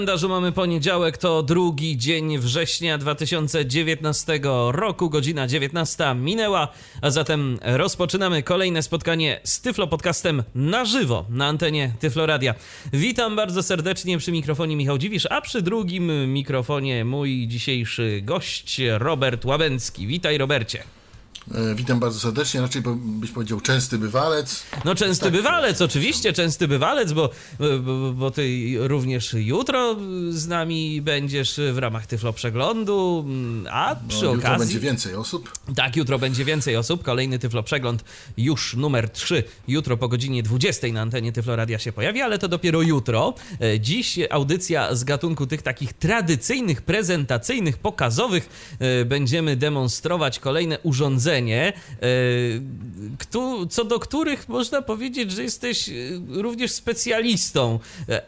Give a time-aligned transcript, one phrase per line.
[0.00, 4.40] Kalendarzu mamy poniedziałek, to drugi dzień września 2019
[4.70, 6.68] roku, godzina 19 minęła,
[7.02, 12.54] a zatem rozpoczynamy kolejne spotkanie z Tyflo Podcastem na żywo na antenie Tyflo Radia.
[12.92, 19.44] Witam bardzo serdecznie przy mikrofonie Michał Dziwisz, a przy drugim mikrofonie mój dzisiejszy gość Robert
[19.44, 20.06] Łabęcki.
[20.06, 20.99] Witaj Robercie.
[21.54, 24.62] E, witam bardzo serdecznie, raczej byś powiedział częsty bywalec.
[24.84, 27.30] No częsty tak, bywalec, oczywiście, częsty bywalec, bo,
[27.80, 29.96] bo, bo ty również jutro
[30.30, 33.26] z nami będziesz w ramach Tyflo Przeglądu,
[33.70, 34.48] a no, przy no, okazji...
[34.48, 35.52] Jutro będzie więcej osób.
[35.76, 38.04] Tak, jutro będzie więcej osób, kolejny Tyflo Przegląd
[38.36, 42.48] już numer 3, jutro po godzinie 20 na antenie Tyflo Radia się pojawi, ale to
[42.48, 43.34] dopiero jutro.
[43.60, 48.76] E, dziś audycja z gatunku tych takich tradycyjnych, prezentacyjnych, pokazowych.
[48.78, 51.72] E, będziemy demonstrować kolejne urządzenia E,
[53.70, 55.92] co do których można powiedzieć, że jesteś e,
[56.28, 57.78] również specjalistą.
[58.08, 58.22] E,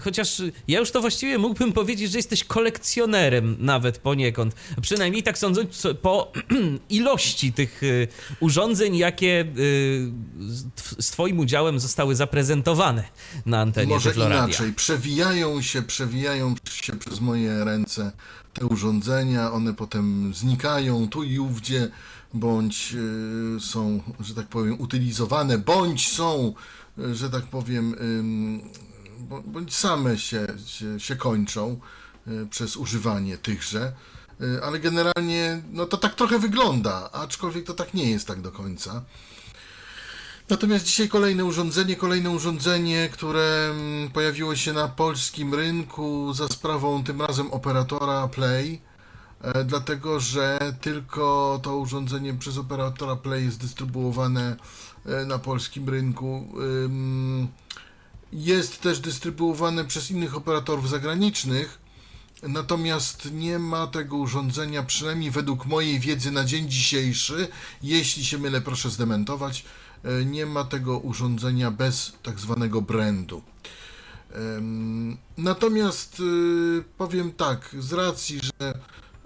[0.00, 4.54] chociaż ja już to właściwie mógłbym powiedzieć, że jesteś kolekcjonerem nawet poniekąd.
[4.82, 5.64] Przynajmniej tak sądzę
[6.02, 6.32] po
[6.90, 7.80] ilości tych
[8.40, 9.44] urządzeń, jakie
[10.98, 13.04] z Twoim udziałem zostały zaprezentowane
[13.46, 14.72] na antenie Może inaczej.
[14.72, 18.12] Przewijają się, przewijają się przez moje ręce
[18.52, 21.90] te urządzenia, one potem znikają tu i ówdzie
[22.34, 22.94] bądź
[23.56, 26.54] y, są, że tak powiem, utylizowane, bądź są,
[26.98, 27.94] y, że tak powiem,
[29.46, 31.80] bądź same się, się, się kończą
[32.28, 33.92] y, przez używanie tychże.
[34.62, 39.02] Ale generalnie, no to tak trochę wygląda, aczkolwiek to tak nie jest tak do końca.
[40.48, 43.74] Natomiast dzisiaj kolejne urządzenie, kolejne urządzenie, które
[44.12, 48.89] pojawiło się na polskim rynku za sprawą tym razem operatora Play E,
[49.64, 54.56] dlatego że tylko to urządzenie przez operatora Play jest dystrybuowane
[55.06, 56.48] e, na polskim rynku.
[58.32, 61.78] Jest też dystrybuowane przez innych operatorów zagranicznych,
[62.42, 67.48] natomiast nie ma tego urządzenia, przynajmniej według mojej wiedzy na dzień dzisiejszy,
[67.82, 69.64] jeśli się mylę, proszę zdementować,
[70.04, 73.42] e, nie ma tego urządzenia bez tak zwanego brandu.
[75.36, 78.74] Natomiast y, powiem tak, z racji, że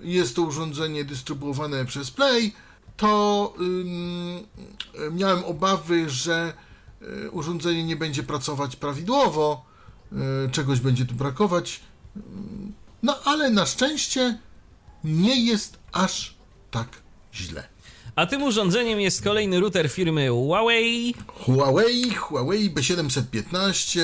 [0.05, 2.53] jest to urządzenie dystrybuowane przez Play,
[2.97, 3.55] to
[5.13, 6.53] miałem obawy, że
[7.03, 9.65] y, urządzenie nie będzie pracować prawidłowo,
[10.47, 11.81] y, czegoś będzie tu brakować.
[13.03, 14.39] No ale na szczęście
[15.05, 16.35] nie jest aż
[16.71, 16.89] tak
[17.35, 17.69] źle.
[18.17, 21.15] A tym urządzeniem jest kolejny router firmy Huawei.
[21.27, 24.01] Huawei, Huawei B715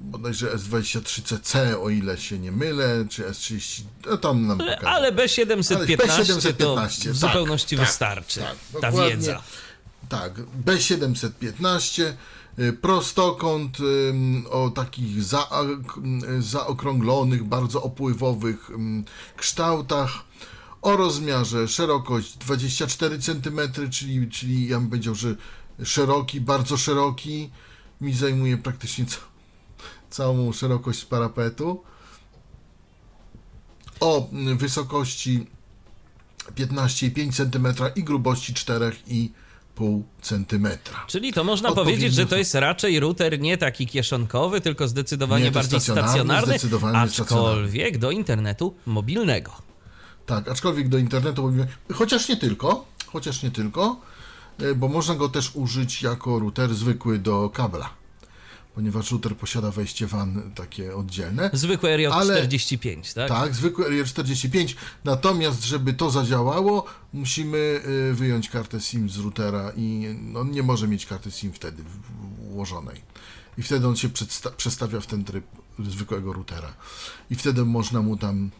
[0.00, 4.88] bodajże S23CC, o ile się nie mylę, czy S30, no tam nam pokaże.
[4.88, 9.42] Ale B715, ale B715 to w tak, zupełności tak, wystarczy, tak, ta wiedza.
[10.08, 10.32] Tak,
[10.66, 12.12] B715,
[12.58, 13.78] y, prostokąt
[14.50, 15.48] o takich za,
[16.38, 18.70] zaokrąglonych, bardzo opływowych
[19.36, 20.10] kształtach,
[20.82, 23.60] o rozmiarze szerokość 24 cm,
[23.90, 25.36] czyli, czyli ja bym powiedział, że
[25.84, 27.50] szeroki, bardzo szeroki,
[28.00, 29.31] mi zajmuje praktycznie cały
[30.12, 31.82] całą szerokość parapetu
[34.00, 35.46] o wysokości
[36.54, 40.68] 15,5 cm i grubości 4,5 cm.
[41.06, 45.50] Czyli to można powiedzieć, że to jest raczej router nie taki kieszonkowy, tylko zdecydowanie nie,
[45.50, 47.26] bardziej stacjonarny, stacjonarny zdecydowanie aczkolwiek
[47.66, 47.98] stacjonarny.
[47.98, 49.52] do internetu mobilnego.
[50.26, 54.00] Tak, aczkolwiek do internetu mobilnego, chociaż nie tylko, chociaż nie tylko,
[54.58, 58.01] e, bo można go też użyć jako router zwykły do kabla
[58.74, 61.50] ponieważ router posiada wejście WAN takie oddzielne.
[61.52, 63.28] Zwykły RJ45, tak?
[63.28, 64.74] Tak, zwykły RJ45.
[65.04, 67.80] Natomiast, żeby to zadziałało, musimy
[68.10, 71.82] y, wyjąć kartę SIM z routera i on nie może mieć karty SIM wtedy
[72.50, 73.00] włożonej.
[73.58, 74.08] I wtedy on się
[74.56, 75.44] przestawia w ten tryb
[75.78, 76.74] zwykłego routera.
[77.30, 78.50] I wtedy można mu tam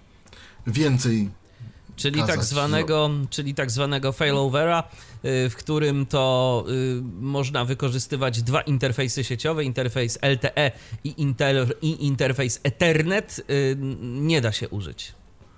[0.67, 1.31] więcej
[1.97, 4.83] Czyli tak, zwanego, czyli tak zwanego failovera,
[5.23, 10.73] w którym to y, można wykorzystywać dwa interfejsy sieciowe, interfejs LTE
[11.05, 13.45] i, inter, i interfejs Ethernet.
[13.51, 15.15] Y, nie da się użyć.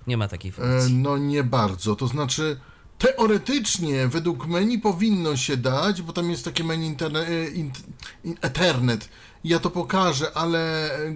[0.07, 0.95] Nie ma takiej funkcji.
[0.95, 1.97] E, no nie bardzo.
[1.97, 2.57] To znaczy,
[2.99, 7.83] Teoretycznie według menu powinno się dać, bo tam jest takie menu interne, int,
[8.25, 9.09] in, Ethernet.
[9.45, 10.59] Ja to pokażę, ale
[10.99, 11.15] e,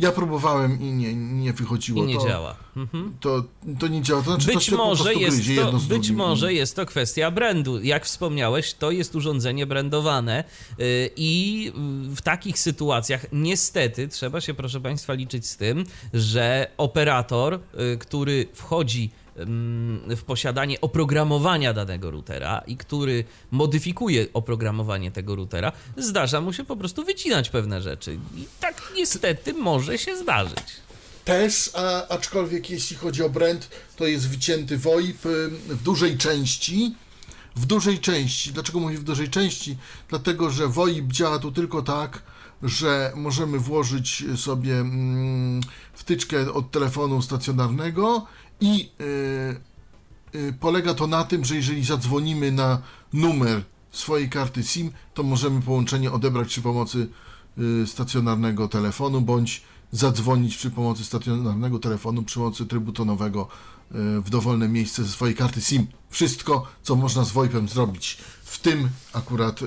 [0.00, 2.04] ja próbowałem i nie, nie wychodziło.
[2.04, 2.54] I nie to, działa.
[2.76, 3.14] Mhm.
[3.20, 3.44] To,
[3.78, 4.22] to nie działa.
[4.22, 6.16] To znaczy, Być, to może jest, to, być drugim.
[6.16, 7.80] może jest to kwestia brandu.
[7.80, 10.44] Jak wspomniałeś, to jest urządzenie brandowane
[10.78, 11.72] yy, i
[12.14, 15.84] w takich sytuacjach niestety trzeba się, proszę Państwa, liczyć z tym,
[16.14, 19.10] że operator, yy, który wchodzi
[20.16, 26.76] w posiadanie oprogramowania danego routera i który modyfikuje oprogramowanie tego routera, zdarza mu się po
[26.76, 28.18] prostu wycinać pewne rzeczy.
[28.36, 30.64] I tak niestety może się zdarzyć.
[31.24, 35.18] Też, a, aczkolwiek jeśli chodzi o brand, to jest wycięty VoIP
[35.68, 36.94] w dużej części.
[37.56, 38.52] W dużej części.
[38.52, 39.76] Dlaczego mówię w dużej części?
[40.08, 42.22] Dlatego, że VoIP działa tu tylko tak,
[42.62, 45.60] że możemy włożyć sobie mm,
[45.92, 48.26] wtyczkę od telefonu stacjonarnego
[48.60, 54.90] i y, y, polega to na tym, że jeżeli zadzwonimy na numer swojej karty SIM,
[55.14, 57.08] to możemy połączenie odebrać przy pomocy
[57.58, 59.62] y, stacjonarnego telefonu, bądź
[59.92, 63.48] zadzwonić przy pomocy stacjonarnego telefonu, przy pomocy trybu tonowego
[64.24, 65.86] w dowolne miejsce ze swojej karty SIM.
[66.10, 69.60] Wszystko, co można z VoIP-em zrobić w tym akurat,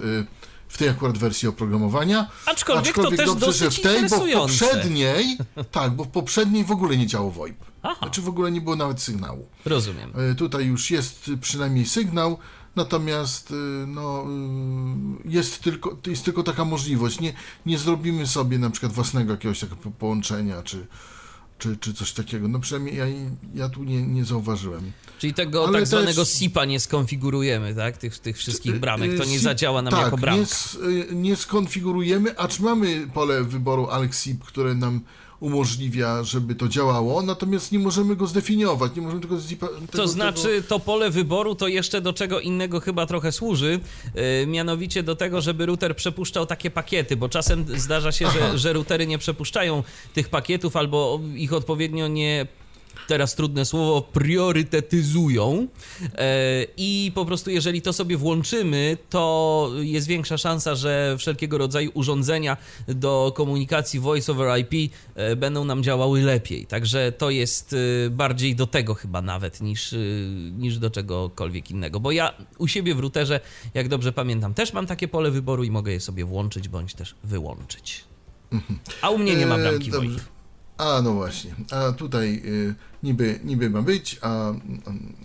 [0.74, 2.30] w tej akurat wersji oprogramowania.
[2.46, 5.38] Aczkolwiek, to też dobrze, że w tej, bo w poprzedniej,
[5.72, 7.58] tak, bo w poprzedniej w ogóle nie działał VoIP.
[7.84, 7.96] Aha.
[8.00, 9.48] Znaczy w ogóle nie było nawet sygnału.
[9.66, 10.14] Rozumiem.
[10.32, 12.38] E, Tutaj już jest przynajmniej sygnał,
[12.76, 13.54] natomiast e,
[13.88, 14.24] no,
[15.26, 17.20] e, jest, tylko, jest tylko taka możliwość.
[17.20, 17.34] Nie,
[17.66, 20.88] nie zrobimy sobie na przykład własnego jakiegoś takiego po- połączenia, czy,
[21.60, 22.48] czy, czy coś takiego.
[22.48, 23.06] No przynajmniej ja,
[23.56, 24.92] ja tu nie, nie zauważyłem.
[25.20, 27.98] Czyli tego Ale tak też- zwanego SIP-a nie skonfigurujemy, tak?
[27.98, 29.18] Tych, tych wszystkich bramek.
[29.18, 30.56] To nie SIP zadziała nam tak, jako bramka.
[30.82, 35.02] Nie, y, nie skonfigurujemy, acz mamy pole wyboru AlexSIP, które nam
[35.44, 40.08] umożliwia, żeby to działało, natomiast nie możemy go zdefiniować, nie możemy tego zipa, tego, To
[40.08, 43.80] znaczy, to pole wyboru to jeszcze do czego innego chyba trochę służy,
[44.16, 48.74] yy, mianowicie do tego, żeby router przepuszczał takie pakiety, bo czasem zdarza się, że, że
[48.74, 52.48] routery nie przepuszczają tych pakietów albo ich odpowiednio nie
[53.08, 55.68] teraz trudne słowo, priorytetyzują
[56.16, 61.92] e, i po prostu jeżeli to sobie włączymy, to jest większa szansa, że wszelkiego rodzaju
[61.94, 62.58] urządzenia
[62.88, 66.66] do komunikacji voice over IP e, będą nam działały lepiej.
[66.66, 67.76] Także to jest
[68.08, 69.98] e, bardziej do tego chyba nawet niż, e,
[70.58, 72.00] niż do czegokolwiek innego.
[72.00, 73.40] Bo ja u siebie w routerze,
[73.74, 77.16] jak dobrze pamiętam, też mam takie pole wyboru i mogę je sobie włączyć bądź też
[77.24, 78.04] wyłączyć.
[79.02, 80.20] A u mnie nie ma E, bramki dobrze.
[80.78, 81.56] A, no właśnie.
[81.72, 84.52] A tutaj y, niby, niby ma być, a, a,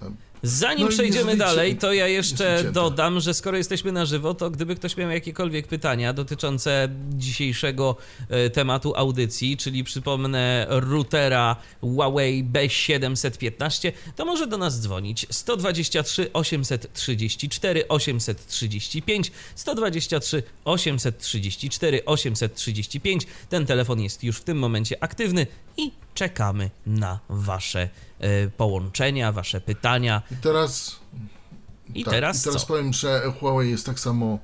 [0.06, 0.10] a
[0.42, 4.76] Zanim No przejdziemy dalej, to ja jeszcze dodam, że skoro jesteśmy na żywo, to gdyby
[4.76, 7.96] ktoś miał jakiekolwiek pytania dotyczące dzisiejszego
[8.28, 17.88] e, tematu audycji, czyli przypomnę routera Huawei B715, to może do nas dzwonić 123 834
[17.88, 23.26] 835 123 834 835.
[23.48, 25.46] Ten telefon jest już w tym momencie aktywny
[25.76, 28.07] i czekamy na wasze e,
[28.56, 30.22] połączenia, wasze pytania.
[30.30, 31.00] i teraz...
[31.94, 32.66] I tak, teraz i teraz co?
[32.66, 34.38] powiem, że Huawei jest tak samo,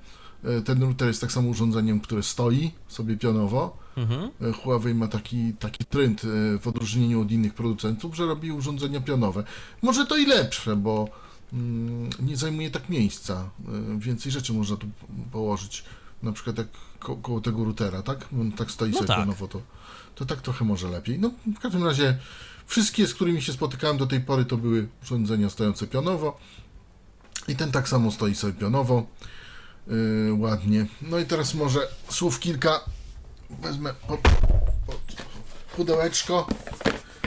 [0.45, 3.77] e, ten router jest tak samo urządzeniem, które stoi sobie pionowo.
[3.97, 4.31] Mhm.
[4.41, 6.23] E, Huawei ma taki, taki trend
[6.61, 9.45] w odróżnieniu od innych producentów, że robi urządzenia pionowe.
[9.83, 11.09] Może to i lepsze, bo
[11.53, 13.51] mm, nie zajmuje tak miejsca.
[13.99, 14.87] Więcej rzeczy można tu
[15.33, 15.85] położyć.
[16.23, 16.69] Na przykład jak
[16.99, 18.29] ko koło tego routera, tak?
[18.41, 19.19] On tak stoi No sobie tak.
[19.19, 19.61] pionowo, to,
[20.15, 21.19] to tak trochę może lepiej.
[21.19, 22.19] No w każdym razie
[22.67, 26.39] wszystkie, z którymi się spotykałem do tej pory, to były urządzenia stojące pionowo.
[27.49, 29.07] I ten tak samo stoi sobie pionowo.
[29.87, 30.87] Yy, ładnie.
[31.03, 32.81] No i teraz może słów kilka.
[33.51, 34.19] Wezmę po,
[35.77, 36.47] pudełeczko.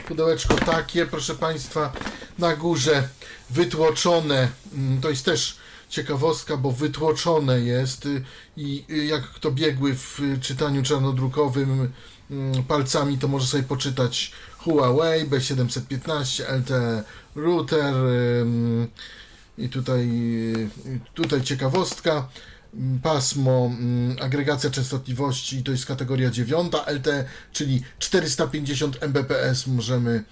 [0.08, 1.94] Pudełeczko takie, proszę Państwa,
[2.40, 3.10] na górze
[3.50, 4.50] wytłoczone.
[4.74, 5.58] Mm, To jest też
[5.90, 8.08] ciekawostka, bo wytłoczone jest
[8.58, 11.92] i jak kto biegły w czytaniu czarnodrukowym
[12.32, 14.32] mm, palcami, to może sobie poczytać
[14.68, 17.04] Huawei B715 LTE
[17.36, 17.94] router.
[19.58, 20.10] I tutaj,
[21.14, 22.30] tutaj ciekawostka.
[23.04, 23.72] Pasmo,
[24.22, 30.24] agregacja częstotliwości to jest kategoria 9 LTE, czyli 450 Mbps możemy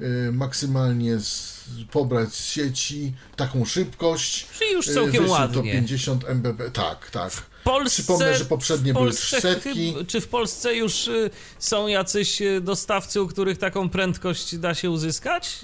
[0.00, 4.46] y, maksymalnie z, pobrać z sieci taką szybkość.
[4.58, 5.56] Czyli już Y, całkiem ładnie.
[5.56, 7.32] To 50 Mbps, tak, tak.
[7.64, 9.92] Polsce, Przypomnę, że poprzednie były Polsce setki.
[9.94, 14.74] chyb- Czy w Polsce już y, są jacyś y, dostawcy, u których taką prędkość da
[14.74, 15.58] się uzyskać?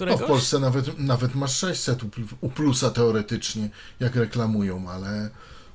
[0.00, 3.70] Y, U No w Polsce nawet, nawet masz 600 u, pl- u plusa teoretycznie,
[4.00, 5.30] jak reklamują, ale...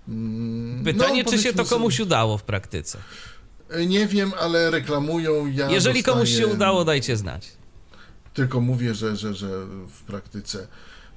[0.07, 2.97] mm, Pytanie, no, czy się to komuś sobie- udało w praktyce?
[3.87, 5.45] Nie wiem, ale reklamują.
[5.47, 7.47] Ja Jeżeli komuś się dostaję- udało, dajcie znać.
[8.33, 9.47] Tylko mówię, że, że, że
[9.87, 10.67] w praktyce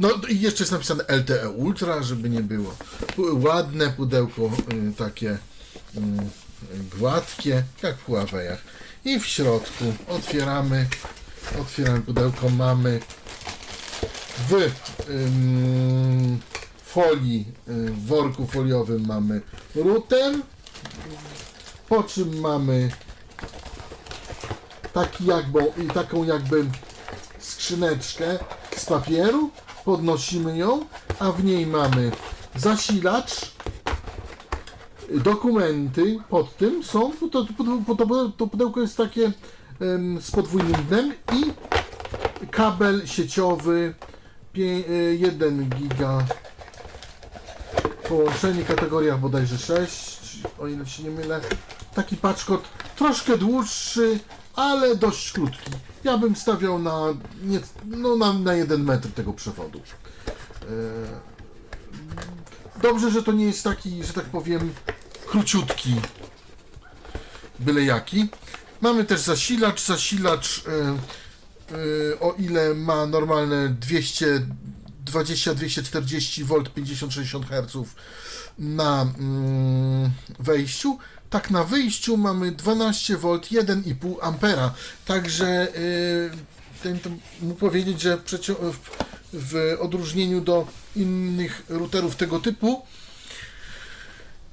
[0.01, 2.75] No i jeszcze jest napisane LTE Ultra, żeby nie było.
[3.33, 5.39] Ładne pudełko, y, takie y,
[6.99, 8.57] gładkie, jak w Huawei'ach.
[9.05, 10.87] I w środku otwieramy,
[11.61, 13.01] otwieramy pudełko, mamy
[14.49, 14.53] w
[15.11, 16.41] ym,
[16.85, 19.41] folii, y, w worku foliowym mamy
[19.75, 20.35] router,
[21.89, 22.91] po czym mamy
[24.93, 25.61] taki jakby,
[25.95, 26.65] taką jakby
[27.39, 28.39] skrzyneczkę
[28.77, 29.51] z papieru,
[29.89, 30.87] podnosimy ją,
[31.19, 32.11] a w niej mamy
[32.57, 33.53] zasilacz,
[35.15, 39.33] dokumenty pod tym są, to, to, to, pudełko jest takie
[39.81, 41.53] em, z podwójnym dnem i
[42.51, 43.95] kabel sieciowy
[44.55, 46.19] 1 giga.
[48.09, 50.21] Połączenie kategoriach bodajże 6
[50.59, 51.41] o ile się nie mylę.
[51.95, 52.63] Taki paczkot
[52.97, 54.19] troszkę dłuższy
[54.57, 55.71] ale dość krótki
[56.05, 57.01] ja bym stawiał na
[57.43, 59.81] nie, no na, na 1 metr tego przewodu.
[60.63, 60.67] E,
[62.83, 64.73] dobrze, że to nie jest taki, że tak powiem
[65.27, 65.95] króciutki
[67.59, 68.29] byle jaki.
[68.81, 69.85] Mamy też zasilacz.
[69.87, 70.99] Zasilacz e,
[71.71, 73.77] Yy, o ile ma normalne
[75.07, 77.77] 220-240 V 50-60 Hz
[78.59, 80.99] na mm, wejściu,
[81.31, 84.75] tak na wyjściu mamy 12 V 1,5 Ampera.
[85.05, 86.31] Także yy,
[86.83, 88.17] ten, mógł powiedzieć, że
[88.73, 88.79] w,
[89.33, 90.67] w odróżnieniu do
[90.97, 92.83] innych routerów tego typu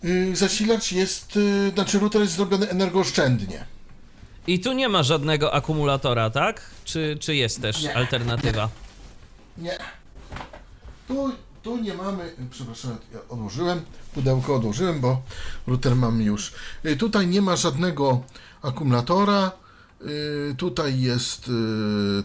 [0.04, 3.66] yy, zasilacz jest, yy, znaczy router jest zrobiony energooszczędnie.
[4.48, 6.62] I tu nie ma żadnego akumulatora, tak?
[6.86, 7.96] Czy, czy jest też Nie.
[7.96, 8.70] alternatywa?
[9.58, 9.78] Nie.
[11.08, 11.32] Tu,
[11.66, 12.34] tu nie mamy.
[12.52, 13.82] Przepraszam, ja odłożyłem.
[14.14, 15.22] Pudełko odłożyłem, bo
[15.68, 16.54] router mam już.
[16.86, 18.22] Y, Tutaj nie ma żadnego
[18.62, 19.52] akumulatora.
[20.02, 21.52] Y, Tutaj jest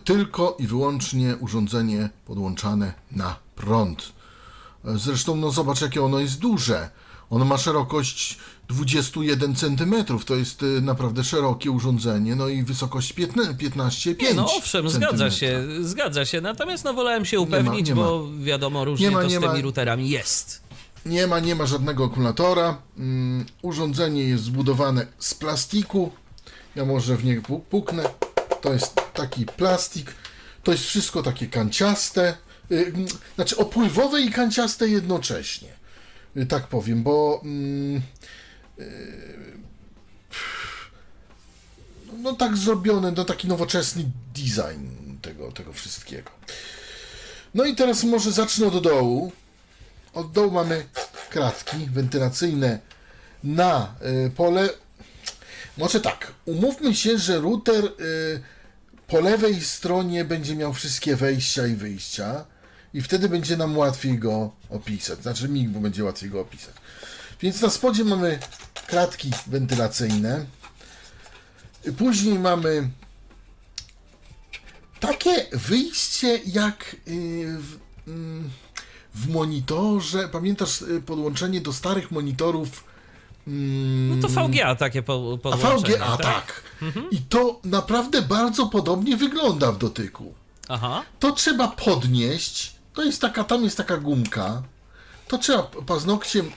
[0.04, 4.12] tylko i wyłącznie urządzenie podłączane na prąd.
[4.85, 6.90] Zresztą, no zobacz, jakie ono jest duże.
[7.30, 8.38] Ono ma szerokość
[8.75, 9.95] 21 cm,
[10.27, 15.62] to jest y, naprawdę szerokie urządzenie, no i wysokość 15,5 Nie, no owszem, zgadza się,
[15.81, 16.41] zgadza się.
[16.41, 18.03] Natomiast no wolałem się upewnić, nie ma.
[18.03, 19.61] bo wiadomo, różnie Nie ma, to z nie tymi ma.
[19.61, 20.62] routerami jest.
[21.07, 22.79] Nie ma, nie ma żadnego akumulatora.
[22.99, 26.12] Mm, urządzenie jest zbudowane z plastiku.
[26.77, 28.03] Ja może w niego pu- puknę.
[28.61, 30.15] To jest taki plastik.
[30.62, 32.37] To jest wszystko takie kanciaste.
[32.73, 35.69] Y, mm, Znaczy opływowe i kanciaste jednocześnie.
[36.37, 38.00] Y, Tak powiem, bo mm,
[42.22, 44.87] no tak zrobione, no taki nowoczesny design
[45.22, 46.30] tego, tego wszystkiego.
[47.54, 49.32] No i teraz może zacznę od dołu.
[50.14, 50.84] Od dołu mamy
[51.30, 52.78] kratki wentylacyjne
[53.44, 53.94] na
[54.26, 54.68] y, pole.
[55.78, 57.90] Może tak, umówmy się, że router y,
[59.06, 62.44] po lewej stronie będzie miał wszystkie wejścia i wyjścia
[62.94, 65.22] i wtedy będzie nam łatwiej go opisać.
[65.22, 66.75] Znaczy mi będzie łatwiej go opisać.
[67.42, 68.38] Więc na spodzie mamy
[68.87, 70.47] kratki wentylacyjne.
[71.99, 72.90] Później mamy
[75.00, 77.78] takie wyjście jak y, w,
[78.09, 78.50] mm,
[79.14, 80.28] w monitorze.
[80.28, 82.85] Pamiętasz y, podłączenie do starych monitorów?
[83.47, 86.62] mm, No to VGA takie po, A podłączenie, VGA, tak.
[87.11, 90.35] I to naprawdę bardzo podobnie wygląda w dotyku.
[90.68, 91.02] Aha.
[91.18, 92.73] To trzeba podnieść.
[92.94, 94.62] To jest taka, tam jest taka gumka.
[95.28, 96.50] To trzeba paznokciem,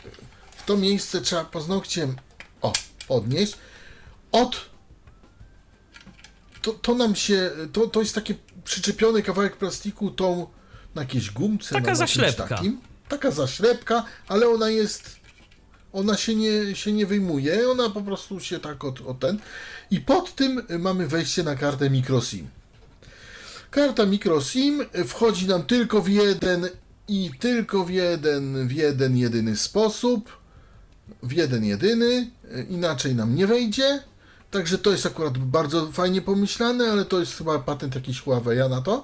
[0.65, 2.15] to miejsce trzeba paznokciem,
[2.61, 2.73] o,
[3.07, 3.53] podnieść.
[4.31, 4.61] Od,
[6.61, 10.47] to, to nam się, to, to jest taki przyczepiony kawałek plastiku tą,
[10.95, 11.75] na jakiejś gumce.
[11.75, 12.47] Taka na, zaślepka.
[12.47, 12.81] Takim.
[13.09, 15.15] Taka zaślepka, ale ona jest,
[15.93, 19.39] ona się nie, się nie wyjmuje, ona po prostu się tak od, od ten.
[19.91, 22.47] I pod tym mamy wejście na kartę microSIM.
[23.71, 26.69] Karta microSIM wchodzi nam tylko w jeden
[27.07, 30.42] i tylko w jeden, w jeden jedyny sposób.
[31.23, 32.31] W jeden jedyny,
[32.69, 34.03] inaczej nam nie wejdzie.
[34.51, 38.81] Także to jest akurat bardzo fajnie pomyślane, ale to jest chyba patent jakiś Huawei'a na
[38.81, 39.03] to.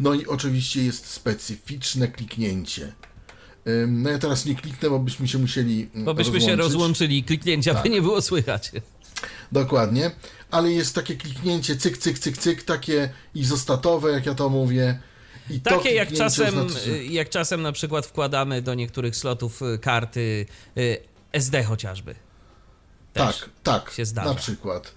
[0.00, 2.92] No i oczywiście jest specyficzne kliknięcie.
[3.88, 6.64] No ja teraz nie kliknę, bo byśmy się musieli mm, Bo byśmy się rozłączyć.
[6.64, 7.92] rozłączyli, kliknięcia by Tak.
[7.92, 8.72] nie było słychać.
[9.52, 10.10] Dokładnie,
[10.50, 14.98] ale jest takie kliknięcie cyk, cyk, cyk, cyk, takie izostatowe, jak ja to mówię.
[15.50, 19.78] I Takie jak czasem, oznacza, że- jak czasem na przykład wkładamy do niektórych slotów y,
[19.78, 20.46] karty
[20.78, 20.98] y,
[21.32, 22.14] SD chociażby.
[23.12, 24.28] Też Tak, tak, się zdarza.
[24.28, 24.92] na przykład.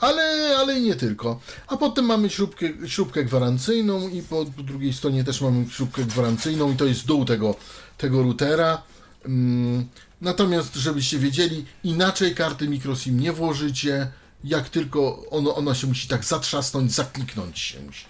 [0.00, 1.40] Ale, ale nie tylko.
[1.66, 6.76] A potem mamy śrubkę, śrubkę gwarancyjną i po drugiej stronie też mamy śrubkę gwarancyjną i
[6.76, 7.54] to jest dół tego,
[7.98, 8.82] tego routera.
[9.24, 9.88] Mm,
[10.20, 14.10] Natomiast, żebyście wiedzieli, inaczej karty microSIM nie włożycie,
[14.44, 18.04] jak tylko ono, ona się musi tak zatrzasnąć, zakliknąć się musi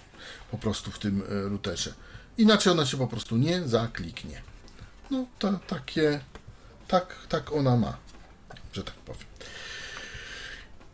[0.51, 1.93] po prostu w tym e, routerze.
[2.37, 4.41] Inaczej ona się po prostu nie zakliknie.
[5.11, 6.19] No to takie,
[6.87, 7.97] tak, tak ona ma,
[8.73, 9.23] że tak powiem.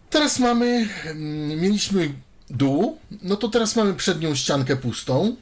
[0.09, 2.13] Teraz mamy, mm, mieliśmy
[2.49, 5.35] dół, no to teraz mamy przednią ściankę pustą.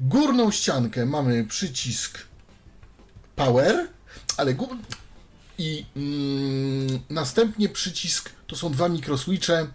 [0.00, 2.18] Górną ściankę mamy przycisk
[3.36, 3.88] power,
[4.36, 4.68] ale gór...
[5.58, 9.66] i mm, następnie przycisk, to są dwa mikroswitche,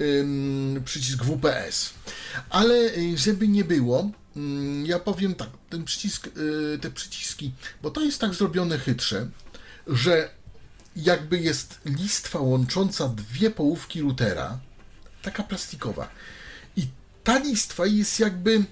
[0.00, 1.90] ym, przycisk WPS.
[2.50, 4.10] Ale y, żeby nie było,
[4.84, 7.52] ja powiem tak, ten przycisk, y, te przyciski,
[7.82, 9.28] bo to jest tak zrobione chytrze,
[9.86, 10.30] że
[10.96, 14.58] jakby jest listwa łącząca dwie połówki routera,
[15.22, 16.08] taka plastikowa.
[16.76, 16.88] I
[17.24, 18.64] ta listwa jest jakby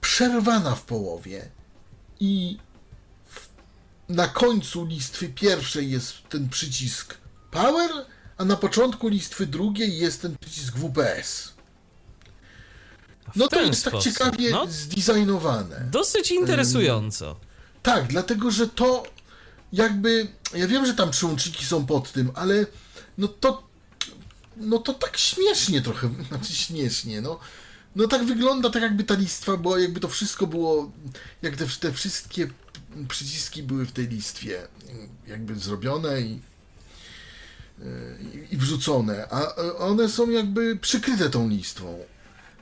[0.00, 1.48] przerwana w połowie
[2.20, 2.58] i
[4.08, 7.14] na końcu listwy pierwszej jest ten przycisk
[7.50, 7.90] Power,
[8.36, 11.57] a na początku listwy drugiej jest ten przycisk WPS.
[13.36, 14.66] No to jest tak sposób, ciekawie no.
[14.66, 15.88] zdesignowane.
[15.90, 17.36] Dosyć interesująco.
[17.82, 19.02] Tak, dlatego że to
[19.72, 20.28] jakby.
[20.54, 22.66] Ja wiem, że tam przełączniki są pod tym, ale
[23.18, 23.68] no to.
[24.56, 27.38] No to tak śmiesznie trochę, znaczy śmiesznie, no.
[27.96, 30.92] No tak wygląda, tak jakby ta listwa była, jakby to wszystko było,
[31.42, 32.48] jak te, te wszystkie
[33.08, 34.68] przyciski były w tej listwie,
[35.26, 36.40] jakby zrobione i,
[38.20, 41.98] i, i wrzucone, a one są jakby przykryte tą listwą.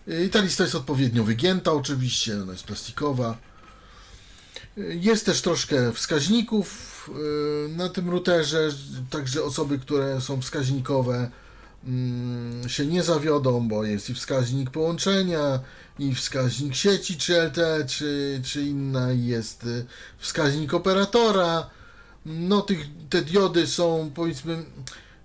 [0.06, 3.38] I ta lista jest odpowiednio wygięta, oczywiście, ona jest plastikowa.
[4.76, 7.10] Jest też troszkę wskaźników
[7.66, 8.68] y, na tym routerze,
[9.10, 11.30] także osoby, które są wskaźnikowe,
[11.84, 15.60] mm, się nie zawiodą, bo jest i wskaźnik połączenia,
[15.98, 19.86] i wskaźnik sieci, czy LTE, czy, czy inna, jest y,
[20.18, 21.70] wskaźnik operatora.
[22.26, 24.64] No, tych, te diody są, powiedzmy,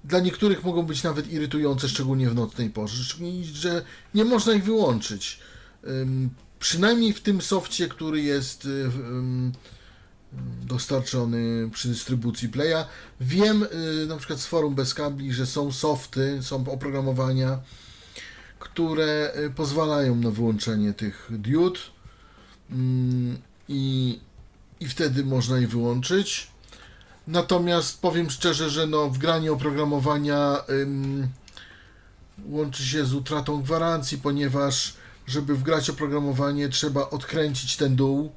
[0.03, 3.03] dla niektórych mogą być nawet irytujące, szczególnie w nocnej porze,
[3.53, 5.39] że nie można ich wyłączyć.
[6.62, 8.91] Przynajmniej w tym softie, który jest y,
[10.62, 12.86] dostarczony przy dystrybucji Playa.
[13.22, 17.60] Wiem y, na przykład z forum bez kabli, że są softy, są oprogramowania,
[18.60, 21.79] które y, pozwalają na wyłączenie tych diod
[23.67, 24.20] i,
[24.79, 26.50] i wtedy można je wyłączyć.
[27.27, 31.27] Natomiast powiem szczerze, że no, wgranie oprogramowania ym,
[32.45, 34.93] łączy się z utratą gwarancji, ponieważ
[35.27, 38.31] żeby wgrać oprogramowanie trzeba odkręcić ten dół,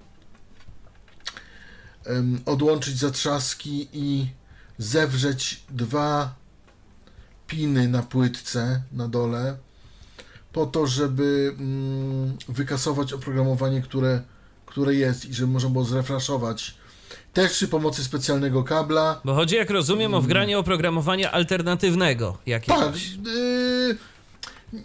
[2.07, 4.27] ym, odłączyć zatrzaski i
[4.79, 6.35] zewrzeć dwa
[7.47, 9.57] piny na płytce na dole
[10.55, 14.23] po to, żeby mm, wykasować oprogramowanie, które,
[14.66, 16.75] które jest i żeby można było zrefreshować
[17.35, 19.20] też przy pomocy specjalnego kabla.
[19.25, 22.81] Bo chodzi, jak rozumiem, o wgranie oprogramowania alternatywnego jakiegoś.
[22.85, 22.94] Tak,
[23.27, 23.97] yy,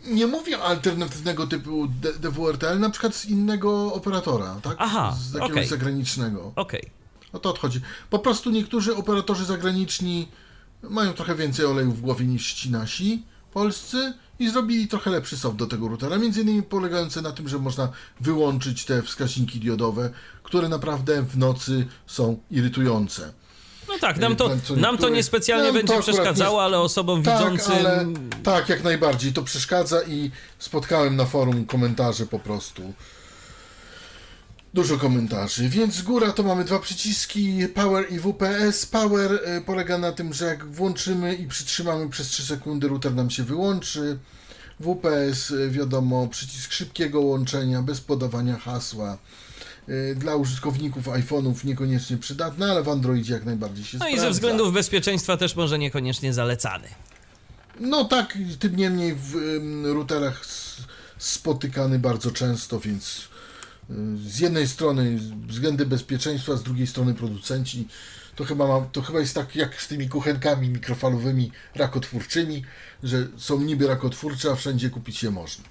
[0.07, 4.75] nie mówię alternatywnego typu D- DWRT, ale na przykład z innego operatora, tak?
[4.79, 5.67] Aha, Z jakiegoś okej.
[5.67, 6.51] zagranicznego.
[6.55, 6.89] Okej.
[7.33, 7.81] O to odchodzi.
[8.09, 10.27] Po prostu niektórzy operatorzy zagraniczni
[10.83, 15.55] mają trochę więcej oleju w głowie niż ci nasi polscy i zrobili trochę lepszy soft
[15.55, 17.89] do tego routera, między innymi polegający na tym, że można
[18.21, 20.09] wyłączyć te wskaźniki diodowe,
[20.43, 23.33] które naprawdę w nocy są irytujące.
[23.87, 27.37] No tak, nam to, co nam to niespecjalnie to będzie akurat przeszkadzało, ale osobom Tak,
[27.37, 27.73] widzącym...
[27.73, 28.05] ale
[28.43, 32.93] tak, jak najbardziej to przeszkadza i spotkałem na forum komentarze po prostu.
[34.73, 38.85] Dużo komentarzy, więc z góra to mamy dwa przyciski Power i WPS.
[38.85, 43.29] Power y, polega na tym, że jak włączymy i przytrzymamy przez 3 sekundy, router nam
[43.29, 44.19] się wyłączy.
[44.79, 49.17] WPS, y, wiadomo, przycisk szybkiego łączenia, bez podawania hasła.
[49.89, 54.27] Y, Dla użytkowników iPhone'ów niekoniecznie przydatne, ale w Androidzie jak najbardziej się No i sprawdza.
[54.27, 56.87] ze względów bezpieczeństwa też może niekoniecznie zalecany.
[57.79, 59.35] No tak, tym niemniej w
[59.83, 60.45] routerach
[61.17, 63.21] spotykany bardzo często, więc
[64.25, 67.87] z jednej strony względy bezpieczeństwa, z drugiej strony producenci.
[68.35, 72.65] To chyba, ma, to chyba jest tak jak z tymi kuchenkami mikrofalowymi rakotwórczymi,
[73.03, 75.63] że są niby rakotwórcze, a wszędzie kupić je można.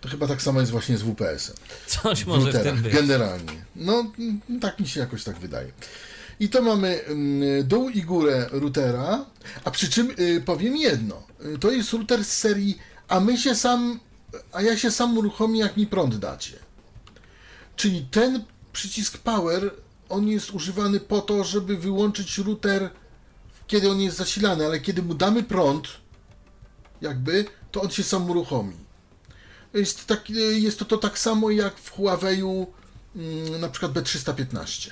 [0.00, 2.92] To chyba tak samo jest właśnie z WPS-em Coś w może w routerach, tym być.
[2.92, 3.64] generalnie.
[3.76, 4.12] No,
[4.60, 5.72] tak mi się jakoś tak wydaje.
[6.40, 9.24] I to mamy mm, dół i górę routera,
[9.64, 11.22] a przy czym y, powiem jedno.
[11.54, 12.78] Y, To jest router z serii,
[13.08, 14.00] a my się sam,
[14.52, 16.67] a ja się sam uruchomię, jak mi prąd dacie.
[17.78, 19.70] Czyli ten przycisk power,
[20.08, 22.90] on jest używany po to, żeby wyłączyć router,
[23.66, 25.88] kiedy on jest zasilany, ale kiedy mu damy prąd,
[27.00, 28.76] jakby, to on się sam uruchomi.
[29.74, 32.66] Jest, tak, jest to, to tak samo jak w Huawei'u
[33.16, 34.90] mm, na przykład B315,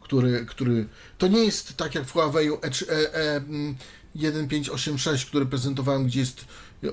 [0.00, 3.76] który, który to nie jest tak jak w Huawei'u E, e, e, mm,
[4.12, 6.44] 1586, który prezentowałem, gdzie jest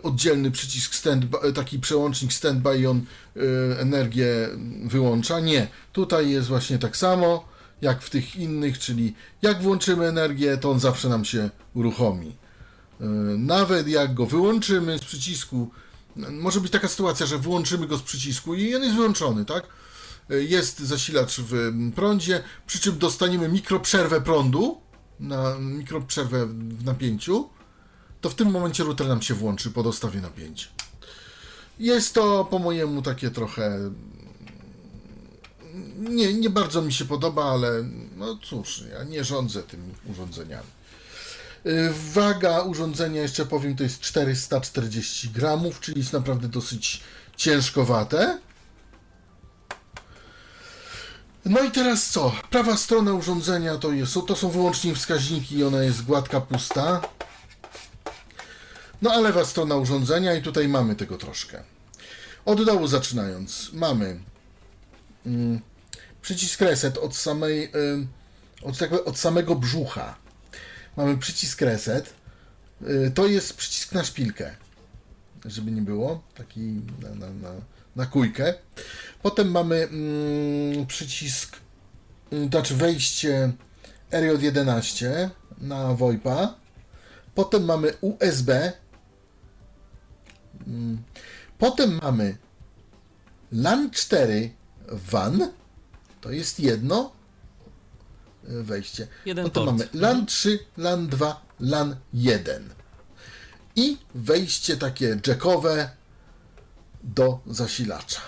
[0.04, 3.42] oddzielny przycisk stand, taki przełącznik standby i on y,
[3.80, 4.50] energię
[4.86, 5.40] wyłącza.
[5.40, 7.46] Nie, tutaj jest właśnie tak samo
[7.82, 12.28] jak w tych innych, czyli jak włączymy energię, to on zawsze nam się uruchomi.
[13.02, 13.06] Y,
[13.38, 15.72] nawet jak go wyłączymy z przycisku,
[16.16, 19.64] może być taka sytuacja, że włączymy go z przycisku i on jest wyłączony, tak?
[20.32, 24.82] Y, jest zasilacz w prądzie, przy czym dostaniemy mikroprzerwę prądu,
[25.20, 27.50] na mikroprzerwę w napięciu,
[28.24, 30.68] to w tym momencie router nam się włączy po dostawie napięcia.
[31.80, 33.92] Jest to po mojemu takie trochę.
[35.98, 37.84] Nie, nie bardzo mi się podoba, ale
[38.18, 40.68] no cóż, ja nie rządzę tymi urządzeniami.
[41.66, 47.02] Y, waga urządzenia, jeszcze powiem, to jest 440 gramów, czyli jest naprawdę dosyć
[47.36, 48.40] ciężkowate.
[51.46, 52.32] No i teraz co?
[52.50, 57.02] Prawa strona urządzenia to, jest, to są wyłącznie wskaźniki i ona jest gładka, pusta.
[59.04, 61.64] No a lewa strona urządzenia i tutaj mamy tego troszkę.
[62.46, 64.20] Od dołu zaczynając, mamy
[65.26, 65.62] mm,
[66.22, 68.08] przycisk reset od samej, y,
[68.62, 70.16] od, tak, od samego brzucha.
[70.98, 72.14] Mamy przycisk reset.
[72.82, 74.56] Y, to jest przycisk na szpilkę,
[75.46, 76.60] żeby nie było, taki
[77.02, 77.54] na, na, na,
[77.96, 78.06] na.
[79.22, 81.58] Potem mamy mm, przycisk,
[82.34, 83.52] y, znaczy wejście
[84.12, 86.54] RJ11 na VoIPa.
[87.36, 88.83] Potem mamy USB.
[90.68, 91.04] Mm.
[91.58, 92.38] Potem mamy
[93.52, 94.52] LAN 4
[94.88, 95.52] WAN.
[96.22, 97.12] To jest jedno
[98.50, 99.08] y, wejście.
[99.26, 99.78] Jeden Potem port.
[99.78, 102.70] mamy LAN 3, LAN 2, LAN 1.
[103.76, 105.90] I wejście takie jackowe
[107.04, 108.22] do zasilacza.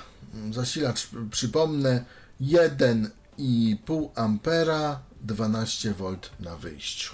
[0.51, 2.05] Zasilacz, przypomnę,
[2.41, 7.13] 1,5 ampera, 12 V na wyjściu.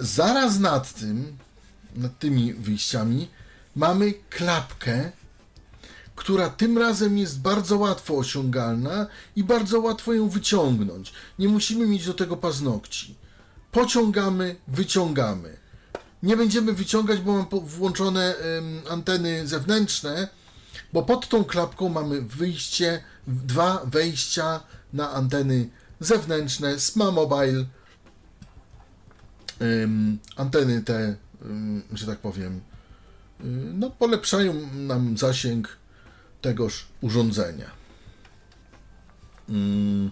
[0.00, 1.38] Zaraz nad tym,
[1.96, 3.28] nad tymi wyjściami,
[3.76, 5.12] mamy klapkę,
[6.16, 11.12] która tym razem jest bardzo łatwo osiągalna i bardzo łatwo ją wyciągnąć.
[11.38, 13.14] Nie musimy mieć do tego paznokci.
[13.72, 15.56] Pociągamy, wyciągamy.
[16.22, 20.28] Nie będziemy wyciągać, bo mam włączone ym, anteny zewnętrzne,
[20.92, 24.60] bo pod tą klapką mamy wyjście, dwa wejścia
[24.92, 25.68] na anteny
[26.00, 27.64] zewnętrzne, SMA Mobile,
[29.62, 32.60] ym, anteny te, ym, że tak powiem,
[33.74, 35.76] no polepszają nam zasięg
[36.40, 37.70] tegoż urządzenia.
[39.50, 40.10] Ym.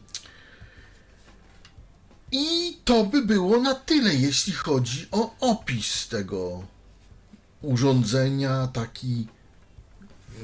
[2.32, 6.66] I to by było na tyle, jeśli chodzi o opis tego
[7.62, 9.26] urządzenia, taki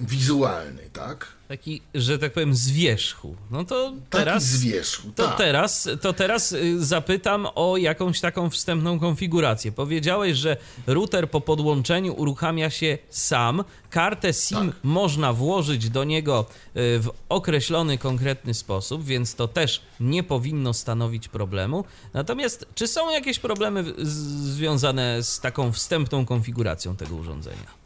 [0.01, 1.40] wizualny, tak?
[1.51, 3.37] Taki, że tak powiem, z wierzchu.
[3.51, 4.43] No to Taki teraz.
[4.45, 5.37] z wierzchu, To tak.
[5.37, 9.73] teraz, to teraz y, zapytam o jakąś taką wstępną konfigurację.
[9.73, 13.65] Powiedziałeś, że router po podłączeniu uruchamia się sam.
[13.91, 14.77] Kartę SIM Tak.
[14.83, 21.29] można włożyć do niego y, w określony, konkretny sposób, więc to też nie powinno stanowić
[21.29, 21.85] problemu.
[22.15, 27.81] Natomiast czy są jakieś problemy związane z taką wstępną konfiguracją tego urządzenia?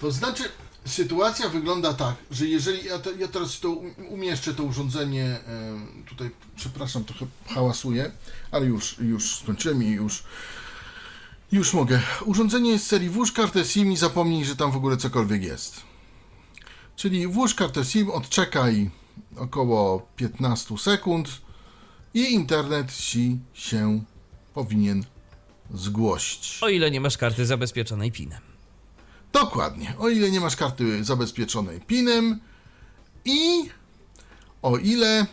[0.00, 0.42] To znaczy,
[0.88, 3.70] sytuacja wygląda tak, że jeżeli ja, te, ja teraz to
[4.08, 5.38] umieszczę to urządzenie,
[6.08, 8.10] tutaj, przepraszam, trochę hałasuję,
[8.50, 10.22] ale już, już skończyłem i już,
[11.52, 12.00] już mogę.
[12.24, 15.80] Urządzenie jest z serii włóż kartę SIM i zapomnij, że tam w ogóle cokolwiek jest.
[16.96, 18.90] Czyli włóż kartę SIM, odczekaj
[19.36, 21.28] około 15 sekund
[22.14, 24.04] i internet ci się
[24.54, 25.04] powinien
[25.74, 26.58] zgłosić.
[26.62, 28.47] O ile nie masz karty zabezpieczonej PIN-em.
[29.32, 29.94] Dokładnie.
[29.98, 32.38] O ile nie masz karty zabezpieczonej PIN-em
[33.24, 33.70] i
[34.62, 35.26] o ile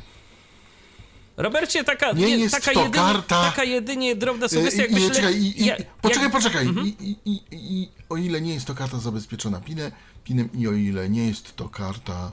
[1.37, 5.01] Robercie, taka, Nie jest taka, to jedynie, karta- taka jedynie drobna e, sugestia, i, jakbyś
[5.03, 6.67] nie, le- czekaj, i, i, ja- poczekaj, jak- poczekaj.
[6.67, 6.87] Mhm.
[6.87, 6.89] I,
[7.25, 9.91] i, i, I o ile nie jest to karta zabezpieczona PIN-em,
[10.23, 12.31] PIN-em i o ile nie jest to karta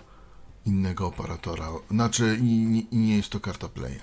[0.66, 4.00] innego operatora, znaczy i, i nie jest to karta Playa.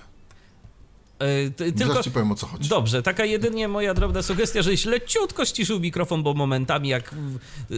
[1.20, 1.92] E, ty- Tylko...
[1.92, 2.68] Zaraz ci powiem o co chodzi.
[2.68, 7.14] Dobrze, taka jedynie moja drobna sugestia, żebyś leciutko ściszył mikrofon, bo momentami jak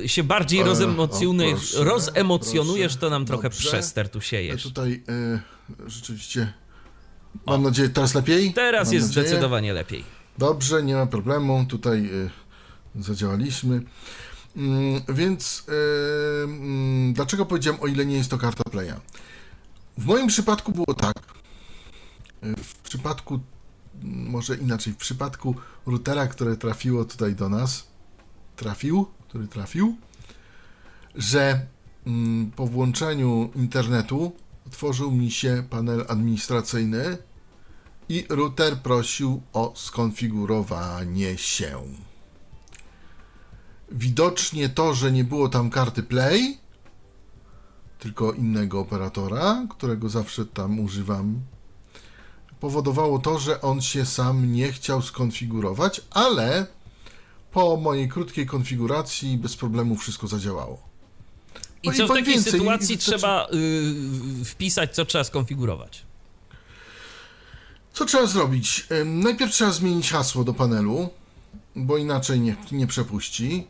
[0.06, 2.98] się bardziej E, rozemocjonujesz, o, proszę, rozemocjonujesz, proszę.
[3.00, 3.68] to nam trochę Dobrze.
[3.68, 4.62] przester tu siejesz.
[4.62, 5.40] tutaj e,
[5.90, 6.52] rzeczywiście
[7.46, 8.52] mam nadzieję, teraz lepiej?
[8.52, 9.26] Teraz mam jest nadzieję.
[9.28, 10.04] zdecydowanie lepiej.
[10.38, 11.66] Dobrze, nie ma problemu.
[11.68, 12.06] Tutaj
[12.96, 13.82] y, zadziałaliśmy.
[14.56, 15.72] Mm, więc y,
[16.44, 18.94] mm, dlaczego powiedziałem, o ile nie jest to karta Playa?
[19.98, 21.14] W moim przypadku było tak.
[22.42, 23.40] W przypadku,
[24.02, 25.54] może inaczej, w przypadku
[25.86, 27.86] routera, które trafiło tutaj do nas,
[28.56, 29.96] trafił, który trafił,
[31.14, 31.66] że
[32.06, 34.32] mm, po włączeniu internetu
[34.66, 37.18] otworzył mi się panel administracyjny
[38.08, 41.82] i router prosił o skonfigurowanie się.
[43.92, 46.58] widocznie to, że nie było tam karty Play,
[47.98, 51.40] tylko innego operatora, którego zawsze tam używam,
[52.62, 56.66] powodowało to, że on się sam nie chciał skonfigurować, ale
[57.52, 60.82] po mojej krótkiej konfiguracji bez problemu wszystko zadziałało.
[61.82, 63.48] I co w takiej więcej, sytuacji trzeba
[64.38, 66.02] yy, wpisać, co trzeba skonfigurować?
[67.92, 68.86] Co trzeba zrobić?
[69.04, 71.08] Najpierw trzeba zmienić hasło do panelu,
[71.76, 73.66] bo inaczej nie, nie przepuści.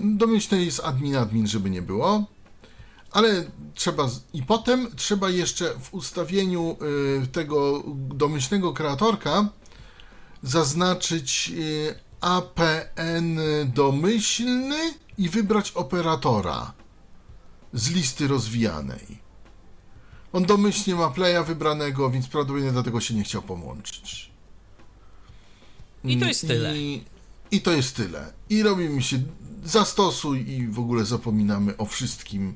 [0.00, 2.24] Domyślnie jest admin admin, żeby nie było.
[3.12, 3.44] Ale
[3.74, 4.08] trzeba.
[4.32, 6.76] I potem trzeba jeszcze w ustawieniu
[7.22, 9.48] y, tego domyślnego kreatorka
[10.42, 16.72] zaznaczyć y, APN domyślny i wybrać operatora
[17.72, 19.22] z listy rozwijanej.
[20.32, 24.30] On domyślnie ma playa wybranego, więc prawdopodobnie dlatego się nie chciał połączyć.
[26.04, 26.78] I to jest tyle.
[26.78, 27.04] I,
[27.50, 28.32] I, to jest tyle.
[28.50, 29.22] I robimy się
[29.64, 32.54] zastosuj i w ogóle zapominamy o wszystkim.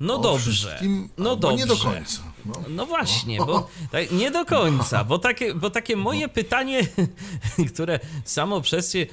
[0.00, 0.80] No o dobrze.
[1.18, 1.56] No dobrze.
[1.56, 2.22] Nie do końca.
[2.46, 6.80] No, no właśnie, bo tak, nie do końca, bo takie, bo takie moje pytanie,
[7.74, 9.06] które samo przez się,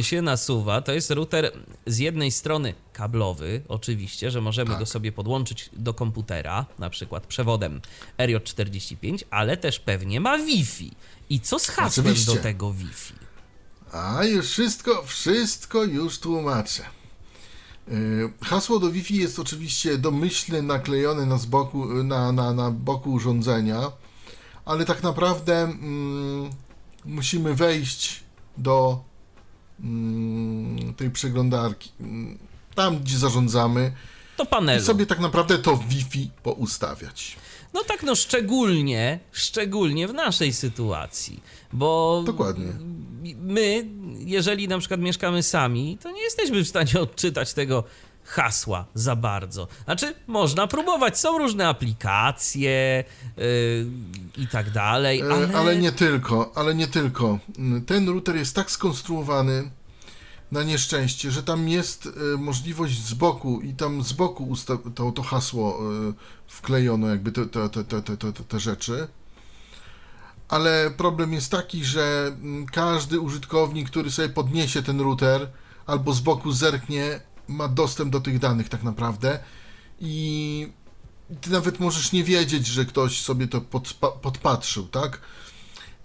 [0.00, 1.52] się nasuwa, to jest router
[1.86, 4.78] z jednej strony kablowy, oczywiście, że możemy tak.
[4.78, 7.80] go sobie podłączyć do komputera, na przykład przewodem
[8.18, 10.90] RJ45, ale też pewnie ma Wi-Fi.
[11.30, 12.34] I co z hasłem oczywiście.
[12.34, 13.14] do tego Wi-Fi?
[13.92, 16.99] A już wszystko, wszystko już tłumaczę.
[17.90, 23.92] Y, hasło do Wi-Fi jest oczywiście domyślnie naklejone na, boku, na, na, na boku urządzenia,
[24.64, 26.50] ale tak naprawdę mm,
[27.04, 28.20] musimy wejść
[28.56, 29.04] do
[29.80, 32.38] mm, tej przeglądarki, mm,
[32.74, 33.92] tam gdzie zarządzamy,
[34.38, 34.82] do panelu.
[34.82, 37.36] i sobie tak naprawdę to Wi-Fi poustawiać.
[37.74, 42.66] No tak, no szczególnie, szczególnie w naszej sytuacji, bo Dokładnie.
[43.40, 43.86] my,
[44.18, 47.84] jeżeli na przykład mieszkamy sami, to nie jesteśmy w stanie odczytać tego
[48.24, 49.68] hasła za bardzo.
[49.84, 53.04] Znaczy, można próbować, są różne aplikacje
[53.36, 53.44] yy,
[54.38, 55.48] i tak dalej, e, ale...
[55.54, 57.38] ale nie tylko, ale nie tylko.
[57.86, 59.70] Ten router jest tak skonstruowany,
[60.52, 64.54] na nieszczęście, że tam jest y, możliwość z boku i tam z boku
[64.94, 66.14] to, to hasło y,
[66.46, 69.08] wklejono, jakby te, te, te, te, te, te rzeczy.
[70.48, 75.48] Ale problem jest taki, że mm, każdy użytkownik, który sobie podniesie ten router
[75.86, 79.38] albo z boku zerknie, ma dostęp do tych danych tak naprawdę
[80.00, 80.72] i
[81.40, 83.60] ty nawet możesz nie wiedzieć, że ktoś sobie to
[84.22, 85.20] podpatrzył, tak?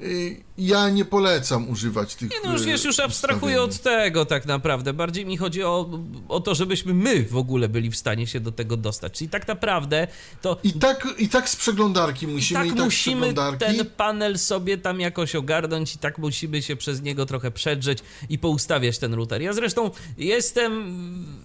[0.02, 2.32] Y, ja nie polecam używać tych.
[2.32, 4.94] Nie, no już wiesz, już abstrahuję od tego tak naprawdę.
[4.94, 5.90] Bardziej mi chodzi o,
[6.28, 9.14] o to, żebyśmy my w ogóle byli w stanie się do tego dostać.
[9.14, 10.08] Czyli tak naprawdę
[10.42, 10.58] to.
[10.64, 12.60] I tak, i tak z przeglądarki musimy.
[12.60, 16.76] I tak, i tak musimy ten panel sobie tam jakoś ogarnąć, i tak musimy się
[16.76, 19.42] przez niego trochę przedrzeć i poustawiać ten router.
[19.42, 20.96] Ja zresztą jestem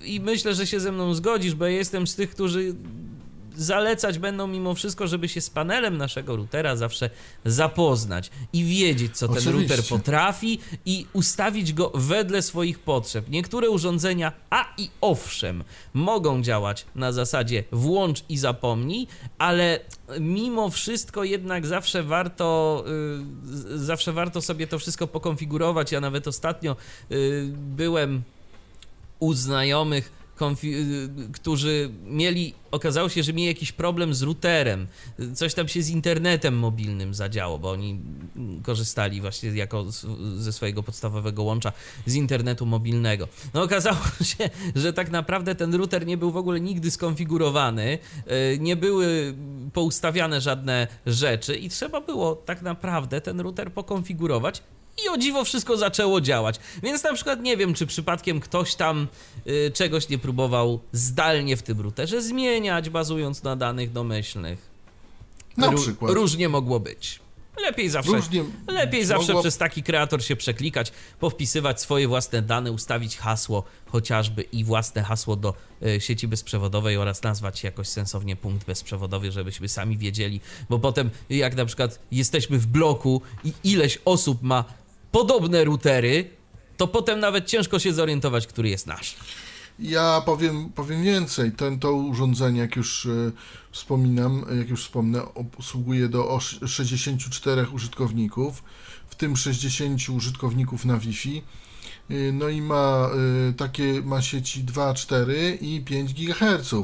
[0.04, 2.74] i myślę, że się ze mną zgodzisz, bo ja jestem z tych, którzy
[3.60, 7.10] zalecać będą mimo wszystko, żeby się z panelem naszego routera zawsze
[7.44, 9.50] zapoznać i wiedzieć, co Oczywiście.
[9.50, 13.28] ten router potrafi i ustawić go wedle swoich potrzeb.
[13.28, 19.06] Niektóre urządzenia, a i owszem, mogą działać na zasadzie włącz i zapomnij,
[19.38, 19.80] ale
[20.20, 22.84] mimo wszystko jednak zawsze warto,
[23.70, 25.92] yy, zawsze warto sobie to wszystko pokonfigurować.
[25.92, 26.76] Ja nawet ostatnio
[27.10, 28.22] yy, byłem
[29.18, 30.19] u znajomych,
[31.32, 34.86] którzy mieli, okazało się, że mieli jakiś problem z routerem,
[35.34, 38.00] coś tam się z internetem mobilnym zadziało, bo oni
[38.62, 39.86] korzystali właśnie jako
[40.36, 41.72] ze swojego podstawowego łącza
[42.06, 43.28] z internetu mobilnego.
[43.54, 43.98] No okazało
[44.38, 47.98] się, że tak naprawdę ten router nie był w ogóle nigdy skonfigurowany,
[48.54, 49.34] y, nie były
[49.72, 54.62] poustawiane żadne rzeczy i trzeba było tak naprawdę ten router pokonfigurować
[55.04, 56.60] i o dziwo wszystko zaczęło działać.
[56.82, 59.08] Więc na przykład nie wiem, czy przypadkiem ktoś tam
[59.46, 64.70] y, czegoś nie próbował zdalnie w tym routerze zmieniać, bazując na danych domyślnych.
[65.56, 66.12] Na przykład.
[66.12, 67.20] Różnie mogło być.
[67.62, 69.42] Lepiej zawsze, Różnie lepiej zawsze mogło...
[69.42, 75.36] przez taki kreator się przeklikać, powpisywać swoje własne dane, ustawić hasło chociażby i własne hasło
[75.36, 81.10] do y, sieci bezprzewodowej oraz nazwać jakoś sensownie punkt bezprzewodowy, żebyśmy sami wiedzieli, bo potem
[81.30, 84.64] jak na przykład jesteśmy w bloku i ileś osób ma
[85.12, 86.30] podobne routery,
[86.76, 89.16] to potem nawet ciężko się zorientować, który jest nasz.
[89.78, 91.52] Ja powiem, powiem więcej.
[91.52, 93.32] Ten, to urządzenie, jak już e,
[93.72, 98.62] wspominam, jak już wspomnę, obsługuje do 64 użytkowników,
[99.08, 101.42] w tym 60 użytkowników na Wi-Fi.
[102.10, 103.10] E, no i ma
[103.48, 106.74] e, takie ma sieci 2, 4 i 5 GHz.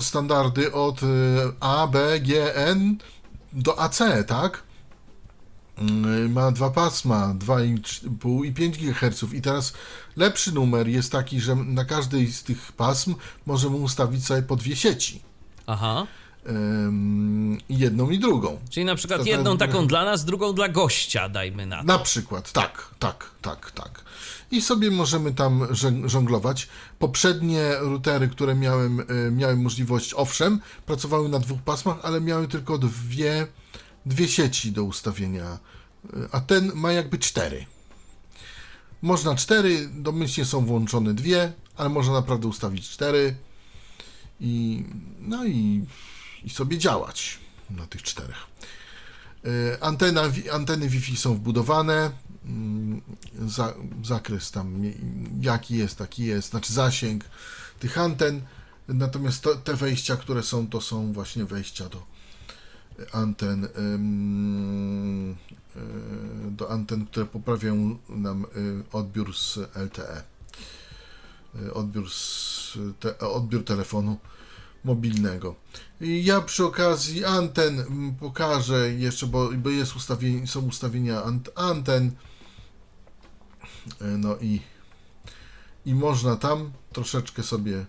[0.00, 1.00] Standardy od
[1.60, 2.98] A, B, G, N
[3.52, 4.62] do AC, tak?
[5.78, 9.32] Mm, ma dwa pasma, 2,5 i 5 GHz.
[9.32, 9.72] I teraz
[10.16, 13.14] lepszy numer jest taki, że na każdej z tych pasm
[13.46, 15.22] możemy ustawić sobie po dwie sieci.
[15.66, 16.06] Aha.
[16.48, 18.58] Ym, jedną i drugą.
[18.70, 21.84] Czyli na przykład jedną taką dla nas, drugą dla gościa, dajmy na to.
[21.84, 24.04] Na przykład, tak, tak, tak, tak.
[24.50, 25.66] I sobie możemy tam
[26.04, 26.68] żonglować.
[26.98, 32.78] Poprzednie routery, które miałem, y, miałem możliwość, owszem, pracowały na dwóch pasmach, ale miały tylko
[32.78, 33.46] dwie,
[34.06, 35.58] dwie sieci do ustawienia,
[36.32, 37.66] a ten ma jakby cztery.
[39.02, 43.36] Można cztery, domyślnie są włączone dwie, ale można naprawdę ustawić cztery
[44.40, 44.84] i
[45.20, 45.84] no i,
[46.44, 47.38] i sobie działać
[47.70, 48.36] na tych czterech.
[49.46, 52.10] Y, Antena, anteny Wi-Fi są wbudowane.
[52.44, 53.02] mm,
[53.46, 54.82] Za, zakres tam
[55.40, 57.24] jaki jest, taki jest, znaczy zasięg
[57.80, 58.42] tych anten.
[58.88, 62.13] Natomiast to, te wejścia, które są, to są właśnie wejścia do
[63.12, 63.68] anten, y,
[66.50, 70.22] do anten, które poprawiają nam y, odbiór z LTE.
[71.62, 74.18] Y, Odbiór, z, te, odbiór telefonu
[74.84, 75.54] mobilnego.
[76.00, 77.84] I ja przy okazji anten
[78.20, 79.92] pokażę jeszcze, bo, bo jest
[80.46, 82.10] są ustawienia ant, anten.
[84.00, 84.60] E, No i,
[85.86, 87.86] i można tam troszeczkę sobie e,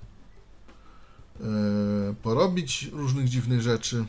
[2.23, 4.05] porobić różnych dziwnych rzeczy.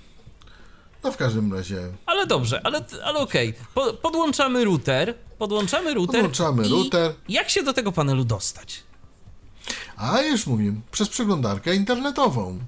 [1.05, 3.55] No w każdym razie Ale dobrze, ale, ale okej.
[3.75, 6.15] Po, podłączamy router, podłączamy router.
[6.15, 7.15] Podłączamy router.
[7.29, 8.83] Jak się do tego panelu dostać?
[9.97, 12.59] A już mówię, przez przeglądarkę internetową,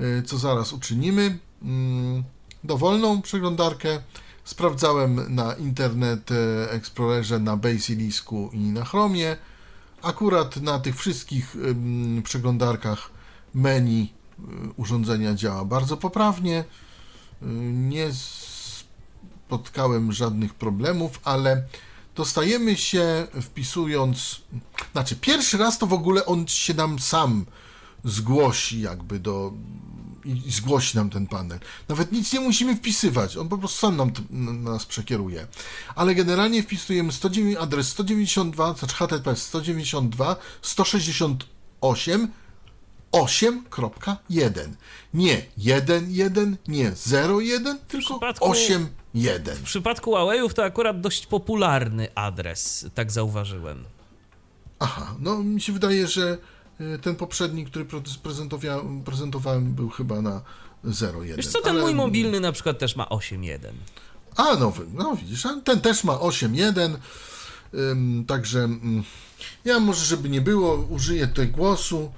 [0.00, 1.38] y, co zaraz uczynimy.
[1.62, 2.24] Mm,
[2.64, 4.02] Dowolną przeglądarkę.
[4.44, 9.36] Sprawdzałem na Internet e, Explorerze, na Basilisku i na Chromie.
[10.02, 11.56] Akurat na tych wszystkich
[12.24, 13.10] przeglądarkach
[13.54, 14.42] menu y,
[14.76, 16.64] urządzenia działa bardzo poprawnie.
[17.72, 21.62] Nie spotkałem żadnych problemów, ale
[22.14, 24.40] dostajemy się wpisując.
[24.92, 27.46] Znaczy, pierwszy raz to w ogóle on się nam sam
[28.04, 29.52] zgłosi, jakby do.
[30.24, 31.58] i zgłosi nam ten panel.
[31.88, 34.12] Nawet nic nie musimy wpisywać, on po prostu sam nam
[34.62, 35.46] nas przekieruje.
[35.94, 42.28] Ale generalnie wpisujemy 109, adres 192, znaczy HTTPS 192 168
[43.12, 44.68] 8.1.
[45.14, 49.54] Nie 1.1, nie 0.1, tylko przypadku- 8.1.
[49.54, 53.84] W przypadku Huawei'ów to akurat dość popularny adres, tak zauważyłem.
[54.78, 56.38] Aha, no mi się wydaje, że
[56.80, 57.86] y, ten poprzedni, który
[59.04, 60.40] prezentowałem, był chyba na
[60.84, 61.36] 0.1.
[61.36, 63.72] Wiesz co, ten ale- mój mobilny na przykład też ma 8.1.
[64.36, 66.96] A, no, no widzisz, ten też ma 8.1,
[67.74, 69.04] ym, także ym,
[69.64, 72.12] ja może, żeby nie było, użyję tutaj głosu.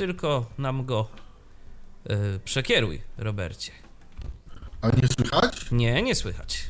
[0.00, 1.08] Tylko nam go
[2.10, 3.72] y, przekieruj, Robercie.
[4.80, 5.70] A nie słychać?
[5.70, 6.68] Nie, nie słychać.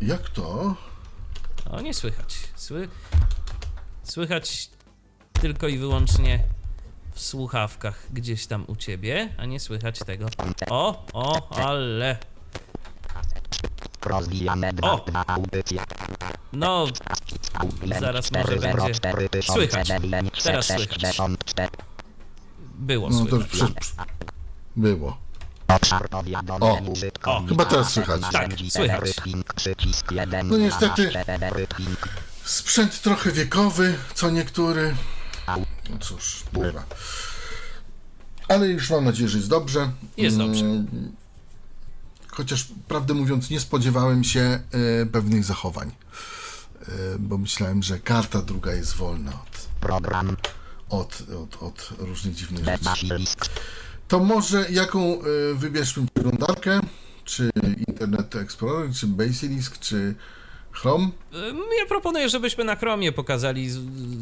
[0.00, 0.76] Jak to?
[1.70, 2.38] O, nie słychać.
[2.56, 2.88] Sły...
[4.02, 4.70] Słychać
[5.32, 6.44] tylko i wyłącznie
[7.12, 10.26] w słuchawkach gdzieś tam u ciebie, a nie słychać tego.
[10.70, 12.18] O, o, ale.
[14.06, 14.98] Rozwijane dwa, O!
[15.06, 15.82] dwa audycje.
[16.52, 16.86] No,
[18.00, 18.94] Zaraz może będzie
[19.42, 19.88] słychać.
[20.42, 21.16] Teraz słychać.
[22.74, 23.48] było No to słychać.
[23.50, 23.94] przecież
[24.76, 25.16] było.
[25.68, 26.08] Obszar
[26.60, 27.48] O, użytkownika.
[27.48, 28.20] chyba teraz słychać.
[28.32, 29.14] Tak, słychać.
[30.44, 31.10] No niestety.
[31.10, 32.08] 12, link.
[32.44, 34.96] Sprzęt trochę wiekowy, co niektóry.
[35.90, 36.84] No cóż, bywa.
[38.48, 39.90] Ale już mam nadzieję, że jest dobrze.
[40.16, 40.64] Jest dobrze.
[42.30, 45.90] Chociaż prawdę mówiąc, nie spodziewałem się e, pewnych zachowań.
[46.82, 46.84] E,
[47.18, 50.36] bo myślałem, że karta druga jest wolna od, Program
[50.88, 53.18] od, od, od różnych dziwnych rzeczy.
[54.08, 56.80] To może jaką e, wybierzmy przeglądarkę?
[57.24, 57.50] Czy
[57.88, 60.14] Internet Explorer, czy Basilisk, czy
[60.72, 61.08] Chrome?
[61.78, 63.70] Ja proponuję, żebyśmy na Chromie pokazali,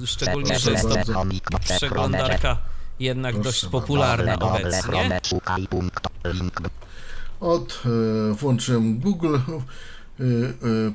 [0.06, 1.24] szczególnie, że jest to
[1.60, 2.58] przeglądarka
[3.00, 5.20] jednak Proszę dość popularna obecnie.
[7.40, 7.82] Od
[8.30, 9.40] e, włączyłem Google, e,
[10.22, 10.24] e,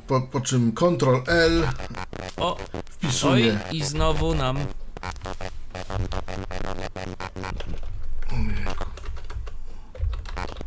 [0.07, 1.67] po, po czym Ctrl L
[2.37, 3.59] O, oj, wpisuję.
[3.71, 4.57] i znowu nam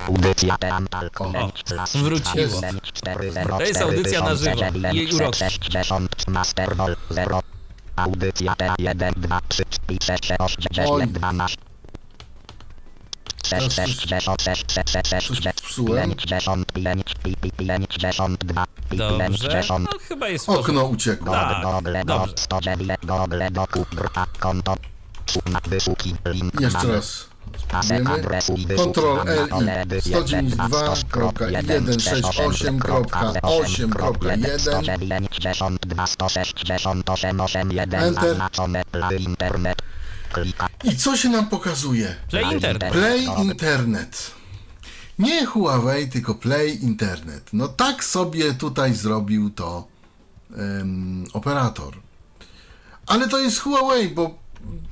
[0.06, 1.10] Audycja Teantal
[1.94, 2.60] wróciło.
[3.58, 4.62] To jest audycja na żywo.
[4.92, 5.44] Jej uroki.
[6.28, 7.40] Masterwol 0.
[7.96, 11.06] Audycja T1, 2, 3, 4, 6, 8, 9, Oj.
[11.06, 11.65] 12.
[18.90, 19.88] Dobrze, 50.
[19.92, 20.48] no chyba jest.
[20.48, 21.32] Okno uciekło.
[21.32, 22.32] Tak, Google, do dobrze.
[22.36, 24.74] 109, Google, do kubra, konto.
[25.26, 27.26] Suma wyszuki, link, Jeszcze raz.
[27.70, 27.86] Ctrl
[28.28, 28.96] L i pole
[35.46, 38.36] 102.168.1.1 Enter.
[40.84, 42.16] I co się nam pokazuje?
[42.30, 42.92] Play Internet.
[42.92, 44.30] Play Internet.
[45.18, 47.50] Nie Huawei, tylko Play Internet.
[47.52, 49.86] No tak sobie tutaj zrobił to
[50.56, 51.94] em, operator.
[53.06, 54.38] Ale to jest Huawei, bo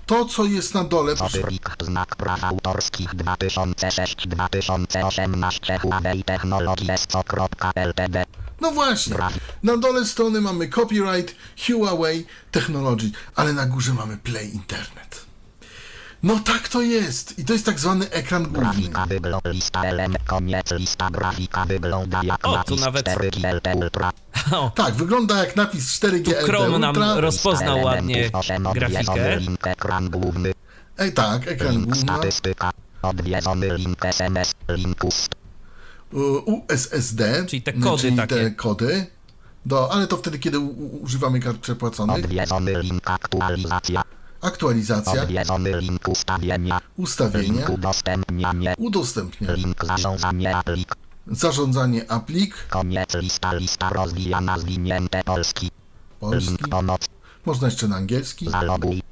[0.07, 8.25] to, co jest na dole, Copyright znak praw autorskich 2006-2018 Huawei Technologies co.ltd
[8.61, 9.17] no właśnie,
[9.63, 11.35] na dole strony mamy copyright
[11.67, 15.24] Huawei Technology, ale na górze mamy Play Internet.
[16.25, 17.39] No tak to jest.
[17.39, 18.62] I to jest tak zwany ekran główny.
[18.62, 23.75] Grafika wygląda lista element koniec lista grafika wygląda jak O, tu napis nawet- 4 GLT
[23.75, 24.11] Ultra
[24.53, 27.20] O, Tak, wygląda jak napis 4G Tu Chrome nam Ultra.
[27.20, 28.31] Rozpoznał ładnie
[28.75, 29.37] grafikę.
[29.41, 30.53] Link ekran główny
[30.99, 32.03] Ej, tak, ekran link główny.
[32.03, 32.70] statystyka
[33.03, 35.35] odwiedzony link SMS link ust
[36.47, 38.35] USSD, Czyli te kody czyli takie.
[38.37, 39.07] te kody,
[39.66, 40.59] do, ale to wtedy, kiedy
[41.03, 42.16] używamy kart przepłaconych.
[42.25, 44.03] odwiedzony link aktualizacja
[44.45, 45.25] Aktualizacja,
[45.81, 46.81] link ustawienia.
[46.97, 48.75] Ustawienia, link udostępnianie.
[48.79, 50.95] Udostępnianie, link zarządzanie aplik.
[51.27, 53.53] Zarządzanie aplik, koniec lista.
[53.55, 55.71] Lista rozwijana zwinięte polski.
[56.21, 57.07] Polski, link pomoc.
[57.47, 59.03] Można jeszcze na angielski, Zaloguj.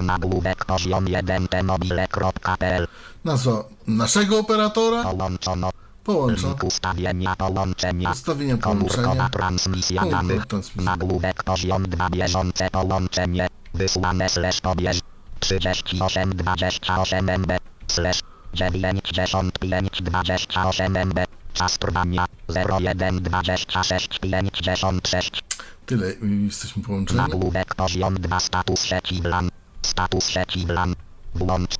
[0.00, 2.86] Nagłówek poziom 1 tmobile.pl
[3.24, 5.70] nazwa naszego operatora, Połączono.
[6.04, 8.10] połączono, Link ustawienia połączenia.
[8.10, 10.46] ustawienia Komórkowa połączenia, transmisja Komórkowa danych.
[10.46, 10.82] transmisja.
[10.82, 13.48] Nagłówek poziom 2 bieżące połączenie.
[13.74, 15.00] Wysłane slash pobierz.
[15.40, 17.52] 38 28 MB.
[17.86, 18.20] Slash
[18.54, 21.20] 95 28 MB.
[21.54, 25.42] Czas trwania 01 26 56.
[25.86, 27.20] tyle y, jesteśmy połączeni.
[27.20, 29.48] Nagłówek poziom 2 status sieci WLAN.
[29.82, 30.94] Status sieci WLAN.
[31.34, 31.74] Włącz.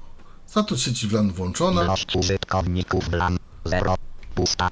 [0.47, 1.85] Status sieci WLAN włączona.
[1.85, 3.95] Ilość użytkowników WLAN 0.
[4.35, 4.69] Pusta.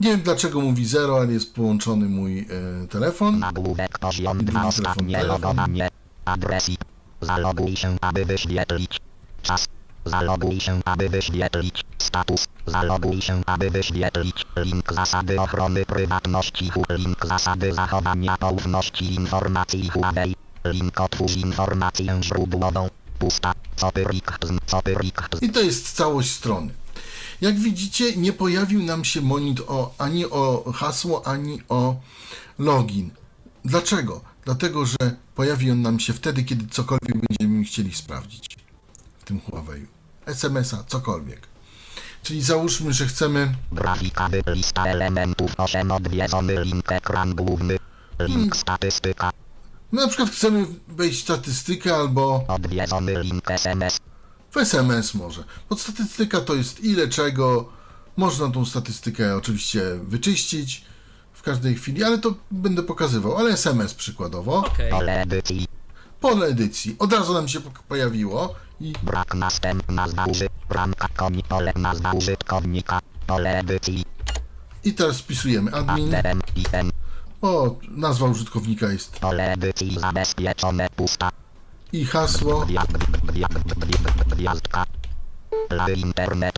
[0.00, 3.38] Nie wiem dlaczego mówi 0, ale jest połączony mój e, telefon.
[3.38, 5.88] Nagłówek poziom Drugi 2 telefon, ostatnie logowanie.
[6.24, 6.84] Adres IP.
[7.20, 9.00] Zaloguj się, aby wyświetlić.
[9.42, 9.68] Czas.
[10.04, 11.84] Zaloguj się, aby wyświetlić.
[11.98, 12.46] Status.
[12.66, 14.46] Zaloguj się, aby wyświetlić.
[14.56, 16.70] Link zasady ochrony prywatności.
[16.90, 20.36] Link zasady zachowania poufności informacji Huawei.
[20.64, 22.88] Link otwórz informację źródłową.
[23.18, 23.52] Pusta.
[25.40, 26.74] I to jest całość strony.
[27.40, 31.96] Jak widzicie, nie pojawił nam się monitor o, ani o hasło, ani o
[32.58, 33.10] login.
[33.64, 34.31] Dlaczego?
[34.44, 34.96] Dlatego, że
[35.34, 38.56] pojawi on nam się wtedy, kiedy cokolwiek będziemy chcieli sprawdzić
[39.18, 39.86] w tym Huawei.
[40.26, 41.52] SMS-a, cokolwiek.
[42.22, 47.78] Czyli załóżmy, że chcemy Grafika lista elementów 8 odwiedzony link ekran główny.
[48.20, 49.30] Link statystyka.
[49.92, 54.00] na przykład chcemy wejść w statystykę albo Odwiedzony link SMS.
[54.50, 55.44] w SMS może.
[55.70, 57.72] Bo statystyka to jest ile czego.
[58.16, 60.84] Można tą statystykę oczywiście wyczyścić
[61.42, 63.36] w każdej chwili, ale to będę pokazywał.
[63.38, 64.56] Ale SMS przykładowo.
[64.56, 64.90] okej.
[64.90, 65.66] Pole edycji.
[66.20, 66.96] Pole edycji.
[66.98, 70.48] Od razu nam się pok- pojawiło i Brak następna nazwa uży.
[70.70, 73.00] Ramka koni pole nazwa użytkownika.
[73.26, 74.04] Pole edycji.
[74.84, 76.14] I teraz wpisujemy admin.
[77.42, 81.30] O, nazwa użytkownika jest Pole edycji zabezpieczone pusta.
[81.92, 82.66] i hasło.
[82.66, 82.92] Gwiazd,
[83.24, 84.84] gwiazd, gwiazd, gwiazdka.
[85.70, 86.54] La internet.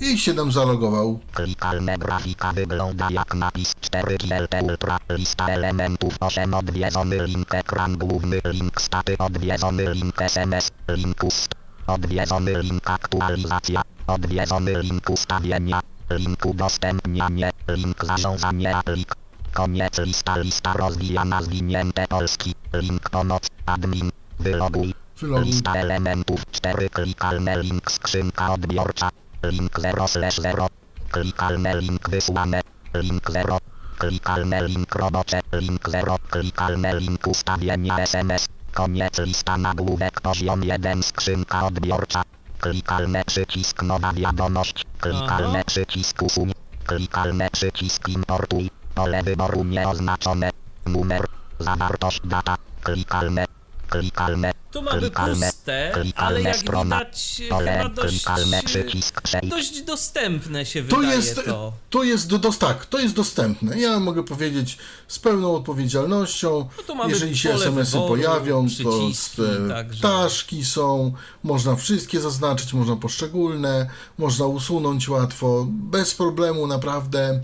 [0.00, 1.20] I się nam zalogował.
[1.32, 4.98] Klikalne grafika wygląda jak napis 4 GLT Ultra.
[5.08, 11.54] Lista elementów 8 odwiedzony link ekran główny link staty odwiedzony link SMS link ust.
[11.86, 13.82] Odwiedzony link aktualizacja.
[14.06, 15.80] Odwiedzony link ustawienia.
[16.10, 17.50] Link udostępnianie.
[17.68, 19.14] Link zarządzanie aplik.
[19.52, 22.54] Koniec lista lista rozwijana zwinięte polski.
[22.72, 24.10] Link pomoc admin.
[24.40, 24.94] Wyloguj.
[25.20, 25.46] Wyloguj.
[25.46, 29.10] Lista elementów 4 klikalne link skrzynka odbiorcza.
[29.50, 30.68] Link 0 slash 0.
[31.10, 32.60] Klikalne link wysłane.
[32.94, 33.58] Link 0.
[33.98, 35.40] Klikalne link robocze.
[35.52, 36.18] Link 0.
[36.30, 38.46] Klikalne link ustawienia SMS.
[38.74, 42.22] Koniec lista nagłówek poziom 1 skrzynka odbiorcza.
[42.60, 44.84] Klikalne przycisk nowa wiadomość.
[45.00, 45.64] Klikalne Aha.
[45.66, 46.52] przycisk usuń.
[46.86, 48.70] Klikalne przycisk importuj.
[48.94, 50.50] Pole wyboru nieoznaczone.
[50.86, 51.24] Numer.
[51.58, 52.56] Zawartość data.
[52.82, 53.55] Klikalne.
[53.88, 54.52] Klikalne.
[54.72, 56.98] Tu mamy klikalne, puste, ale jak strona.
[56.98, 59.50] widać Pole, chyba dość, klikalne przycisk przejdź.
[59.50, 61.72] dość dostępne się To wydaje jest, to.
[61.90, 63.78] to jest, do, tak, to jest dostępne.
[63.80, 64.78] Ja mogę powiedzieć
[65.08, 66.68] z pełną odpowiedzialnością.
[66.88, 69.00] No Jeżeli się SMS-y wyboru, pojawią, to
[69.42, 71.12] e, także- ptaszki są,
[71.42, 77.40] można wszystkie zaznaczyć, można poszczególne, można usunąć łatwo, bez problemu naprawdę.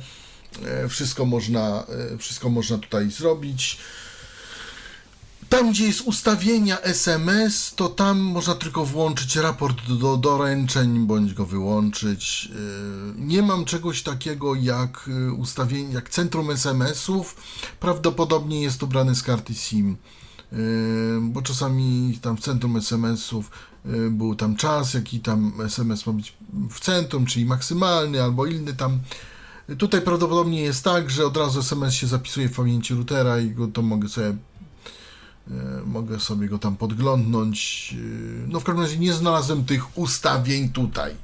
[0.66, 1.84] E, Wszystko można,
[2.14, 3.78] e, wszystko można tutaj zrobić.
[5.52, 11.46] Tam, gdzie jest ustawienia SMS, to tam można tylko włączyć raport do doręczeń, bądź go
[11.46, 12.44] wyłączyć.
[12.44, 17.36] Yy, Nie mam czegoś takiego jak yy, ustawienie, jak centrum SMS-ów.
[17.80, 19.96] Prawdopodobnie jest to brane z karty SIM,
[20.52, 20.58] Yy,
[21.20, 23.50] bo czasami tam w centrum SMS-ów
[24.10, 26.36] był tam czas, jaki tam SMS ma być
[26.70, 28.98] w centrum, czyli maksymalny albo inny tam.
[29.78, 33.68] Tutaj prawdopodobnie jest tak, że od razu SMS się zapisuje w pamięci routera i go
[33.68, 34.36] to mogę sobie
[35.86, 37.94] Mogę sobie go tam podglądnąć.
[38.44, 41.14] E, No w każdym razie nie znalazłem tych ustawień tutaj.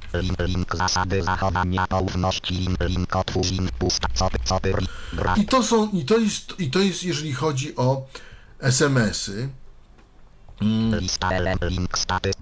[5.37, 8.07] I to są, i to jest, i to jest jeżeli chodzi o
[8.61, 9.49] SMS-y.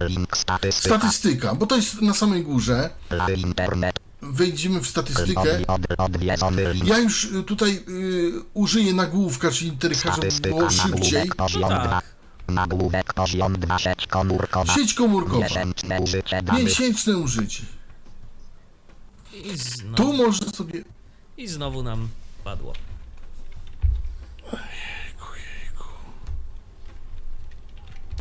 [0.01, 0.37] Link
[1.01, 1.55] statystyka.
[1.55, 2.91] Bo to jest na samej górze.
[3.37, 3.99] Internet.
[4.23, 5.43] Wejdziemy w statystykę.
[6.85, 11.29] Ja już y, tutaj y, użyję nagłówka, czyli interycha, żeby było szybciej.
[11.29, 11.89] nagłówek poziom No 2.
[11.89, 12.05] tak.
[12.49, 14.75] Nagłówek poziom 2, sieć komórkowa.
[14.75, 15.41] Sieć komórkowa.
[15.45, 16.65] Miesięczne użycie danych.
[16.65, 17.63] Miesięczne użycie.
[19.45, 20.85] I znowu, Tu można sobie.
[21.37, 22.09] I znowu nam
[22.45, 22.73] padło.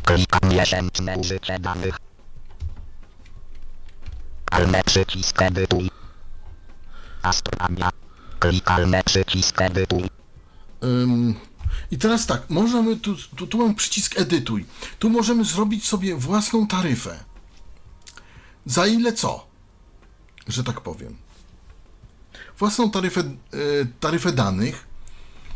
[0.04, 1.98] Klikam miesięczne użycie danych.
[4.56, 5.90] Kalne przycisk edytuj.
[7.22, 7.90] Astronomia.
[8.38, 10.08] Klikalne przycisk edytuj.
[10.84, 11.34] Ym,
[11.90, 14.66] I teraz tak, możemy tu, tu, tu mam przycisk edytuj.
[14.98, 17.24] Tu możemy zrobić sobie własną taryfę.
[18.66, 19.46] Za ile co?
[20.48, 21.16] Że tak powiem.
[22.58, 23.20] Własną taryfę,
[23.54, 24.86] y, taryfę danych.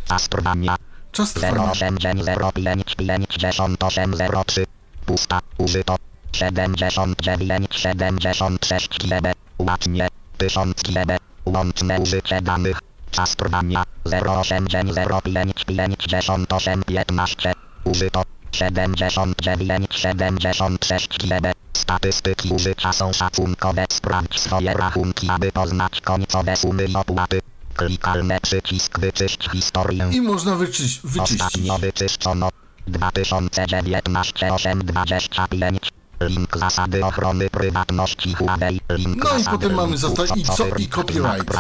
[0.09, 0.77] Astronomia.
[1.13, 1.71] Czas trwania.
[1.71, 2.23] 08 dzień
[2.55, 4.67] 05 5803.
[5.07, 5.41] Pusta.
[5.59, 5.97] Użyto.
[6.33, 9.33] 79 76 GB.
[9.59, 10.09] Łatnie.
[10.39, 11.17] 1000 GB.
[11.47, 12.79] Łączne użycie danych.
[13.11, 13.85] Czas trwania.
[14.27, 14.91] 08 dzień
[15.25, 17.53] 05 58 15.
[17.85, 18.23] Użyto.
[18.53, 21.53] 79 76 GB.
[21.77, 23.85] Statystyki użycia są szacunkowe.
[23.93, 27.41] Sprawdź swoje rachunki, aby poznać końcowe sumy i opłaty.
[27.77, 30.09] Klikalny przycisk wyczyść historię.
[30.13, 31.41] I można wyczyś, wyczyścić.
[31.41, 32.49] Ostatnio wyczyszczono
[32.87, 40.67] 2019 825 Link zasady ochrony prywatności Huawei Link No i potem mamy zasta- i co?
[40.77, 41.55] I copyright.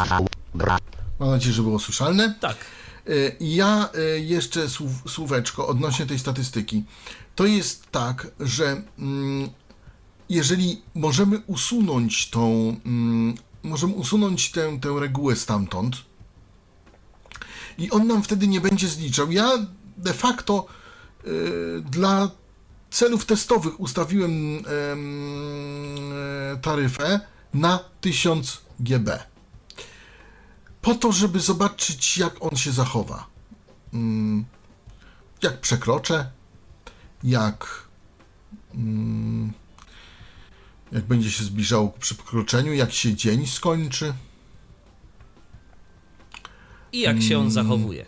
[1.21, 2.35] Mam nadzieję, że było słyszalne.
[2.41, 2.57] Tak.
[3.09, 6.85] Y, Ja y, jeszcze słów, słóweczko odnośnie tej statystyki.
[7.35, 9.51] To jest tak, że mm,
[10.29, 15.97] jeżeli możemy usunąć tą, mm, możemy usunąć tę, tę regułę stamtąd
[17.79, 19.33] i on nam wtedy nie będzie zliczał.
[19.33, 19.59] Ja
[19.97, 20.67] de facto
[21.27, 22.31] y, dla
[22.91, 24.63] celów testowych ustawiłem em,
[26.53, 27.21] e, taryfę
[27.55, 29.27] na 1000 GB
[30.83, 33.27] po to, żeby zobaczyć, jak on się zachowa.
[33.95, 34.45] Mm,
[35.43, 36.31] Jak przekroczę,
[37.25, 37.85] jak,
[38.75, 39.53] mm,
[40.93, 44.15] jak będzie się zbliżało ku przekroczeniu, jak się dzień skończy,
[46.93, 48.07] I jak się on zachowuje.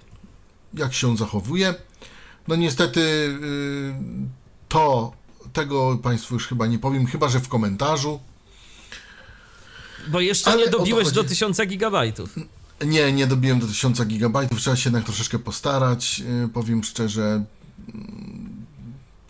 [0.74, 1.74] jak się on zachowuje.
[2.48, 3.94] No niestety y,
[4.72, 5.12] to
[5.52, 8.20] tego Państwu już chyba nie powiem, chyba że w komentarzu.
[10.08, 12.36] Bo jeszcze Ale nie dobiłeś do 1000 gigabajtów.
[12.86, 17.44] Nie, nie dobiłem do 1000 gigabajtów, trzeba się jednak troszeczkę postarać, yy, powiem szczerze.
[17.94, 18.66] Mm,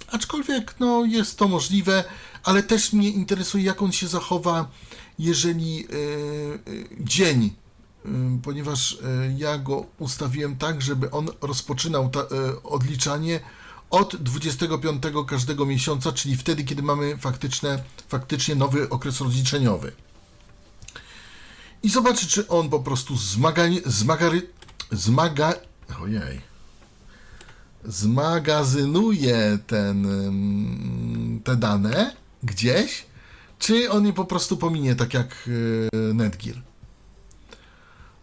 [0.09, 2.05] Aczkolwiek, no, jest to możliwe,
[2.45, 4.69] ale też mnie interesuje, jak on się zachowa,
[5.19, 5.89] jeżeli yy,
[7.01, 7.43] dzień,
[8.05, 8.11] yy,
[8.43, 13.41] ponieważ yy, ja go ustawiłem tak, żeby on rozpoczynał ta, yy, odliczanie
[13.93, 19.93] od 25 każdego miesiąca, czyli wtedy, kiedy mamy faktyczne, faktycznie nowy okres rozliczeniowy
[21.83, 24.49] i zobaczy, czy on po prostu zmaga, zmagary,
[24.93, 25.55] zmaga,
[26.03, 26.41] ojej,
[27.85, 30.07] zmagazynuje ten,
[31.45, 33.07] te dane gdzieś,
[33.59, 35.49] czy on je po prostu pominie, tak jak
[35.93, 36.63] yy, Netgear.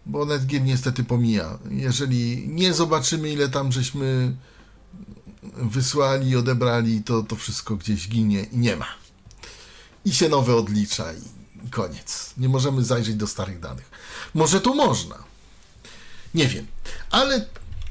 [0.05, 1.59] Bo Netgear niestety pomija.
[1.71, 4.35] Jeżeli nie zobaczymy, ile tam żeśmy
[5.53, 8.85] wysłali, odebrali, to to wszystko gdzieś ginie i nie ma.
[10.05, 12.33] I się nowe odlicza i i koniec.
[12.37, 13.91] Nie możemy zajrzeć do starych danych.
[14.33, 15.15] Może tu można.
[16.33, 16.67] Nie wiem.
[17.11, 17.45] Ale,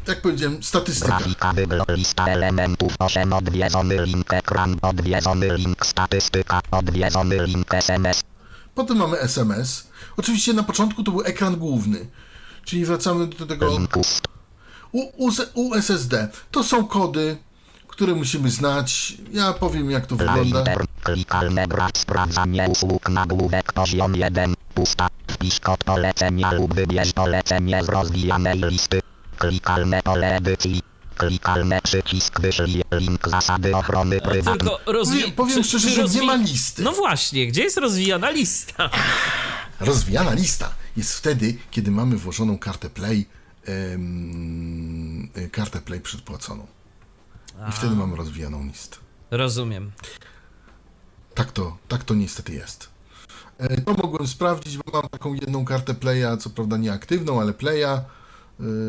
[0.07, 1.19] jak powiedziałem, statystyka.
[1.19, 1.55] Grafika
[1.89, 8.23] lista elementów 8 odwiedzony link ekran odwiedzony link statystyka odwiedzony link SMS
[8.75, 9.87] Potem mamy SMS.
[10.17, 12.07] Oczywiście na początku to był ekran główny.
[12.65, 14.29] Czyli wracamy do tego ust
[14.93, 16.29] U- US- USSD.
[16.51, 17.37] To są kody,
[17.99, 19.15] które musimy znać.
[19.33, 20.65] Ja powiem, jak to wygląda.
[21.03, 27.89] Klikalne brak sprawdzanie usług nagłówek poziom 1, pusta, wpisz kod polecenia lub wybierz polecenie z
[27.89, 29.01] rozwijanej listy.
[29.39, 30.83] Klikalne pole edycji,
[31.17, 34.59] Klikalne przycisk wyślij link zasady ochrony prywatnej.
[34.59, 36.83] Tylko rozwi- Powiem- powiem czy- szczerze, czy że nie ma listy.
[36.83, 38.91] No właśnie, gdzie jest rozwijana lista?
[39.81, 43.27] Rozwijana lista jest wtedy, kiedy mamy włożoną kartę Play,
[43.65, 46.67] em, kartę Play przedpłaconą.
[47.69, 48.97] I wtedy mamy rozwijaną listę.
[49.31, 49.93] Rozumiem.
[51.35, 52.89] Tak to, tak to niestety jest.
[53.59, 57.85] E, To mogłem sprawdzić, bo mam taką jedną kartę Playa, co prawda nieaktywną, ale Playa,
[57.95, 58.03] e,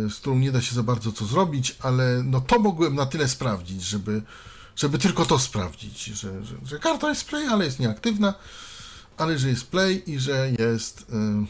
[0.10, 3.28] z którą nie da się za bardzo co zrobić, ale no to mogłem na tyle
[3.28, 4.22] sprawdzić, żeby,
[4.76, 8.34] żeby tylko to sprawdzić, że, że, że karta jest Play, ale jest nieaktywna,
[9.18, 11.46] ale że jest Play i że jest e,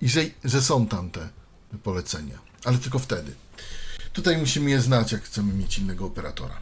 [0.00, 1.28] i że, że są tam te
[1.82, 3.34] polecenia, ale tylko wtedy.
[4.14, 6.54] Tutaj musimy je znać, jak chcemy mieć innego operatora.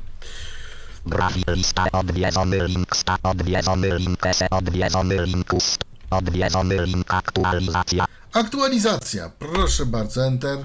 [1.49, 5.85] Lista odwiedzony link sta odwiedzony link se odwiedzony link ust.
[6.11, 8.05] Odwiedzony link aktualizacja.
[8.33, 10.59] Aktualizacja, proszę bardzo, Enter.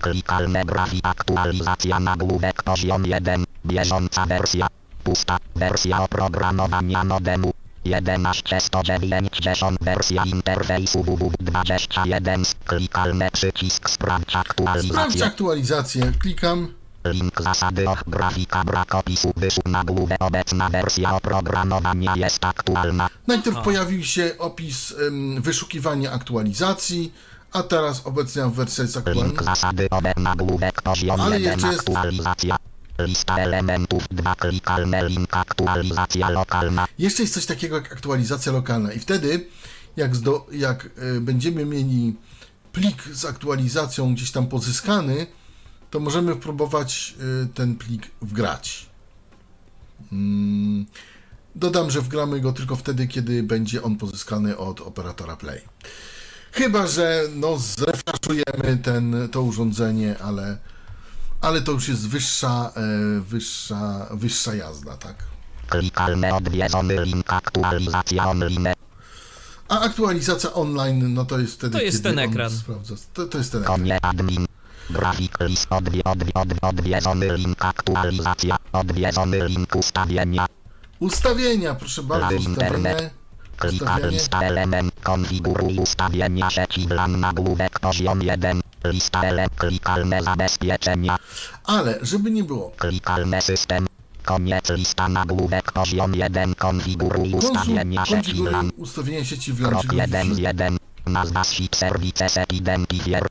[0.00, 0.62] Klikalne
[1.02, 3.44] aktualizacja nagłówek poziom 1.
[3.66, 4.66] Bieżąca wersja.
[5.04, 7.52] Pusta wersja oprogramowania modemu.
[7.84, 15.24] 11190 wersja interfejsu www21 klikalne przycisk sprawdź Sprawdź aktualizację.
[15.24, 16.74] aktualizację, klikam.
[17.04, 23.08] Link zasady och grafika brak opisu wyszł nagłówek obecna wersja oprogramowania jest aktualna.
[23.26, 24.94] Najpierw pojawił się opis
[25.38, 27.12] wyszukiwania aktualizacji,
[27.52, 29.22] a teraz obecna wersja jest aktualna.
[29.24, 32.56] Link zasady obe nagłówek poziom Ale 1 jeszcze jest- aktualizacja.
[33.06, 36.86] Lista elementów 2 klikalne link aktualizacja lokalna.
[36.98, 39.46] Jeszcze jest coś takiego jak aktualizacja lokalna i wtedy,
[39.96, 42.16] jak, zdo, jak y, będziemy mieli
[42.72, 45.26] plik z aktualizacją gdzieś tam pozyskany,
[45.90, 48.86] to możemy próbować y, ten plik wgrać.
[50.12, 50.86] Mm,
[51.54, 55.60] Dodam, że wgramy go tylko wtedy, kiedy będzie on pozyskany od operatora Play.
[56.52, 60.58] Chyba, że no, zrefraszujemy ten, to urządzenie, ale,
[61.42, 65.16] ale to już jest wyższa, e, wyższa, wyższa jazda, tak?
[65.68, 68.74] Klikalne odwiedzony link aktualizacja online.
[69.68, 72.50] A aktualizacja online, no to jest wtedy, To jest kiedy ten on ekran.
[72.50, 72.94] Sprawdza.
[73.14, 73.78] To, to jest ten ekran.
[73.78, 74.46] Konie admin.
[74.90, 78.56] Grafik list odwie, odwie, odwie, odwiedzony link aktualizacja.
[78.72, 80.46] Odwiedzony link ustawienia.
[81.00, 83.10] Ustawienia, proszę bardzo, Lady
[83.68, 83.78] ustawienie.
[83.78, 83.80] internet.
[83.80, 84.18] Klika Ustawienie.
[84.18, 88.60] lista element konfiguruj ustawienia sieci WLAN nagłówek poziom 1.
[88.84, 91.16] Lista ele klikalne zabezpieczenia.
[91.64, 93.86] Ale, żeby nie było, Klikalny system.
[94.24, 96.54] Koniec lista nagłówek poziom 1.
[96.54, 98.70] Konfiguruj ustawienia sieci konfiguruj WLAN.
[98.76, 100.76] ustawienia sieci WLAN, Krok czyli 1 w- 1.
[101.06, 103.26] Nazwa SIP Services Identifier.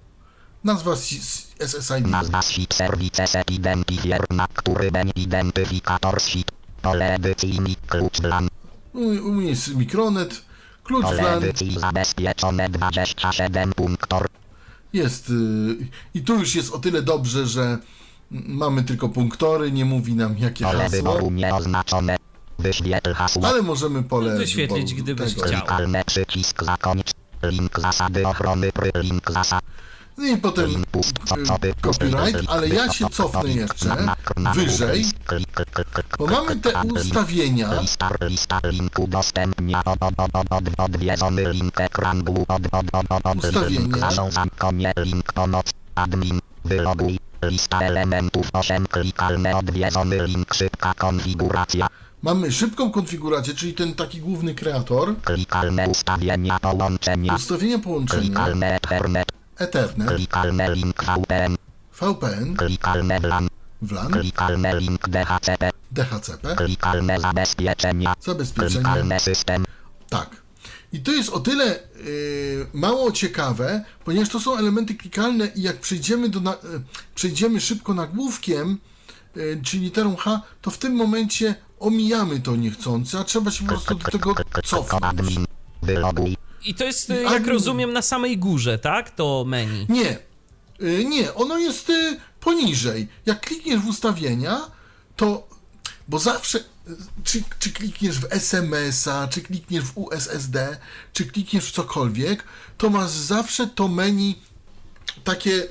[0.63, 2.07] nazwa S- SSID.
[2.07, 6.51] Nazwa SIP Services Identifier, na który będzie identyfikator SIP.
[6.81, 8.47] Pole edycyjny klucz WLAN.
[8.93, 10.41] U, u mnie jest Mikronet,
[10.83, 14.27] klucz Pole WLAN edycji zabezpieczone 27 punktor.
[14.93, 15.33] jest y,
[16.13, 17.77] i tu już jest o tyle dobrze, że
[18.31, 22.17] mamy tylko punktory, nie mówi nam jakie Pole hasło, wyboru nieoznaczone.
[22.59, 23.47] Wyświetl hasło.
[23.47, 25.47] ale możemy pole Wyświetlić, gdybyś chciał.
[25.47, 27.11] Klikalny przycisk zakończ.
[27.43, 28.91] Link zasady ochrony pry.
[28.95, 29.63] Link zasad.
[30.17, 33.97] No i potem y, copyright, ale ja się cofnę jeszcze
[34.55, 35.05] wyżej,
[36.19, 38.21] bo mamy te ustawienia, Ustawienia.
[45.95, 51.87] admin wyloguj lista elementów 8 klikalne odwiedzony link szybka konfiguracja
[52.21, 57.35] mamy szybką konfigurację, czyli ten taki główny kreator, klikalne ustawienia połączenia.
[57.35, 60.09] Ustawienia połączenia, klikalne ethernet Ethernet,
[60.75, 61.57] link VPN
[62.01, 62.55] VPN,
[63.81, 68.13] WLAN link DHCP DHCP, klikalne zabezpieczenia.
[68.21, 69.65] Zabezpieczenie, klikalne system.
[70.09, 70.41] Tak.
[70.93, 75.79] I to jest o tyle y, mało ciekawe, ponieważ to są elementy klikalne i jak
[75.79, 76.57] przejdziemy, do na, y,
[77.15, 78.77] przejdziemy szybko nagłówkiem,
[79.37, 83.69] y, czyli literą H, to w tym momencie omijamy to niechcący, a trzeba się po
[83.69, 85.35] prostu do tego cofnąć.
[86.65, 89.09] I to jest, y, jak Admin- rozumiem, na samej górze, tak?
[89.09, 89.85] To menu.
[89.89, 90.17] Nie,
[90.81, 93.07] y, nie, ono jest y, poniżej.
[93.25, 94.61] Jak klikniesz w ustawienia,
[95.15, 95.47] to,
[96.07, 96.59] bo zawsze,
[97.23, 100.77] czy, czy klikniesz w SMS-a, czy klikniesz w USSD,
[101.13, 102.43] czy klikniesz w cokolwiek,
[102.77, 104.35] to masz zawsze to menu
[105.23, 105.67] takie,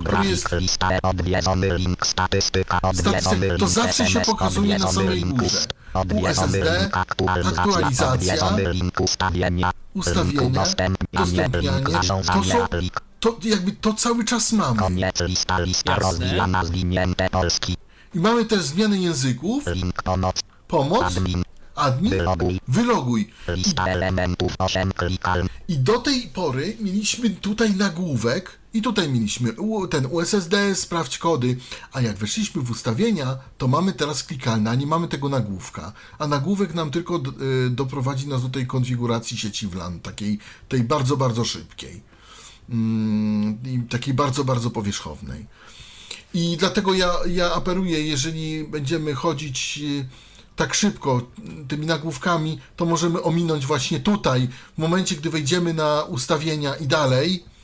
[0.00, 4.78] które jest Grafik lista odwiedzony link statystyka odwiedzony Statystyk- link to zawsze się SMS, pokazuje
[4.78, 5.66] na samej link górze.
[6.14, 11.48] USSD, link aktualizacja, aktualizacja, odwiedzony link ustawienia ustawienia, udostępnianie,
[11.92, 12.66] to są,
[13.20, 14.78] to jakby to cały czas mamy.
[14.78, 17.76] koniec lista lista rozwijana zwinięte polski.
[18.14, 20.40] I mamy też zmiany języków, link pomoc.
[20.68, 21.42] Pomoc, admin.
[21.74, 22.60] Admin, wyloguj.
[22.68, 23.30] Wyloguj.
[23.48, 29.54] lista elementów 8 klikalny I do tej pory mieliśmy tutaj nagłówek I tutaj mieliśmy
[29.90, 31.56] ten USSD, sprawdź kody,
[31.92, 35.92] a jak weszliśmy w ustawienia, to mamy teraz klikalne, a nie mamy tego nagłówka.
[36.18, 37.22] A nagłówek nam tylko
[37.66, 42.02] y, doprowadzi nas do tej konfiguracji sieci WLAN, takiej tej bardzo, bardzo szybkiej.
[42.70, 43.58] Mm,
[43.88, 45.46] takiej bardzo, bardzo powierzchownej.
[46.34, 50.08] I dlatego ja, ja apeluję, jeżeli będziemy chodzić y,
[50.56, 51.22] tak szybko
[51.68, 57.55] tymi nagłówkami, to możemy ominąć właśnie tutaj, w momencie, gdy wejdziemy na ustawienia i dalej,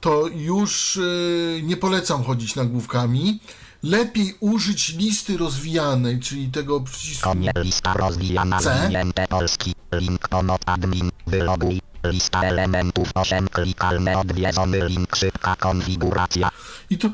[0.00, 3.40] to już y, nie polecam chodzić nagłówkami.
[3.82, 7.28] Lepiej użyć listy rozwijanej, czyli tego przycisku.
[7.28, 8.90] Konie lista rozwijana C.
[9.28, 9.74] polski.
[9.92, 11.10] Link ponad admin.
[11.26, 11.80] Wyloguj.
[12.04, 16.50] Lista elementów 8 klikalne odwiedzony link szybka konfiguracja.
[16.90, 17.10] I tu,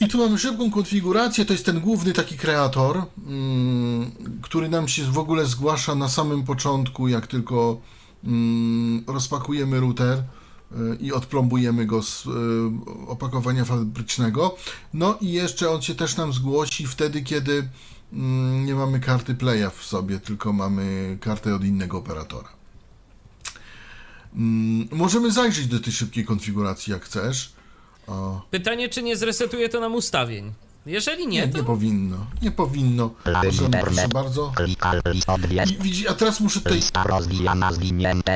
[0.00, 4.10] I tu mamy szybką konfigurację, to jest ten główny taki kreator, mm,
[4.42, 7.80] który nam się w ogóle zgłasza na samym początku, jak tylko
[8.24, 10.22] mm, rozpakujemy router
[11.00, 12.30] i odplombujemy go z y,
[13.06, 14.56] opakowania fabrycznego.
[14.94, 17.68] No i jeszcze on się też nam zgłosi wtedy, kiedy
[18.12, 22.48] mm, nie mamy karty playa w sobie, tylko mamy kartę od innego operatora.
[24.34, 27.52] Mm, możemy zajrzeć do tej szybkiej konfiguracji, jak chcesz.
[28.50, 30.52] Pytanie, czy nie zresetuje to nam ustawień?
[30.88, 32.16] Jeżeli nie, Nie, to nie powinno.
[32.42, 33.10] Nie powinno.
[33.24, 34.12] Proszę internet.
[34.12, 34.52] bardzo.
[34.56, 35.70] Klikal list odwiedz.
[35.70, 36.80] I widzi, a teraz muszę tutaj,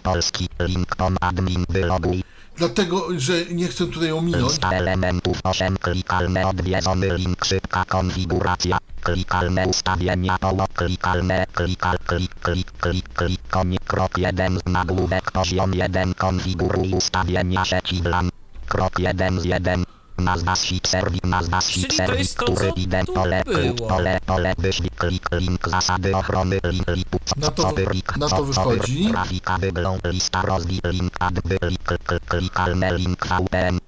[0.03, 0.48] polski.
[0.61, 0.88] Link
[1.20, 1.64] admin.
[1.68, 2.22] Wyloguj.
[2.57, 4.44] dlatego, że nie chcę tutaj ominąć.
[4.44, 8.78] Lista elementów 8 klikalne odwiedzony link szybka konfiguracja.
[9.03, 15.74] Klikalne ustawienia polo klikalne klikal klik klik klik klik konie krok 1 z nagłówek poziom
[15.74, 18.30] 1 konfiguruj ustawienia sieci WLAN.
[18.68, 19.84] Krok 1 z 1
[20.18, 23.42] Nazwa sheet serwis, nazwa sheet serwis, który co idę pole,
[23.88, 27.72] pole, pole, wyślij, klik, link, zasady ochrony, link, lipu, co, Na to-
[28.18, 29.06] na wychodzi.
[29.06, 33.78] grafika, wygląd, lista, rozwij, link, add, wylik, klik, klikalne, link, VPN,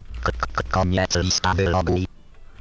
[0.70, 2.06] koniec, lista, wyloguj.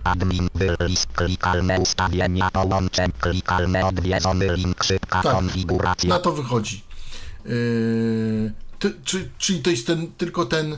[0.04, 5.32] Admin, wylist, klikalne ustawienia połączeń, klikalne, odwiedzony link, szybka Tak.
[5.36, 6.10] konfiguracja.
[6.10, 6.84] Na to wychodzi.
[7.46, 10.78] Yy, ty, czy, czyli to jest ten, tylko ten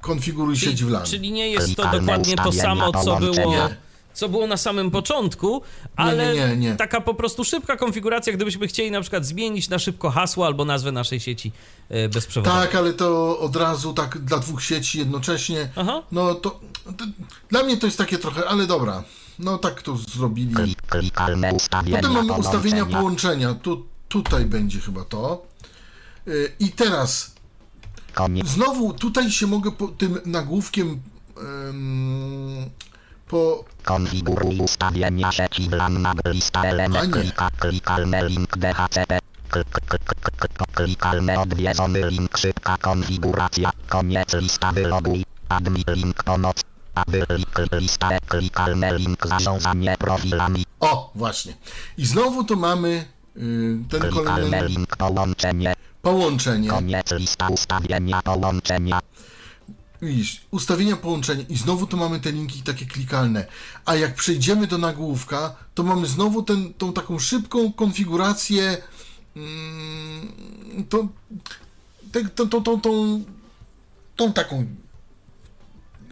[0.00, 1.04] konfiguruj sieć czyli, WLAN.
[1.06, 3.68] czyli nie jest to dokładnie to samo, co było,
[4.14, 5.62] co było na samym początku,
[5.96, 6.76] ale nie, nie.
[6.76, 10.92] taka po prostu szybka konfiguracja, gdybyśmy chcieli na przykład zmienić na szybko hasło albo nazwę
[10.92, 11.52] naszej sieci
[11.88, 12.62] e, bezprzewodowej.
[12.62, 15.68] Tak, ale to od razu tak dla dwóch sieci jednocześnie.
[15.76, 16.02] Aha.
[16.12, 16.60] No to,
[16.96, 17.04] to
[17.48, 19.04] dla mnie to jest takie trochę, ale dobra.
[19.38, 20.74] No tak to zrobili.
[21.90, 23.54] Potem mamy ustawienia połączenia.
[23.54, 25.46] Tu, tutaj będzie chyba to.
[26.26, 27.33] Yy, I teraz
[28.14, 28.46] Koniec.
[28.48, 31.00] Znowu tutaj się mogę po, tym nagłówkiem
[31.68, 32.70] em,
[33.28, 33.64] po.
[33.84, 39.18] Konfiguruj ustawienia sieci WLAN na lista element klika klikalne link DHCP
[39.50, 45.84] K- k- k- k- k- k- klikalne odwiedzony link szybka konfiguracja koniec lista wyloguj admin
[45.94, 46.60] link pomoc
[46.94, 51.54] a wylik lista klikalne link zarządzanie profilami O, właśnie.
[51.98, 53.04] I znowu tu mamy
[53.36, 55.74] y, ten kolejny link połączenie
[56.04, 56.68] połączenie.
[56.68, 59.00] koniec lista ustawienia połączenia
[60.02, 63.46] Widzisz, ustawienia połączenia i znowu tu mamy te linki takie klikalne.
[63.84, 68.76] A jak przejdziemy do nagłówka, to mamy znowu ten, tą taką szybką konfigurację.
[69.36, 71.08] Mm, tą,
[72.12, 73.22] te- tą, tą, tą, tą,
[74.16, 74.66] tą taką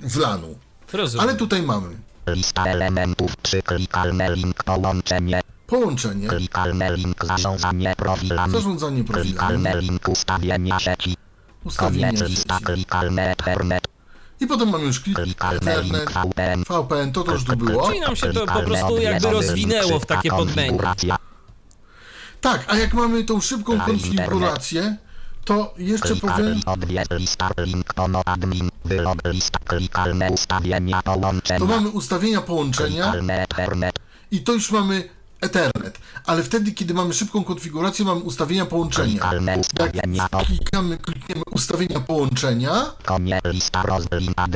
[0.01, 0.59] wlanu.
[0.93, 1.29] Rozumiem.
[1.29, 5.41] Ale tutaj mamy lista elementów 3 klikalne link połączenie
[5.73, 8.53] połączenie, klikalne link zarządzanie profilami.
[8.53, 11.17] Zarządzanie profilami, klikalne link ustawienia sieci.
[11.65, 12.59] Ustawienia Koniec lista
[13.19, 13.89] Ethernet,
[14.41, 16.65] I potem mamy już klik klikalne Ethernet, link VPN.
[16.65, 17.87] VPN, to też tu było.
[17.87, 20.79] Czyli nam się to po prostu jakby rozwinęło w takie podmenu.
[22.41, 24.97] Tak, a jak mamy tą szybką konfigurację,
[25.45, 26.37] to jeszcze powiem...
[26.37, 31.03] Klikalny odwiedz lista link pono admin, wylog lista klikalne ustawienia
[31.59, 33.03] To mamy ustawienia połączenia.
[33.03, 33.99] Klikalne Ethernet,
[34.31, 35.09] i to już mamy
[35.43, 35.99] Ethernet.
[36.27, 39.31] Ale wtedy, kiedy mamy szybką konfigurację, mamy ustawienia połączenia.
[40.31, 42.73] po klikamy, klikniemy ustawienia połączenia,
[43.05, 43.83] konie lista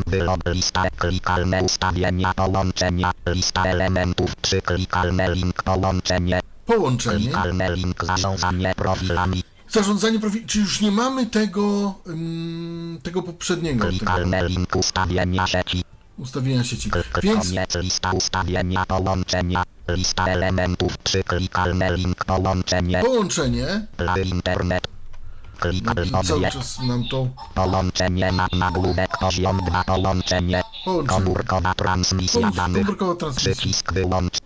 [0.07, 8.75] wylog lista klikalne ustawienia połączenia, lista elementów 3 klikalne link połączenie, połączenie, klikalne link zarządzanie
[8.77, 15.47] profilami, zarządzanie profili, czy już nie mamy tego, ym, tego poprzedniego tego klikalne link ustawienia
[15.47, 15.85] sieci.
[16.19, 16.91] ustawienia sieci.
[17.23, 19.63] Więc Koniec lista ustawienia połączenia.
[19.89, 23.01] Lista elementów 3 klikalne link połączenie.
[23.03, 24.89] połączenie, Dla internet.
[25.59, 30.63] Klikal i cały czas nam to Połączenie na nagłówek poziom 2 połączenie.
[30.85, 31.07] połączenie.
[31.09, 32.83] Komórkowa transmisja danych.
[32.87, 33.53] Komórkowa transmisja.
[33.53, 34.39] Przycisk wyłącz.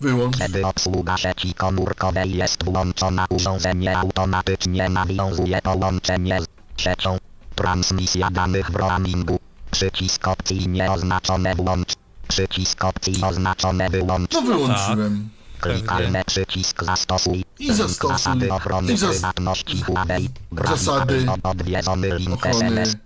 [0.00, 0.38] Wyłącz.
[0.38, 6.46] Kiedy obsługa sieci komórkowej jest włączona, urządzenie automatycznie nawiązuje połączenie z
[6.82, 7.18] siecią.
[7.54, 9.38] Transmisja danych w roamingu.
[9.70, 11.94] Przycisk opcji nieoznaczone włącz.
[12.28, 14.32] Przycisk opcji oznaczone wyłącz.
[14.32, 15.28] No wyłączyłem.
[15.60, 17.44] Klikalne przycisk zastosuj.
[17.58, 18.16] I zastosuj.
[18.16, 20.30] Zasady ochrony I zas- prywatności Huawei.
[20.68, 22.46] Zasady Odwiedzony link.
[22.46, 22.96] SMS.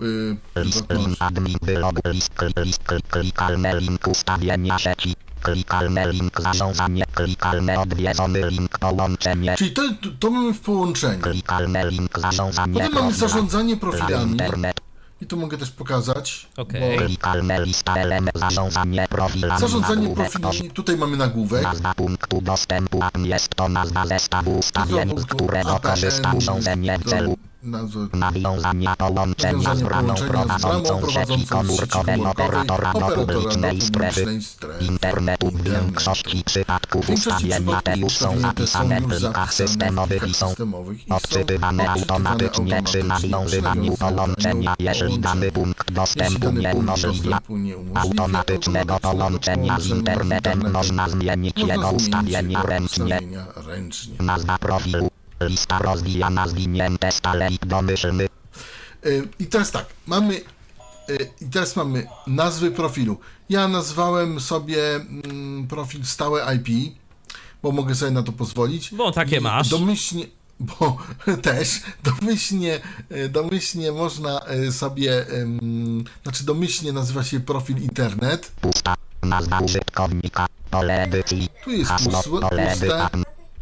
[0.00, 5.16] Yy, List link admin wylog list list klik klikalne link ustawienia sieci.
[5.42, 7.04] Klikalne link zarządzanie.
[7.14, 9.54] Klikalne odwiedzony link połączenie.
[9.58, 9.82] Czyli to,
[10.20, 11.22] to mamy w połączeniu.
[11.22, 12.74] Klikalne link zarządzanie.
[12.74, 14.30] Potem mamy zarządzanie profilami.
[14.30, 14.80] Internet.
[15.20, 16.48] I tu mogę też pokazać.
[16.56, 16.98] Okej.
[18.32, 19.06] bo zarządzanie
[20.14, 20.70] profilami.
[20.70, 21.62] Tutaj mamy nagłówek.
[21.62, 28.08] Nazwa punktu dostępu jest to nazwa zestawu ustawień, z którego korzysta urządzenie w celu nazwy
[28.12, 34.38] nawiązania połączenia z z bramą prowadzącą prowadzącą sieci komórkowej operatora do publicznej strefy
[34.80, 35.50] internetu.
[35.50, 40.54] W większości przypadków ustawienia te już są zapisane w plikach systemowych i są
[41.10, 47.38] odczytywane automatycznie przy nawiązywaniu połączenia, jeżeli dany punkt dostępu nie umożliwia
[47.94, 53.20] automatycznego połączenia z internetem można zmienić jego ustawienia ręcznie.
[54.20, 55.13] Nazwa profilu.
[55.40, 58.28] Lista rozwijana zwinięte staleik domyślny.
[59.06, 60.34] Y, I teraz tak, mamy
[61.10, 63.18] y, i teraz mamy nazwy profilu.
[63.48, 66.94] Ja nazwałem sobie mm, profil stałe IP,
[67.62, 68.94] bo mogę sobie na to pozwolić.
[68.94, 69.68] Bo takie I masz.
[69.68, 70.26] Domyślnie,
[70.60, 70.98] bo
[71.42, 72.80] też domyślnie,
[73.12, 75.26] y, domyślnie można sobie,
[76.22, 78.52] znaczy domyślnie nazywa się profil internet.
[78.60, 78.94] Pusta.
[79.22, 80.46] Nazwa użytkownika.
[80.70, 81.48] Pole edycji.
[81.64, 82.22] Tu jest Hasło.
[82.22, 83.08] puste.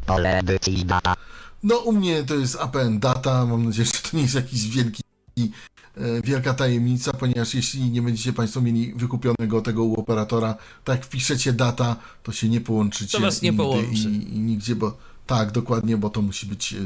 [0.07, 1.15] Pole edycji data.
[1.63, 5.03] No u mnie to jest APN Data, mam nadzieję, że to nie jest jakiś wielki,
[5.39, 10.55] e, wielka tajemnica, ponieważ jeśli nie będziecie Państwo mieli wykupionego tego u operatora,
[10.85, 13.19] tak jak wpiszecie data, to się nie połączycie.
[13.19, 14.11] To was nie nigdy połączy.
[14.11, 14.97] I, I nigdzie, bo
[15.27, 16.77] tak, dokładnie, bo to musi być e,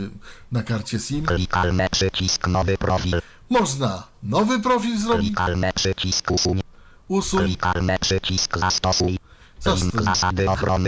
[0.53, 1.27] na karcie SIM.
[1.27, 3.21] Klikalne przycisk nowy profil.
[3.51, 6.61] Można nowy profil zrobić, Klikalne przycisk usuń.
[7.09, 9.19] usuń, Klikalne przycisk zastosuj.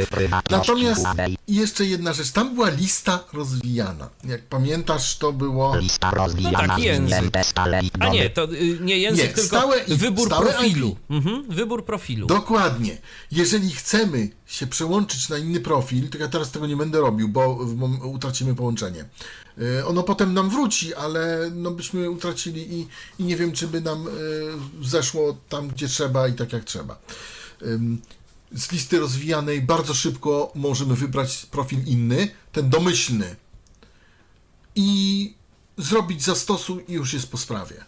[0.06, 1.06] Prywatności Natomiast
[1.48, 4.08] jeszcze jedna rzecz, tam była lista rozwijana.
[4.24, 5.76] Jak pamiętasz, to było...
[5.76, 7.36] Lista rozwijana No tak, język.
[8.00, 10.96] A nie, to y, nie język, Nie, tylko stałe i- wybór stałe profilu.
[11.10, 12.26] Mhm, wybór profilu.
[12.26, 12.98] Dokładnie.
[13.30, 17.48] Jeżeli chcemy się przełączyć na inny profil, to ja teraz tego nie będę robił, bo
[18.02, 19.04] utracimy połączenie.
[19.58, 23.80] Y, Ono potem nam wróci, ale no byśmy utracili i, i nie wiem, czy by
[23.80, 24.10] nam y,
[24.82, 26.98] zeszło tam, gdzie trzeba i tak jak trzeba.
[28.54, 33.36] Z listy rozwijanej bardzo szybko możemy wybrać profil inny, ten domyślny
[34.74, 35.34] i
[35.76, 37.84] zrobić zastosuj i już jest po sprawie.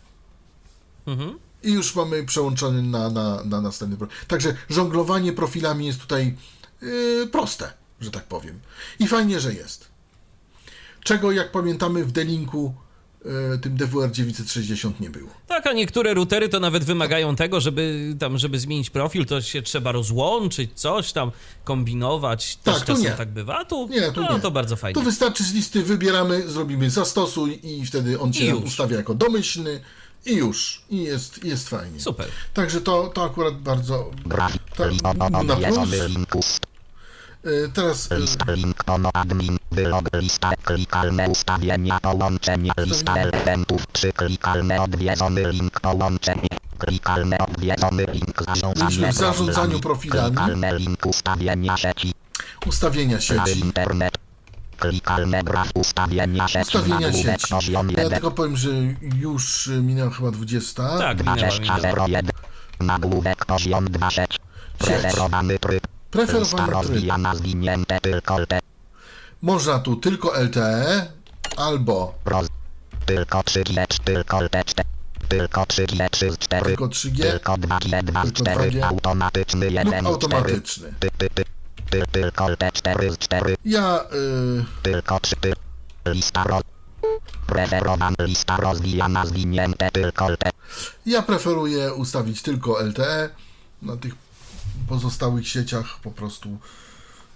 [1.06, 1.38] Mhm.
[1.62, 4.16] I już mamy przełączony na, na, na następny profil.
[4.28, 6.36] Także żonglowanie profilami jest tutaj
[6.82, 8.60] yy, proste, że tak powiem.
[8.98, 9.88] I fajnie, że jest.
[11.04, 12.74] Czego, jak pamiętamy, w delinku
[13.62, 15.30] tym DWR 960 nie było.
[15.46, 19.62] Tak, a niektóre routery to nawet wymagają tego, żeby tam, żeby zmienić profil, to się
[19.62, 21.30] trzeba rozłączyć, coś tam
[21.64, 22.56] kombinować.
[22.56, 23.10] Też Tak, czasem nie.
[23.10, 23.64] tak bywa.
[23.64, 24.40] Tu, Nie, tu no, nie.
[24.40, 24.94] to bardzo fajnie.
[24.94, 29.80] Tu wystarczy z listy, wybieramy, zrobimy zastosuj i wtedy on się ustawia jako domyślny
[30.26, 30.82] i już.
[30.90, 32.00] I jest, jest fajnie.
[32.00, 32.26] Super.
[32.54, 34.10] Także to, to akurat bardzo...
[34.76, 35.50] To Link na plus.
[35.50, 36.60] odwiedzony link ust.
[37.29, 37.29] Yy,
[37.74, 44.82] teraz yy, Lista link ono admin, wylog lista, klikalne ustawienia połączenia, lista elementów, czy klikalne
[44.82, 50.36] odwiedzony link połączenie, klikalne odwiedzony link zarządzanie w zarządzaniu profilami.
[50.36, 52.12] klikalne link ustawienia sieci,
[52.66, 53.60] ustawienia sieci.
[53.60, 54.18] internet,
[54.78, 57.72] klikalne graf ustawienia sieci, Ustawienia sieci.
[57.72, 58.70] Ja 1, tylko powiem, że
[59.16, 60.98] już y, minęła chyba 20.
[60.98, 61.78] Tak, minęła, minęła.
[61.78, 62.30] 2001,
[62.80, 64.38] nagłówek poziom 2 sieć,
[64.78, 66.72] preferowany tryb, Preferowany
[68.46, 68.62] tryb.
[69.42, 71.06] Można tu tylko LTE
[71.56, 72.14] albo
[73.06, 74.62] tylko 3G, tylko LTE,
[75.28, 78.84] tylko 3G, 3 4, tylko 3G Tylko 2G, 2 Tylko 4, 2G.
[78.84, 80.94] automatyczny 1 lub 4, automatyczny.
[81.00, 81.44] ty, ty, ty,
[81.90, 85.52] ty, tylko T4 z 4, Ja y, tylko 3, ty,
[86.06, 86.62] lista roz...
[87.46, 90.50] Preferowana lista rozwijana zwinięte tylko T,
[91.06, 93.30] ja preferuję ustawić tylko LTE.
[93.82, 94.14] Na tych
[94.88, 96.58] pozostałych sieciach po prostu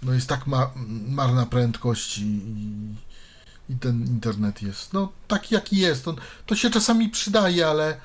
[0.03, 0.71] no jest tak ma,
[1.07, 2.41] marna prędkość i,
[3.69, 6.07] i ten internet jest no taki jaki jest.
[6.07, 6.15] On,
[6.45, 7.97] to się czasami przydaje, ale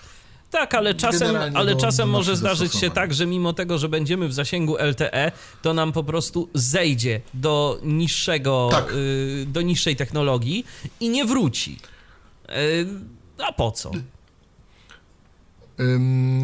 [0.51, 4.33] Tak, ale czasem, ale czasem może zdarzyć się tak, że mimo tego, że będziemy w
[4.33, 5.33] zasięgu LTE,
[5.63, 8.93] to nam po prostu zejdzie do niższego, Tak.
[8.93, 10.65] y, do niższej technologii
[11.01, 11.79] i nie wróci.
[12.49, 12.87] Y,
[13.49, 13.91] a po co?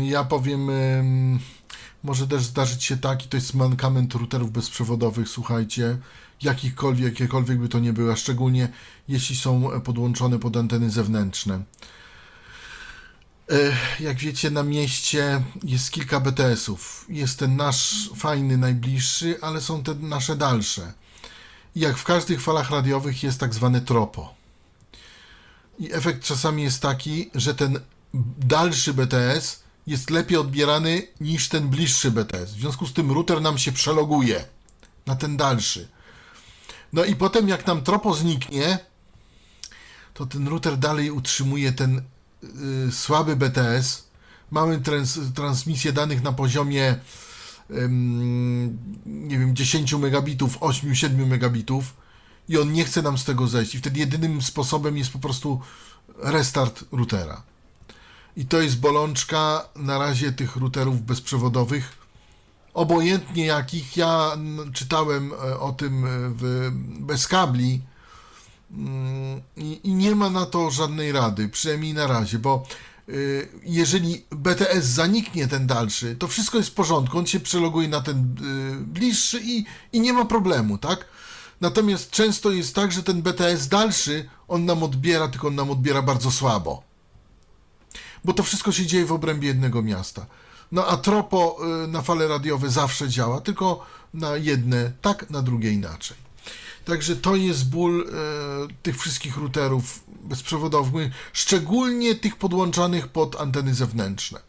[0.02, 0.70] Ja powiem,
[2.06, 5.98] może też zdarzyć się tak, i to jest mankament routerów bezprzewodowych, słuchajcie,
[6.42, 8.68] jakichkolwiek, jakiekolwiek by to nie były, a szczególnie
[9.08, 11.62] jeśli są podłączone pod anteny zewnętrzne.
[13.50, 17.06] E, Jak wiecie, na mieście jest kilka BTS-ów.
[17.08, 20.92] Jest ten nasz fajny, najbliższy, ale są te nasze dalsze.
[21.74, 24.34] I jak w każdych falach radiowych jest tak zwane tropo.
[25.78, 27.80] I efekt czasami jest taki, że ten
[28.38, 32.50] dalszy BTS jest lepiej odbierany niż ten bliższy BTS.
[32.50, 34.44] W związku z tym router nam się przeloguje
[35.06, 35.88] na ten dalszy.
[36.92, 38.78] No i potem jak nam tropo zniknie,
[40.14, 42.02] to ten router dalej utrzymuje ten
[42.88, 44.06] y, słaby BTS.
[44.50, 46.96] Mamy trans, transmisję danych na poziomie
[49.06, 51.94] nie wiem, 10 megabitów, 8-7 megabitów
[52.48, 53.74] i on nie chce nam z tego zejść.
[53.74, 55.60] I wtedy jedynym sposobem jest po prostu
[56.18, 57.42] restart routera.
[58.36, 61.92] I to jest bolączka na razie tych routerów bezprzewodowych.
[62.74, 64.36] Obojętnie jakich, ja
[64.72, 66.70] czytałem e, o tym e, w,
[67.00, 67.82] bez kabli
[68.70, 72.66] mm, i, i nie ma na to żadnej rady, przynajmniej na razie, bo
[73.08, 78.00] y, jeżeli BTS zaniknie ten dalszy, to wszystko jest w porządku, on się przeloguje na
[78.00, 78.34] ten
[78.80, 81.06] bliższy i, i nie ma problemu, tak?
[81.60, 86.02] Natomiast często jest tak, że ten BTS dalszy, on nam odbiera, tylko on nam odbiera
[86.02, 86.95] bardzo słabo
[88.26, 90.26] bo to wszystko się dzieje w obrębie jednego miasta.
[90.72, 95.72] No a tropo y, na fale radiowe zawsze działa, tylko na jedne tak, na drugie
[95.72, 96.16] inaczej.
[96.84, 104.40] Także to jest ból y, tych wszystkich routerów bezprzewodowych, szczególnie tych podłączanych pod anteny zewnętrzne.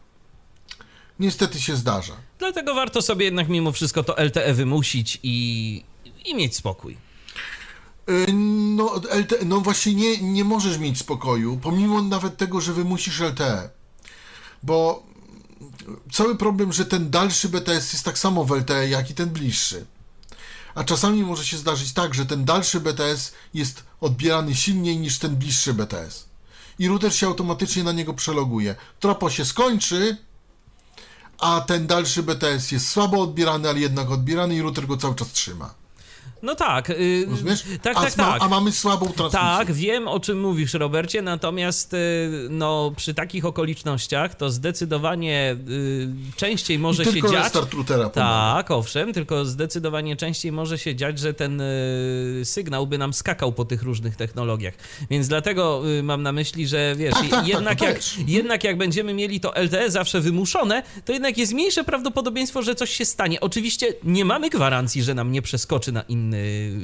[1.18, 2.14] Niestety się zdarza.
[2.38, 5.84] Dlatego warto sobie jednak mimo wszystko to LTE wymusić i,
[6.24, 7.07] i mieć spokój.
[8.08, 8.32] Y,
[8.78, 13.70] No, LTE, no właśnie nie, nie możesz mieć spokoju, pomimo nawet tego, że wymusisz LTE.
[14.62, 15.02] Bo
[16.12, 19.86] cały problem, że ten dalszy BTS jest tak samo w LTE, jak i ten bliższy.
[20.74, 25.36] A czasami może się zdarzyć tak, że ten dalszy BTS jest odbierany silniej niż ten
[25.36, 26.24] bliższy BTS.
[26.78, 28.74] I router się automatycznie na niego przeloguje.
[29.00, 30.16] Tropo się skończy,
[31.38, 35.32] a ten dalszy BTS jest słabo odbierany, ale jednak odbierany i router go cały czas
[35.32, 35.74] trzyma.
[36.42, 36.90] No tak.
[36.90, 37.64] y, Rozumiesz?
[37.82, 38.42] Tak, a, tak, tak.
[38.42, 39.40] a mamy słabą transmisję.
[39.40, 46.08] Tak, wiem o czym mówisz, Robercie, natomiast y, no, przy takich okolicznościach to zdecydowanie y,
[46.36, 47.42] częściej może I się tylko dziać.
[47.44, 48.54] restart routera pomaga.
[48.56, 51.62] Tak, owszem, tylko zdecydowanie częściej może się dziać, że ten
[52.44, 54.74] sygnał by nam skakał po tych różnych technologiach.
[55.10, 58.16] Więc dlatego mam na myśli, że wiesz, Tak, tak, tak, jednak, to jak, też.
[58.26, 62.90] jednak jak będziemy mieli to LTE zawsze wymuszone, to jednak jest mniejsze prawdopodobieństwo, że coś
[62.90, 63.40] się stanie.
[63.40, 66.27] Oczywiście nie mamy gwarancji, że nam nie przeskoczy na inny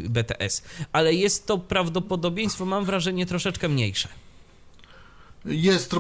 [0.08, 4.08] BTS, ale jest to prawdopodobieństwo, mam wrażenie, troszeczkę mniejsze.
[5.44, 5.94] Jest,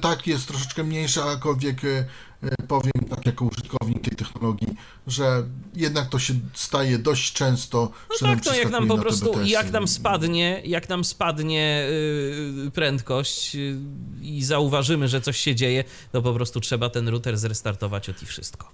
[0.00, 1.88] tak, jest troszeczkę mniejsza, aczkolwiek e,
[2.42, 5.44] e, powiem tak jako użytkownik tej technologii, że
[5.74, 9.32] jednak to się staje dość często, No że nam tak, no jak nam po prostu,
[9.32, 9.48] BTS-y.
[9.48, 11.88] jak nam spadnie, jak nam spadnie
[12.74, 13.56] prędkość
[14.22, 18.26] i zauważymy, że coś się dzieje, to po prostu trzeba ten router zrestartować od i
[18.26, 18.70] wszystko.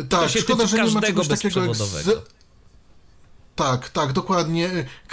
[0.00, 2.41] E, Tak, się szkoda, że nie ma czegoś takiego jak z...
[3.56, 4.70] Tak, tak, dokładnie.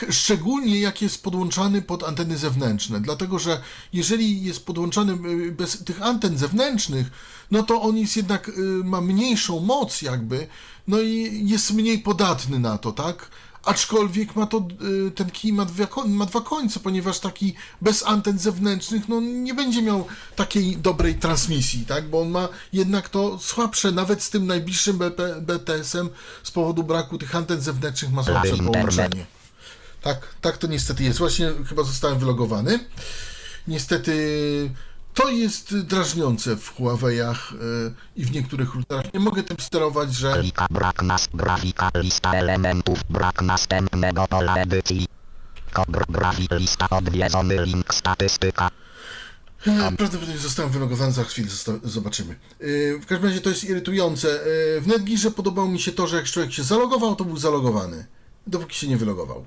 [0.10, 3.62] Szczególnie jak jest podłączany pod anteny zewnętrzne, dlatego że
[3.94, 7.12] jeżeli jest podłączany y, bez tych anten zewnętrznych,
[7.52, 8.52] no to on jest jednak, y,
[8.84, 10.48] ma mniejszą moc jakby,
[10.88, 13.30] no i jest mniej podatny na to, tak?
[13.64, 14.68] Aczkolwiek ma to,
[15.08, 19.54] y, ten kij ma, dwie, ma dwa końce, ponieważ taki bez anten zewnętrznych, no nie
[19.54, 22.10] będzie miał takiej dobrej transmisji, tak?
[22.10, 26.10] Bo on ma jednak to słabsze, nawet z tym najbliższym BP, BTS-em
[26.44, 29.26] z powodu braku tych anten zewnętrznych ma słabsze połączenie.
[30.02, 31.20] Tak, tak to niestety jest.
[31.20, 32.80] Właśnie chyba zostałem wylogowany.
[33.68, 34.14] Niestety
[35.14, 39.14] to jest drażniące w Huawei'ach y, i w niektórych routerach.
[39.14, 45.08] Nie mogę tym sterować, że Klika brak nas grafika lista elementów brak następnego pola edycji.
[45.74, 48.70] Kobr grafik lista odwiedzony link statystyka.
[49.68, 51.48] E, Prawdopodobnie zostałem wylogowany, za chwilę
[51.84, 52.34] zobaczymy.
[52.34, 54.30] E, W każdym razie to jest irytujące.
[54.78, 58.06] E, W Netgearze podobało mi się to, że jak człowiek się zalogował, to był zalogowany.
[58.48, 59.46] Dopóki się nie wylogował.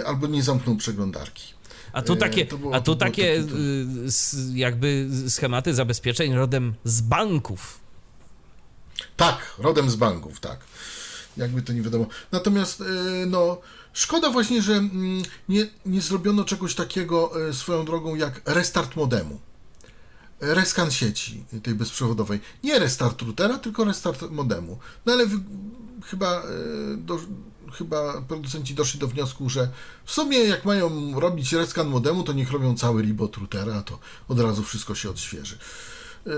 [0.00, 1.55] E, Albo nie zamknął przeglądarki.
[1.96, 5.08] A tu E, takie, to było- a to tu było takie to- y, s- jakby
[5.28, 7.80] schematy zabezpieczeń rodem z banków.
[9.16, 10.58] Tak, rodem z banków, tak.
[11.36, 12.06] Jakby to nie wiadomo.
[12.32, 12.84] Natomiast, e,
[13.26, 13.60] no,
[13.92, 19.40] szkoda właśnie, że mm, nie, nie zrobiono czegoś takiego e, swoją drogą jak restart modemu.
[20.40, 22.40] Reskan sieci tej bezprzewodowej.
[22.64, 24.78] Nie restart routera, tylko restart modemu.
[25.06, 25.36] No ale wy,
[26.06, 26.42] chyba,
[26.96, 27.18] do,
[27.72, 29.68] chyba producenci doszli do wniosku, że
[30.04, 33.98] w sumie jak mają robić reskan modemu, to niech robią cały reboot routera, to
[34.28, 35.58] od razu wszystko się odświeży.
[36.26, 36.30] E,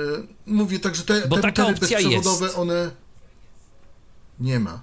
[0.47, 2.59] Mówię, także te, Bo te taka routery bezprzewodowe, jest.
[2.59, 2.91] one...
[4.41, 4.81] Nie ma.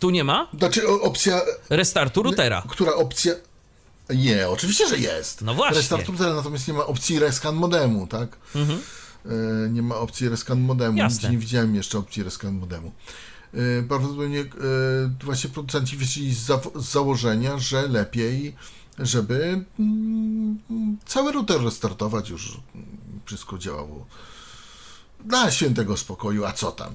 [0.00, 1.40] Tu nie ma Znaczy opcja,
[1.70, 2.62] restartu routera.
[2.68, 3.32] która opcja...
[4.14, 5.42] Nie, oczywiście, że jest.
[5.42, 5.76] No właśnie.
[5.78, 8.36] Restart routera, natomiast nie ma opcji rescan modemu, tak?
[8.56, 10.90] E, nie ma opcji rescan modemu.
[10.90, 11.10] Mhm.
[11.10, 11.30] Jasne.
[11.30, 12.92] Nie widziałem jeszcze opcji rescan modemu.
[13.54, 14.46] E, prawdopodobnie e,
[15.24, 18.54] właśnie producenci wyszli z, za, z założenia, że lepiej,
[18.98, 20.58] żeby mm,
[21.06, 22.60] cały router restartować już
[23.26, 24.06] wszystko działało
[25.24, 26.94] dla świętego spokoju, a co tam.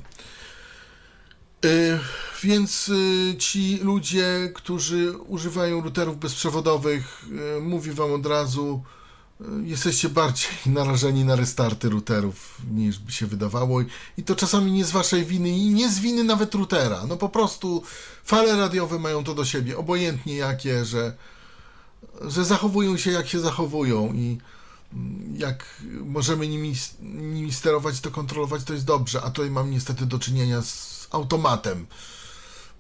[1.66, 2.00] Y,
[2.44, 7.26] Więc y, ci ludzie, którzy używają routerów bezprzewodowych,
[7.58, 9.03] y, mówię wam od razu, y,
[9.64, 13.82] jesteście bardziej narażeni na restarty routerów niż by się wydawało
[14.18, 17.06] i to czasami nie z waszej winy i nie z winy nawet routera.
[17.08, 17.84] No po prostu
[18.24, 21.14] fale radiowe mają to do siebie, obojętnie jakie, że,
[22.22, 24.38] że zachowują się jak się zachowują i
[24.94, 25.66] mm, jak
[26.06, 30.62] możemy nimi, nimi sterować, to kontrolować, to jest dobrze, a tutaj mam niestety do czynienia
[30.62, 31.86] z automatem.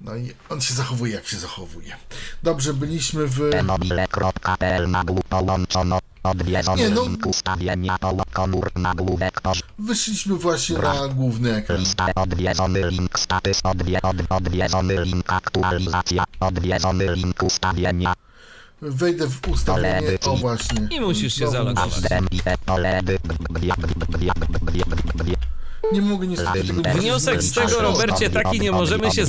[0.04, 1.95] No i on się zachowuje jak się zachowuje.
[2.43, 3.39] Dobrze, byliśmy w...
[3.64, 5.99] mobile.pl nagłów połączono.
[6.24, 7.04] Odwiedzony Nie, no.
[7.04, 7.97] link ustawienia
[8.34, 11.80] komór nagłówek to Wyszliśmy właśnie na główny ekran.
[11.80, 18.14] lista odwiedzony link status odwie, od, odwiedzony link aktualizacja odwiedzony link ustawienia
[18.82, 20.88] Wejdę w ustawienie, o właśnie.
[20.91, 21.93] I musisz się zalogować.
[25.92, 26.38] Nie mogę nie
[26.96, 29.24] Wniosek z tego, Robercie, taki nie możemy się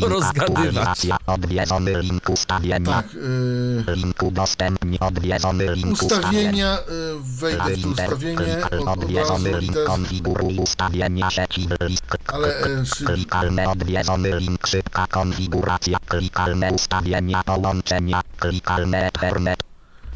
[0.00, 1.06] rozgadywać.
[1.26, 2.92] Odwiedzony link ustawienia.
[2.92, 6.82] Tak, y, Link udostępnij odwiedzony link ustawienia, y,
[7.22, 12.04] wejdę w to ustawienie, od, Odwiedzony link konfiguruj ustawienia sieci list.
[12.26, 15.98] ale e, Klikalne odwiedzony link szybka konfiguracja.
[16.08, 18.20] Klikalne ustawienia połączenia.
[18.38, 19.58] Klikalne Ethernet.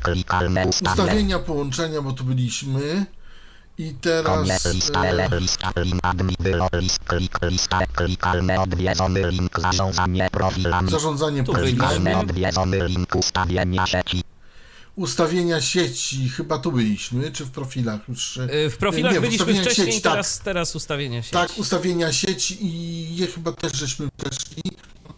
[0.03, 1.05] Klikalne ustawienia.
[1.05, 3.07] ustawienia połączenia, bo tu byliśmy
[3.79, 4.53] i teraz e,
[10.91, 12.15] zarządzanie profilami.
[13.15, 14.23] ustawienia sieci.
[14.97, 18.39] ustawienia sieci, chyba tu byliśmy, czy w profilach już?
[18.39, 20.13] e, Y, W profilach nie, byliśmy wcześniej, sieci, tak.
[20.13, 21.33] teraz, teraz ustawienia sieci.
[21.33, 24.63] Tak, ustawienia sieci i je chyba też żeśmy przeszli.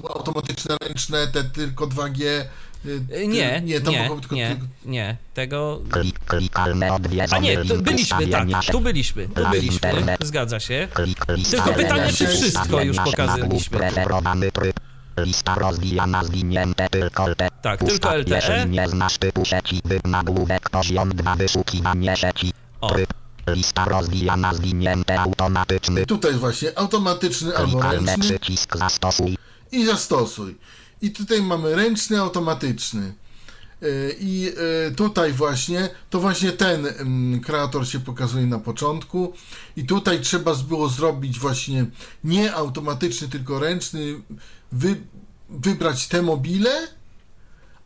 [0.09, 2.44] Automatyczne, ręczne, te tylko 2G.
[2.87, 5.81] Y, Y, Nie, nie, tam nie, było tylko, nie, tylko nie, tego...
[5.91, 6.91] Klik klikalne
[7.31, 10.89] A nie, tu link byliśmy, tak, tu byliśmy, tu byliśmy, zgadza się.
[10.95, 13.79] Klik, lista Tylko pytanie, czy wszystko już pokazaliśmy.
[15.18, 17.49] Lista rozwijana zwinięte tylko LTE.
[17.62, 18.35] Tak, tylko Ustaw, LTE.
[18.35, 22.53] Jeżeli nie znasz typu sieci, nagłówek poziom 2 wyszukiwanie sieci.
[22.81, 22.89] O.
[22.89, 23.14] Tryb.
[23.47, 26.07] Lista rozwijana zwinięte automatyczny.
[26.07, 29.39] tutaj właśnie automatyczny albo ręczny przycisk zastosuj.
[29.72, 30.59] i zastosuj.
[31.03, 33.14] I tutaj mamy ręczny, automatyczny.
[33.82, 34.53] Y, I
[34.88, 39.32] y, tutaj właśnie, to właśnie ten mm, kreator się pokazuje na początku.
[39.76, 41.86] I tutaj trzeba było zrobić właśnie
[42.24, 44.22] nie automatyczny, tylko ręczny,
[44.72, 44.96] wy,
[45.49, 46.88] wybrać te mobile,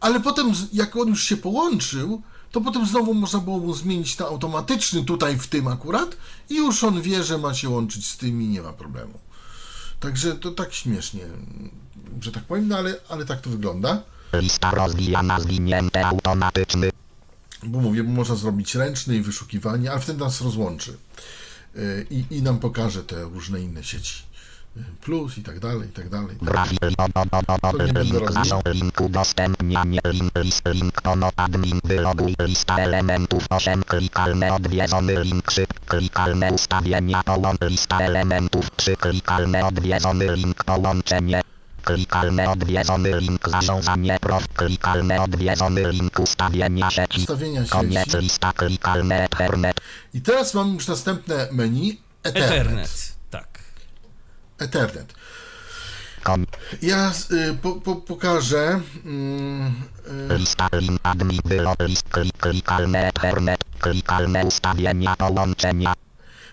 [0.01, 4.27] ale potem jak on już się połączył, to potem znowu można było mu zmienić na
[4.27, 6.17] automatyczny tutaj w tym akurat
[6.51, 9.19] i już on wie, że ma się łączyć z tym i nie ma problemu.
[10.01, 11.25] Także to tak śmiesznie,
[12.21, 14.03] że tak powiem, no ale, ale tak to wygląda.
[14.33, 16.91] Lista rozwijana zwinięte automatyczny.
[17.63, 20.97] Bo mówię, bo można zrobić ręczny i wyszukiwanie, ale wtedy nas rozłączy
[21.75, 24.23] Yy, i, i nam pokaże te różne inne sieci.
[24.77, 26.37] Yy, Plus i tak dalej, i tak dalej.
[26.37, 29.07] To nie będę robił.
[29.07, 36.53] udostępnianie link list link ono admin wyloguj lista elementów 8 klikalne odwiedzony link szyb klikalne
[36.53, 41.43] ustawienia połącz lista elementów 3 klikalne odwiedzony link połączenie
[41.83, 48.19] klikalne odwiedzony link zarządzanie prof klikalne odwiedzony link ustawienia sieci Ustawienia koniec sieci.
[48.19, 49.77] lista klikalne ethernet
[50.15, 52.51] I teraz mamy już następne menu Ethernet.
[52.51, 53.59] Ethernet, tak.
[54.59, 55.15] Ethernet.
[56.83, 58.81] Ja y, po, po, pokażę.
[59.05, 59.75] mm,
[60.31, 61.41] y, Lista link admin
[61.81, 62.07] list
[62.95, 65.95] ethernet klikalne ustawienia połączenia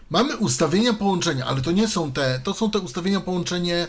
[0.10, 3.88] mamy ustawienia połączenia, ale to nie są te, to są te ustawienia połączenie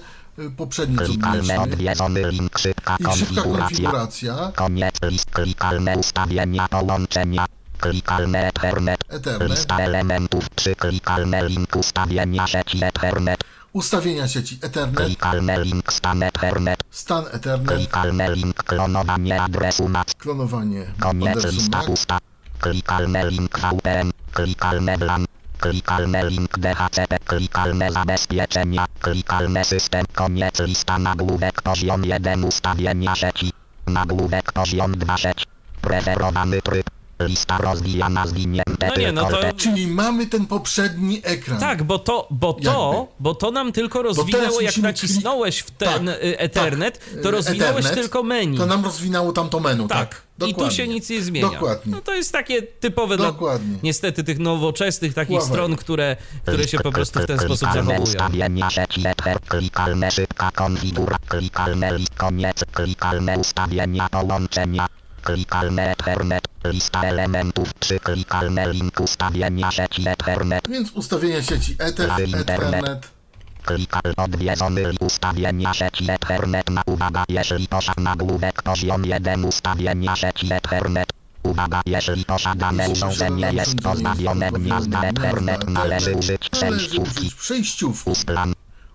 [0.56, 4.52] poprzednie, co szybka I szybka konfiguracja.
[4.54, 7.46] Koniec list klikalne ustawienia połączenia.
[7.80, 9.00] Klikalne Ethernet.
[9.08, 9.50] Ethernet.
[9.50, 13.44] Lista elementów 3 klikalne link ustawienia sieci Ethernet.
[13.72, 14.96] Ustawienia sieci Ethernet.
[14.96, 16.84] Klikalne link stan Ethernet.
[16.90, 17.68] Stan Ethernet.
[17.68, 20.14] Klikalne link klonowanie adresu MAC.
[20.14, 22.18] Klonowanie Koniec adresu lista pusta.
[22.60, 24.10] Klikalne link VPN.
[24.32, 25.26] Klikalne WLAN.
[25.60, 27.18] Klikalne link DHCP.
[27.24, 28.86] Klikalne zabezpieczenia.
[29.00, 30.04] Klikalne system.
[30.14, 33.52] Koniec lista nagłówek poziom 1 ustawienia sieci.
[33.86, 35.46] Nagłówek poziom 2 sieć.
[35.80, 36.90] Preferowany tryb.
[37.20, 41.60] Lista rozwijana zwinięte No nie, no to- Czyli mamy ten poprzedni ekran.
[41.60, 43.12] Tak, bo to, bo to, Jakby.
[43.20, 47.78] bo to nam tylko rozwinęło, jak nacisnąłeś w ten Tak, y, Ethernet, tak, to rozwinąłeś
[47.78, 48.58] Ethernet, tylko menu.
[48.58, 49.98] To nam rozwinęło tamto menu, tak.
[49.98, 50.22] Tak.
[50.46, 50.76] I tu Dokładnie.
[50.76, 51.50] się nic nie zmienia.
[51.50, 51.92] Dokładnie.
[51.92, 53.68] No to jest takie typowe Dokładnie.
[53.68, 58.00] dla niestety tych nowoczesnych takich stron, które, które się po prostu w ten sposób zachowują.
[58.00, 64.86] ustawienia sieci Ether, klikalne szybka konfigura, klikalne list koniec, klikalne ustawienia połączenia,
[65.22, 72.10] klikalne Ethernet, lista elementów, czy klikalne link ustawienia sieci Ethernet, Więc ustawienia sieci Ether.
[72.34, 73.19] Ethernet.
[73.60, 81.08] Klikal odwiedzony ustawienia sieci Ethernet na uwaga, jeśli posiada nagłówek poziom 1 ustawienia sieci Ethernet.
[81.42, 87.30] Uwaga, jeśli posiadane urządzenie jest pozbawione gniazda Ethernet, należy użyć przejściówki.
[87.38, 88.10] przejściówki.
[88.10, 88.52] Usplan,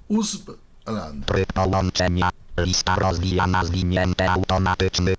[0.08, 0.54] USB
[0.86, 1.22] LAN.
[1.26, 5.16] tryb połączenia, lista rozwijana zwinięte automatyczny,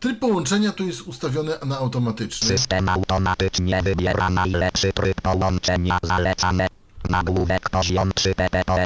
[0.00, 2.48] Tryb połączenia tu jest ustawiony na automatyczny.
[2.48, 6.66] system automatycznie wybiera najlepszy tryb połączenia zalecane.
[7.10, 8.84] Nagłówek poziom 3 PPE.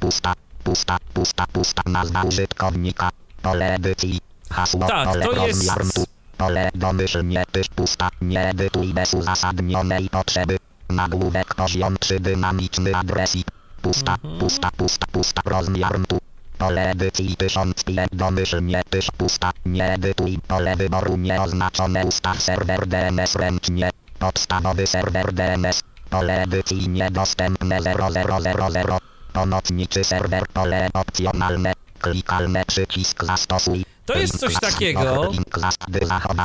[0.00, 0.32] Pusta,
[0.64, 3.10] pusta, pusta, pusta nazwa użytkownika.
[3.42, 4.20] Pole edycji.
[4.50, 6.04] Hasło Tak, pole to jest- tu.
[6.38, 8.08] Pole domyślnie tyś pusta.
[8.20, 10.56] Nie edytuj bez uzasadnionej potrzeby.
[10.90, 13.46] Nagłówek poziom 3 dynamiczny adresik.
[13.82, 14.38] Pusta, Mhm.
[14.38, 16.18] pusta, pusta, pusta rozmiar tu.
[16.58, 19.50] Pole edycji 1000 domyślnie tyś pusta.
[19.66, 23.90] Nie edytuj pole wyboru nieoznaczone ustaw serwer DNS ręcznie.
[24.18, 25.82] Podstawowy serwer DNS.
[26.12, 28.98] Pole edycji niedostępne 0000.
[29.32, 31.72] Pomocniczy serwer pole opcjonalne.
[32.00, 33.84] Klikalne przycisk zastosuj.
[34.06, 35.32] To jest coś takiego,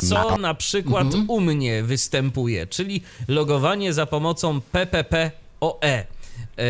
[0.10, 1.30] co na przykład Mhm.
[1.30, 6.06] u mnie występuje, czyli logowanie za pomocą PPPoE.
[6.57, 6.63] Yy,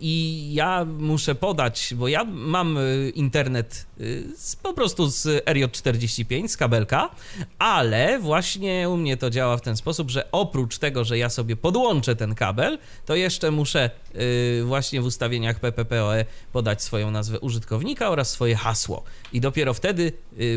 [0.00, 6.48] I ja muszę podać, bo ja mam y, internet y, z, po prostu z RJ45,
[6.48, 7.10] z kabelka,
[7.58, 11.56] ale właśnie u mnie to działa w ten sposób, że oprócz tego, że ja sobie
[11.56, 18.10] podłączę ten kabel, to jeszcze muszę y, właśnie w ustawieniach PPPoE podać swoją nazwę użytkownika
[18.10, 19.02] oraz swoje hasło.
[19.32, 20.12] I dopiero wtedy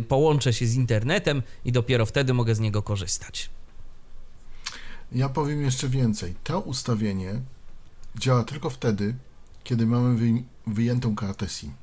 [0.07, 3.49] połączę się z internetem i dopiero wtedy mogę z niego korzystać.
[5.11, 6.35] Ja powiem jeszcze więcej.
[6.43, 7.41] To ustawienie
[8.19, 9.15] działa tylko wtedy,
[9.63, 11.73] kiedy mamy wyj- wyjętą kartę SIM.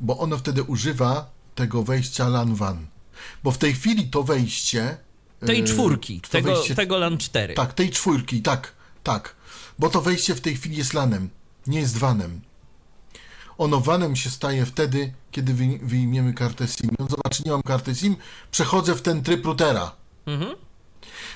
[0.00, 2.86] Bo ono wtedy używa tego wejścia LAN WAN.
[3.42, 4.96] Bo w tej chwili to wejście.
[5.46, 7.54] Tej yy, czwórki, to tego, wejście- tego LAN 4.
[7.54, 8.72] Tak, tej czwórki, tak,
[9.02, 9.34] tak.
[9.78, 11.30] Bo to wejście w tej chwili jest LANem,
[11.66, 12.40] nie jest WANem.
[13.58, 16.90] Ono WANem się staje wtedy, kiedy wyj- wyjmiemy kartę SIM.
[16.98, 18.16] On zobaczy, nie mam karty SIM,
[18.50, 19.92] przechodzę w ten tryb routera.
[20.26, 20.56] Mhm.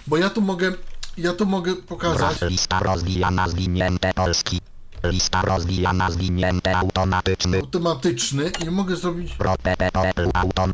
[0.06, 0.72] Bo ja tu mogę,
[1.16, 2.40] ja tu mogę pokazać.
[2.42, 4.60] Lista rozwijana zwinięte polski.
[5.04, 7.58] Lista rozwijana zwinięte automatyczny.
[7.58, 10.72] automatyczny i mogę zrobić Pro PPOE plus autom.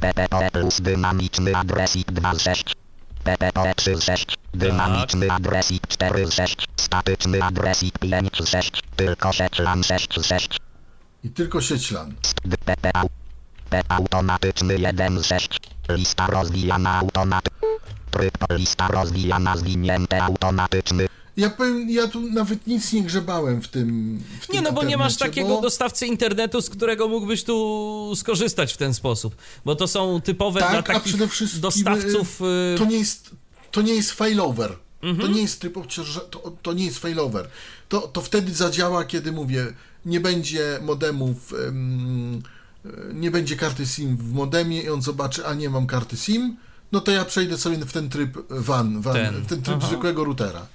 [0.00, 2.74] PPOE plus dynamiczny adresik 2.6.
[3.24, 4.34] PPOE 3.6.
[4.54, 6.64] Dynamiczny adresik 4.6.
[6.76, 8.80] Statyczny adresik 5.6.
[8.96, 10.58] Tylko sieć LAN 6.6.
[11.24, 12.14] i tylko sieć LAN.
[12.64, 13.02] PPA.
[13.70, 15.75] P automatyczny 1.6.
[15.88, 17.44] Lista rozwijana automat.
[18.10, 21.06] Tryb lista rozwijana zwinięte automatyczny.
[21.36, 24.18] Ja powiem, ja tu nawet nic nie grzebałem w tym.
[24.40, 25.60] W Nie, tym no bo nie masz takiego bo...
[25.60, 29.36] dostawcy internetu, z którego mógłbyś tu skorzystać w ten sposób.
[29.64, 32.40] Bo to są typowe Tak, dla a takich przede wszystkim, dostawców.
[32.40, 33.30] y, To nie jest,
[33.70, 34.72] to nie jest failover.
[35.02, 35.28] Mhm.
[35.28, 37.48] To nie jest tryb obciąża- to, to nie jest failover.
[37.88, 39.66] To, to wtedy zadziała, kiedy mówię,
[40.06, 42.55] nie będzie modemów, em, e,
[43.14, 46.56] nie będzie karty SIM w modemie i on zobaczy, a nie mam karty SIM,
[46.92, 49.34] no to ja przejdę sobie w ten tryb WAN, WAN Ten.
[49.34, 49.86] w ten tryb Aha.
[49.88, 50.66] zwykłego routera.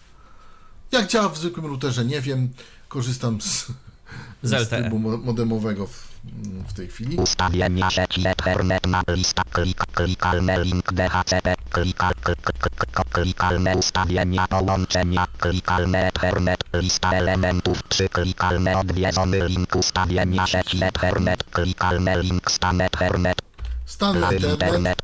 [0.92, 2.50] Jak działa w zwykłym routerze, nie wiem.
[2.88, 3.66] Korzystam z,
[4.44, 4.82] Z z LTE.
[4.82, 6.08] trybu mo- modemowego w,
[6.68, 7.18] w tej chwili.
[7.18, 14.48] Ustawienia sieci Ethernet na lista klik, klikalne link DHCP, klikal, klik, klik, klik, klikalne ustawienia
[14.48, 23.42] połączenia, klikalne Ethernet, lista elementów, przyklikalne odwiedzony link ustawienia sieci Ethernet, klikalne link stan Ethernet,
[23.86, 24.44] Stan internet.
[24.44, 25.02] internet,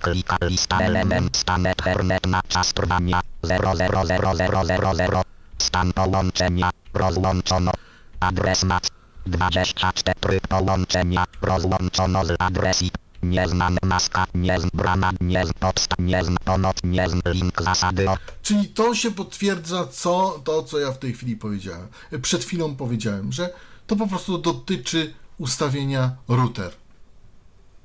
[0.00, 5.22] klika lista element stan Ethernet na czas trwania, 000000,
[5.58, 7.72] stan połączenia, rozłączono,
[8.20, 8.88] adres mac,
[9.26, 17.20] 24 tryb połączenia, rozłączono z adresik, nieznany maska, niezn brama, niezn podsta, niezn pomoc, niezn
[17.26, 21.88] link zasady o, Czyli to się potwierdza, co to, co ja w tej chwili powiedziałem.
[22.22, 23.50] Przed chwilą powiedziałem, że
[23.86, 26.72] to po prostu dotyczy ustawienia router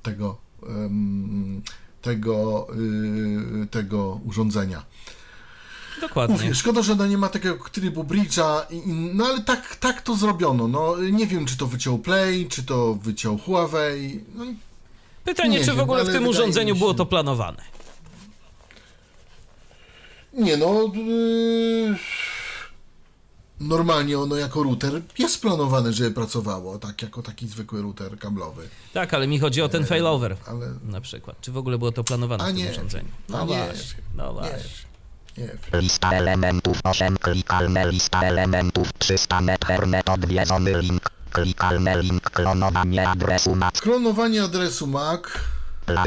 [0.04, 1.62] tego, em,
[2.02, 2.68] tego,
[3.64, 4.86] y, tego urządzenia.
[6.02, 6.36] Dokładnie.
[6.36, 8.62] Mówię, szkoda, że ona nie ma takiego trybu bridge'a,
[9.14, 10.68] no ale tak, tak to zrobiono.
[10.68, 14.24] No, nie wiem, czy to wyciął Play, czy to wyciął Huawei.
[14.36, 14.46] No,
[15.24, 17.64] Pytanie, nie czy w wiem, ogóle w tym urządzeniu było to planowane?
[20.34, 21.96] nie no, y,
[23.60, 28.70] normalnie ono jako router jest planowane, żeby pracowało, tak jako taki zwykły router kablowy.
[28.94, 31.42] Tak, ale mi chodzi o ten failover Ale na przykład.
[31.42, 32.72] Czy w ogóle było to planowane A w tym nie.
[32.72, 33.10] urządzeniu?
[33.30, 33.46] No nie.
[33.46, 34.87] właśnie, no właśnie.
[35.74, 41.10] Lista elementów 8 klikalne lista elementów 300 Ethernet odwiedzony link.
[41.32, 43.82] Klikalne link klonowanie adresu MAC.
[43.82, 45.22] Klonowanie adresu MAC.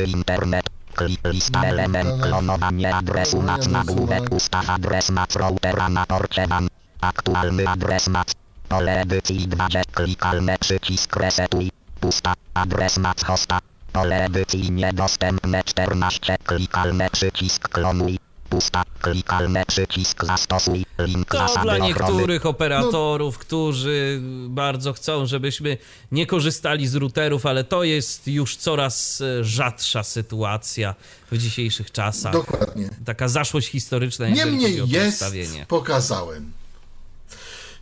[0.06, 0.66] Internet.
[0.94, 6.68] Klik lista element klonowanie adresu MAC nagłówek ustaw adres MAC routera na porcie WAN.
[7.00, 8.32] Aktualny adres MAC.
[8.68, 11.70] Pole edycji 2 klikalne przycisk resetuj.
[12.00, 12.34] Pusta.
[12.54, 13.58] Adres MAC hosta.
[13.92, 18.18] Pole edycji niedostępne 14 klikalne przycisk klonuj.
[18.50, 18.82] Pusta.
[19.00, 20.86] Klikalne przycisk zastosuj.
[20.98, 21.80] Link To dla ochrony.
[21.80, 25.76] niektórych operatorów, którzy bardzo chcą, żebyśmy
[26.12, 30.94] nie korzystali z routerów, ale to jest już coraz e, rzadsza sytuacja
[31.32, 32.32] w dzisiejszych czasach.
[32.32, 32.90] Dokładnie.
[33.04, 35.24] Taka zaszłość historyczna, Niemniej jest,
[35.68, 36.52] pokazałem.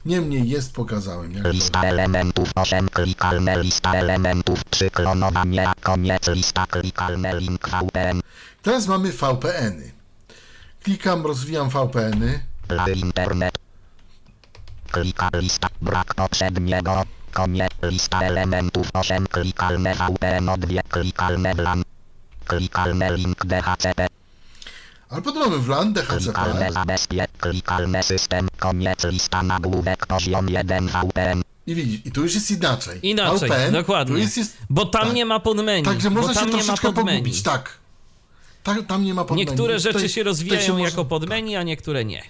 [0.05, 1.33] Niemniej jest, pokazałem.
[1.33, 1.51] Jak to...
[1.51, 8.21] Lista elementów 8 klikalne lista elementów 3 klonowanie koniec lista klikalne link VPN
[8.63, 9.98] Teraz mamy VPN-y.
[10.89, 12.41] Klikam, rozwijam VPN-y.
[12.97, 13.55] internet.
[14.91, 17.03] Klika lista brak poprzedniego
[17.33, 21.83] koniec lista elementów 8 klikalne VPN odwie klikalne LAN
[22.45, 24.07] klikalne link DHCP
[25.09, 26.19] Ale potem mamy WLAN, DHCP.
[26.19, 32.35] klikalne zabezpiek klikalne system koniec lista nagłówek poziom 1 VPN I widzisz, i tu już
[32.35, 32.99] jest inaczej.
[33.03, 34.19] Inaczej, VPN, dokładnie.
[34.19, 35.15] Jest, jest, Bo tam tak.
[35.15, 35.85] nie ma podmenu.
[35.85, 37.79] Także można się troszeczkę pogubić, tak.
[38.77, 38.87] Tak.
[38.87, 39.51] Tam nie ma podmenu.
[39.51, 42.23] Niektóre rzeczy Tutaj- się rozwijają można- jako podmenu, a niektóre nie.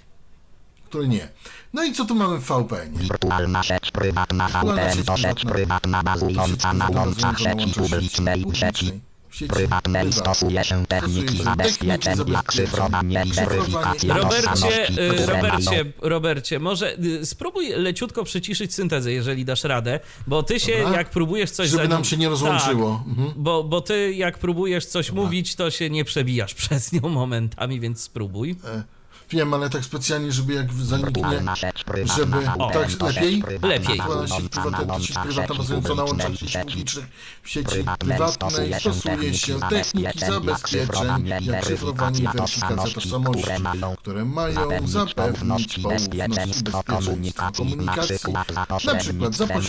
[0.85, 1.29] Które nie.
[1.73, 2.93] No i co tu mamy w VPN?
[2.95, 6.03] Wirtualna sieć prywatna VPN to sieć prywatna.
[6.03, 9.01] bazująca na łączach sieci publicznej w sieci
[9.39, 17.27] sieci prywatnej stosuje się techniki zabezpieczeń jak szyfrowanie weryfikacja Robercie, y, Robercie, Robercie, może y,
[17.27, 20.99] spróbuj leciutko przyciszyć syntezę, jeżeli dasz radę, bo ty się, Dobra.
[20.99, 21.69] jak próbujesz coś...
[21.71, 22.99] Żeby za- nam się nie rozłączyło.
[22.99, 23.33] Tak, Mhm.
[23.37, 28.01] bo, bo ty, jak próbujesz coś mówić, to się nie przebijasz przez nią momentami, więc
[28.01, 28.57] spróbuj.
[28.65, 28.83] E,
[29.31, 31.23] Wiem, ale tak specjalnie, żeby jak zaniknie,
[32.05, 32.05] żeby...
[32.05, 33.43] VPN Tak, lepiej?
[33.63, 34.01] Lepiej.
[34.27, 37.09] Sieć prywatna sieć prywatna bazująca na łączach publicznej sieci w sieci publicznych
[37.43, 42.33] w sieci Prywatnej stosuje się techniki zabezpieczeń, jak szyfrowanie i weryfikacja
[42.95, 43.51] tożsamości,
[43.99, 46.83] które mają zapewnić poufność i bezpieczeństwo
[47.57, 48.33] komunikacji,
[48.85, 49.63] na przykład za pośrednictwem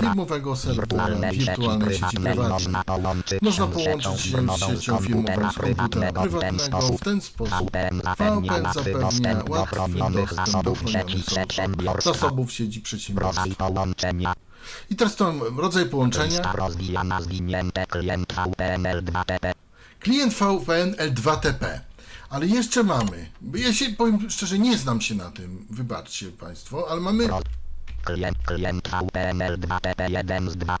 [0.00, 3.40] firmowego serwera wirtualnej sieci prywatnej.
[3.42, 7.70] Można połączyć się z siecią firmową z komputera prywatnego w ten sposób.
[8.46, 9.76] VPN zapewnia łatwy
[10.12, 13.56] dostęp do zasobów sieci przedsiębiorstw.
[14.90, 16.52] I teraz to rodzaj połączenia.
[17.88, 19.52] Klient VPN L2TP.
[20.00, 21.80] Klient VPN L2TP.
[22.30, 27.00] Ale jeszcze mamy, ja się powiem szczerze, nie znam się na tym, wybaczcie Państwo, ale
[27.00, 27.28] mamy
[28.04, 30.76] Klient, klient VPN L2TP 1 z 2.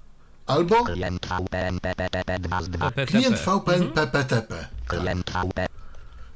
[0.46, 2.90] albo Klient VPN PPTP 2 z 2.
[2.90, 3.06] PPTP.
[3.06, 4.68] klient VPN PPTP.
[4.86, 5.66] Klient VPN.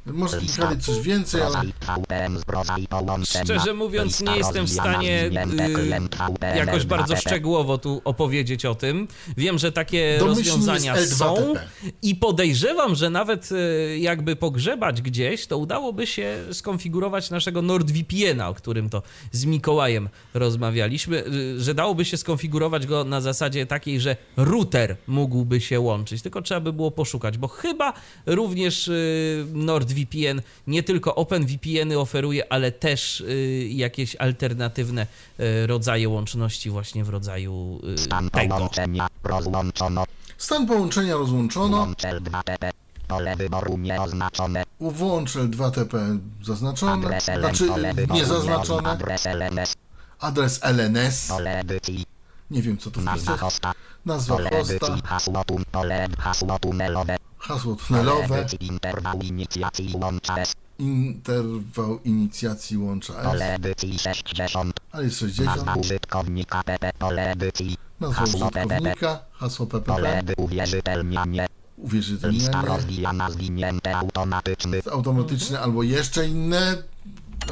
[0.07, 1.63] Może klikali coś więcej, ale.
[3.25, 5.31] Szczerze mówiąc, nie jestem w stanie
[6.45, 7.21] y, jakoś bardzo L2TP.
[7.21, 9.09] szczegółowo tu opowiedzieć o tym.
[9.37, 11.59] Wiem, że takie Domyślnie rozwiązania są L2TP.
[12.03, 18.55] i podejrzewam, że nawet y, jakby pogrzebać gdzieś, to udałoby się skonfigurować naszego NordVPN-a, o
[18.55, 19.03] którym to
[19.33, 25.61] z Mikołajem rozmawialiśmy, y, że dałoby się skonfigurować go na zasadzie takiej, że router mógłby
[25.61, 27.93] się łączyć, tylko trzeba by było poszukać, bo chyba
[28.27, 29.47] również y,
[30.01, 35.07] NordVPN nie tylko OpenVPN-y oferuje, ale też y, jakieś alternatywne
[35.41, 38.55] y, rodzaje łączności właśnie w rodzaju y, Stan tego.
[38.57, 40.05] połączenia rozłączono.
[40.39, 42.71] stan połączenia rozłączono, Włącz L2TP.
[43.09, 44.65] Pole wyboru nieoznaczone.
[44.81, 47.69] włącz L2TP zaznaczone, Adres LN, znaczy
[48.15, 49.75] niezaznaczone, Adres LNS.
[50.21, 52.07] adres LNS, Pole edycji.
[52.51, 53.73] nie wiem co to Nazwa wpisać, hosta.
[54.07, 55.03] nazwa Pole hosta, edycji.
[56.19, 57.17] Hasło, tunelowe.
[57.41, 58.47] Hasło Pole tunelowe.
[58.61, 60.55] Interwał inicjacji łącza S.
[60.79, 64.81] interwał inicjacji łącza Pole S, edycji 60.
[64.93, 66.91] ale jest Nazwa 60, użytkownika PP.
[66.99, 67.77] Pole edycji.
[68.01, 68.67] nazwa Hasło PPP.
[68.67, 71.41] użytkownika, hasło Pole PPP, edy uwierzytelnianie.
[71.43, 74.81] Lista uwierzytelnianie, rozwijana zwinięte automatyczny.
[74.93, 76.83] automatyczne albo jeszcze inne,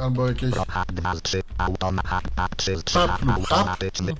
[0.03, 1.43] albo jakieś, Prohat 2 z 3.
[1.59, 2.99] Automat 3 z 3.
[2.99, 3.53] Hub lub hub.
[3.53, 4.13] Automatyczny.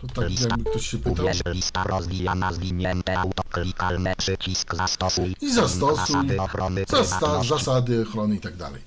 [0.00, 1.12] To tak jakby ktoś się pytał.
[1.24, 5.36] Uwierz lista rozwijana zwinięte autoklikalne przycisk zastosuj.
[5.40, 8.82] I zastosuj Zasady ochrony zasta- zasady ochrony i tak dalej.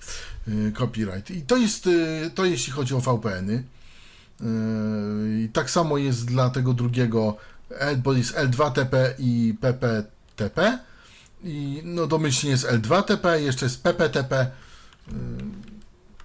[0.48, 1.32] Yy, Copyright.
[1.32, 3.64] I to jest, yy, to jeśli chodzi o VPN-y.
[4.42, 7.38] Yy, I tak samo jest dla tego drugiego,
[8.04, 10.80] bo jest L2TP i PPTP.
[11.44, 14.52] I no domyślnie jest L2TP, jeszcze jest PPTP.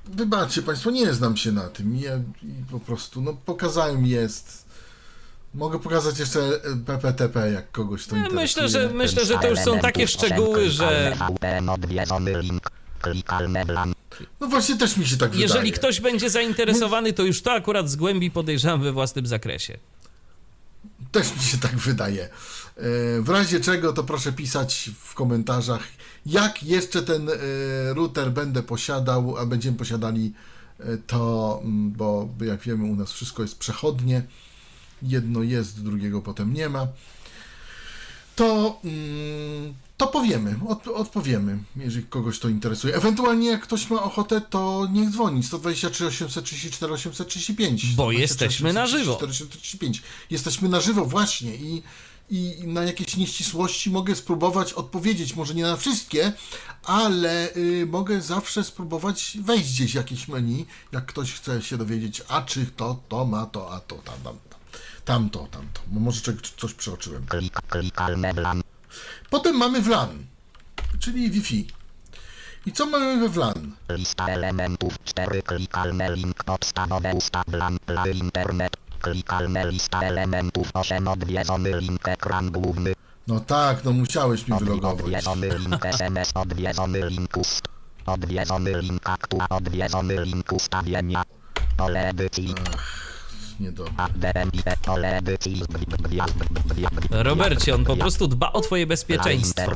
[0.04, 1.96] Wybaczcie Państwo, nie znam się na tym.
[1.96, 4.67] Ja i po prostu, no pokazałem jest.
[5.54, 8.42] Mogę pokazać jeszcze e, PPTP, jak kogoś to interesuje.
[8.42, 11.16] myślę, że myślę, że to już są takie szczegóły, że.
[14.40, 15.42] No właśnie też mi się tak wydaje.
[15.42, 19.78] jeżeli ktoś będzie zainteresowany, to już to akurat zgłębi, podejrzewam, we własnym zakresie.
[21.12, 22.22] Też mi się tak wydaje.
[22.24, 22.30] E,
[23.20, 25.82] W razie czego to proszę pisać w komentarzach,
[26.26, 27.34] jak jeszcze ten e,
[27.94, 30.32] router będę posiadał, a będziemy posiadali
[30.80, 34.22] e, to, mm, bo jak wiemy u nas wszystko jest przechodnie.
[35.02, 36.86] Jedno jest, drugiego potem nie ma.
[38.36, 42.94] To, mm, to powiemy, od, odpowiemy, jeżeli kogoś to interesuje.
[42.94, 47.86] Ewentualnie jak ktoś ma ochotę, to niech dzwoni 123 834 835.
[47.86, 49.18] Bo 123 jesteśmy na żywo.
[49.18, 50.02] 835.
[50.30, 51.82] Jesteśmy na żywo właśnie i,
[52.30, 56.32] i na jakieś nieścisłości mogę spróbować odpowiedzieć, może nie na wszystkie,
[56.84, 62.22] ale y, mogę zawsze spróbować wejść gdzieś w jakieś menu, jak ktoś chce się dowiedzieć,
[62.28, 64.47] a czy to, to ma to, a to, tam, tam.
[65.08, 65.80] Tamto, tamto.
[65.86, 66.20] Bo może
[66.56, 67.26] coś przeoczyłem.
[69.30, 70.26] Potem mamy WLAN,
[70.98, 71.66] czyli Wi-Fi.
[72.66, 73.76] I co mamy we WLAN?
[73.88, 78.76] Lista elementów 4 klikalne link podstawowe ustaw LAN dla internet.
[79.00, 82.92] Klikalne lista elementów 8 odwiedzony link ekran główny.
[83.26, 85.00] No tak, no musiałeś mi wylogować.
[85.00, 87.62] Odwiedzony link SMS odwiedzony link ust.
[88.06, 91.22] Odwiedzony link aktua odwiedzony link ustawienia.
[91.76, 92.44] Pole edycji.
[92.44, 93.07] Niedobrze.
[95.98, 96.34] Gwiazd,
[97.10, 99.72] Robercie, on po prostu dba o twoje bezpieczeństwo.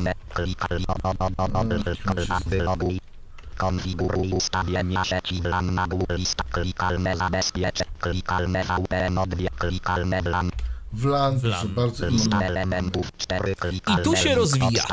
[3.57, 6.45] Konfiguruj ustawienia sieci WLAN na lista.
[6.51, 7.85] Klikalne zabezpiecze.
[8.01, 9.49] Klikalne VPN odwie.
[9.59, 10.51] Klikalne WLAN.
[10.93, 11.75] WLAN, proszę WLAN.
[11.75, 12.07] bardzo.
[12.09, 14.85] Lista elementów 4 klikalne I tu się rozwija.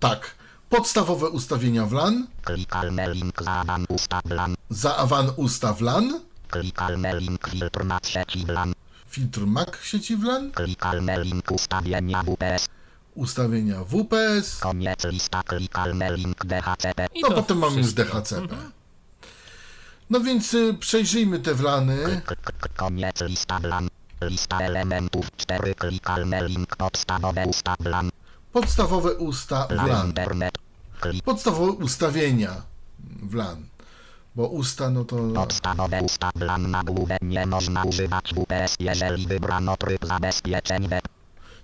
[0.00, 0.34] Tak,
[0.68, 4.54] podstawowe ustawienia WLAN, Klikalne link za WLAN ustaw WLAN.
[4.70, 6.20] zaawan ustaw WLAN,
[6.52, 8.72] Klikalne link filtr na sieci WLAN.
[9.08, 12.68] filtr MAC sieci WLAN, Klikalne link ustawienia WPS.
[13.14, 17.06] ustawienia WPS, Koniec lista klikalne link DHCP.
[17.14, 17.92] I no potem mamy już.
[17.94, 18.52] DHCP.
[20.10, 22.22] No więc y, przejrzyjmy te WLANy.
[22.76, 23.88] Koniec lista WLAN.
[24.20, 28.10] Lista elementów 4 klikalne link podstawowe ustaw WLAN.
[28.52, 30.50] Podstawowe usta LAN WLAN.
[31.24, 32.62] Podstawowe ustawienia
[33.22, 33.71] WLAN.
[34.34, 35.16] Bo usta, no to...
[35.34, 36.00] podstawowe.
[37.22, 41.08] Nie można używać WPS jeżeli wybrano tryb zabezpieczeń web.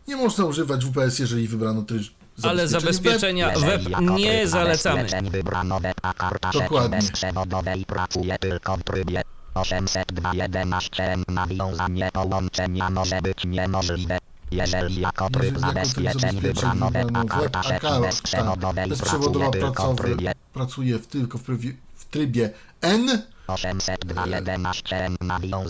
[0.08, 2.02] Nie można używać WPS, jeżeli wybrano tryb
[2.42, 3.60] Ale zabezpieczenia web.
[3.60, 3.82] web
[4.16, 4.96] nie zalecamy.
[4.96, 6.96] zabezpieczeń wybrano web, a karta sieci Dokładnie.
[6.98, 9.22] bezprzewodowej pracuje tylko w trybie
[9.54, 11.22] 802.11n.
[11.28, 14.18] Nawiązanie połączenia może być niemożliwe.
[14.50, 19.92] Jeżeli jako tryb Jeżeli jako tryb zabezpieczeń wybrano web, a karta sieci bezprzewodowej pracuje tylko
[19.92, 21.72] w trybie pracuje w, tylko w, trybie-
[22.10, 25.16] trybie N, 802.11n.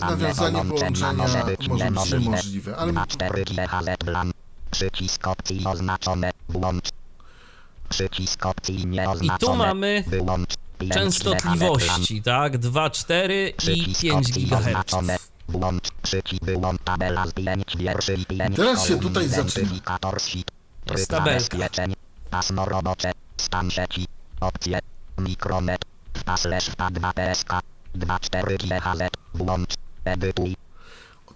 [0.01, 2.77] Nawiązanie połączenia może być może być niemożliwe.
[2.77, 4.33] ale- 2,4 GHz WLAN.
[4.71, 6.31] Przycisk opcji oznaczone.
[6.49, 6.89] Włącz.
[7.89, 9.37] Przycisk opcji nieoznaczone.
[9.37, 10.55] I tu mamy Wyłącz.
[10.79, 12.59] 5 Częstotliwości, tak?
[12.59, 14.53] 2, 4 i Przycisk 5 opcji GHz.
[14.67, 15.17] oznaczone.
[15.49, 19.69] Włącz przycisk wyłącz tabela z 5 wierszy i 5 Teraz się tutaj zaczyna.
[20.91, 21.57] Jest tabelka.
[22.31, 23.13] Pasmo robocze.
[23.37, 24.07] Stan sieci.
[24.41, 24.79] Opcje.
[25.19, 25.88] Mikronet.
[26.19, 27.53] Wpa slash wpa 2 PSK.
[27.95, 29.11] 2,4 GHz.
[29.35, 29.75] Włącz.
[30.05, 30.57] Edytuj.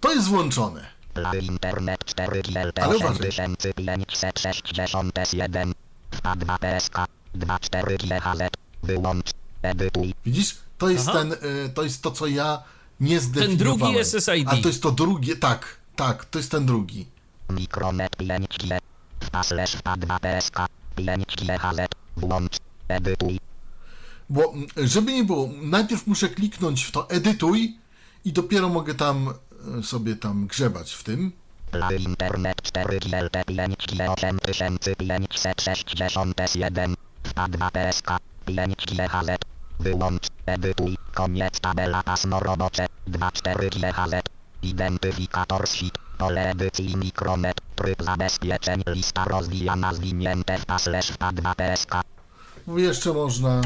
[0.00, 0.86] to jest włączone.
[1.14, 3.28] Dla internet 4 GLT Ale uważaj.
[3.28, 5.72] 8561.
[6.10, 6.94] Wpa 2 PSK.
[7.34, 8.50] 2,4 GHz.
[8.82, 9.30] Wyłącz.
[9.62, 10.14] Edytuj.
[10.26, 10.56] Widzisz?
[10.78, 11.18] To jest Aha.
[11.18, 11.36] ten, y,
[11.74, 12.62] to jest to, co ja
[13.00, 13.78] nie zdefiniowałem.
[13.78, 14.48] drugi SSID.
[14.48, 17.06] A to jest to drugie, tak, tak, to jest ten drugi.
[17.50, 18.78] Mikronet 5G.
[19.20, 20.56] Wpa slash wpa 2 PSK.
[20.96, 21.88] 5 GHz.
[22.16, 22.56] Włącz.
[22.88, 23.40] Edytuj.
[24.32, 27.76] Bo żeby nie było, najpierw muszę kliknąć w to edytuj
[28.24, 29.34] i dopiero mogę tam
[29.78, 31.32] y, sobie tam grzebać w tym.
[31.98, 36.94] Internet 4 GLT 5G 8561.
[37.22, 38.08] Wpa 2 PSK.
[38.46, 39.38] 5 GHz.
[39.80, 40.26] Wyłącz.
[40.46, 40.96] Edytuj.
[41.14, 42.86] Koniec tabela pasmo robocze.
[43.08, 44.22] 2,4 GHz.
[44.62, 45.64] Identyfikator.
[46.18, 47.56] Pole edycji mikronet.
[47.76, 48.82] Tryb zabezpieczeń.
[48.86, 51.94] Lista rozwijana zwinięte wpa 2 PSK.
[52.76, 53.62] Jeszcze można,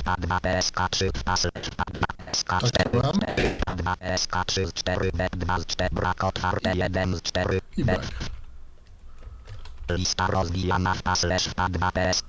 [0.00, 3.16] Wpa 2 PSK 3 wpa slash wpa 2 PSK 4 mam,
[3.60, 7.60] wpa 2 PSK 3 z 4 B 2 z 4 brak otwarte 1 z 4
[7.76, 8.06] i B brak.
[9.90, 12.22] Lista rozwijana w slash wpa 2 PS.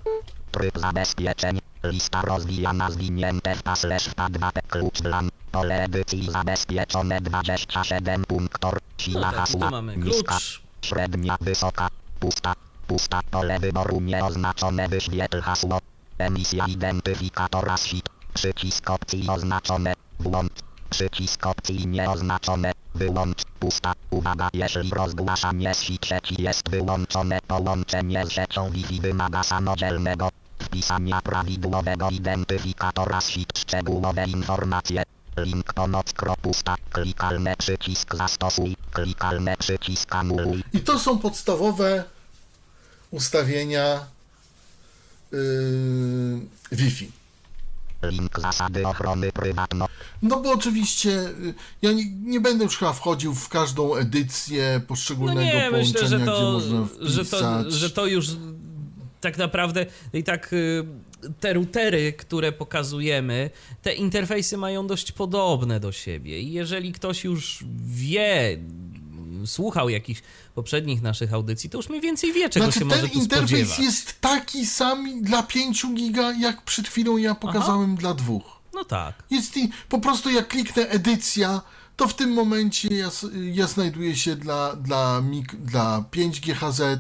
[0.52, 1.60] Tryb zabezpieczeń.
[1.84, 4.62] Lista rozwijana zwinięte w slash wpa 2 P.
[4.68, 5.30] Klucz WLAN.
[5.52, 8.80] Pole edycji zabezpieczone 27 punktor.
[8.98, 9.72] Siła No hasła.
[9.98, 10.38] Niska.
[10.82, 11.38] Średnia.
[11.42, 11.88] Wysoka.
[12.20, 12.54] Pusta.
[12.88, 13.20] Pusta.
[13.32, 14.88] Pole wyboru nieoznaczone.
[14.90, 15.80] Wyświetl hasło.
[16.22, 18.10] Emisja identyfikatora SIP.
[18.34, 19.94] Przycisk opcji oznaczone.
[20.20, 20.54] Włącz.
[20.90, 22.72] Przycisk opcji nieoznaczone.
[22.96, 23.42] Wyłącz.
[23.60, 23.94] Pusta.
[24.10, 30.30] Uwaga, jeśli rozgłaszanie z sieci jest wyłączone, połączenie z siecią Wi-Fi wymaga samodzielnego
[30.60, 33.58] wpisania prawidłowego identyfikatora SIP.
[33.58, 35.04] Szczegółowe informacje.
[35.38, 36.76] Link pomoc kropusta.
[36.92, 38.76] Klikalny przycisk zastosuj.
[38.92, 40.64] Klikalny przycisk anuluj.
[40.74, 42.04] I to są podstawowe
[43.12, 44.06] ustawienia
[45.32, 45.40] yy,
[46.72, 47.12] Wi-Fi.
[48.04, 49.88] Link zasady ochrony prywatno.
[50.22, 54.88] No bo oczywiście y, ja nie, nie będę już chyba wchodził w każdą edycję No
[54.88, 58.28] poszczególnego nie, połączenia, myślę, że gdzie to, można że, to, że to już
[59.22, 60.86] tak naprawdę i tak y,
[61.40, 63.50] te routery, które pokazujemy,
[63.82, 68.58] te interfejsy mają dość podobne do siebie i jeżeli ktoś już wie,
[69.46, 70.22] słuchał jakichś
[70.56, 73.50] poprzednich naszych audycji, to już mniej więcej wie, czego Znaczy się ten może tu interfejs
[73.50, 73.80] spodziewać.
[73.80, 78.44] jest taki sam dla 5 giga, jak przed chwilą ja pokazałem dla dwóch.
[78.74, 79.24] No tak.
[79.30, 81.62] Jest i po prostu jak kliknę edycja,
[81.98, 83.10] to w tym momencie ja,
[83.52, 87.00] ja znajduję się dla, dla, mik, dla 5 GHz y,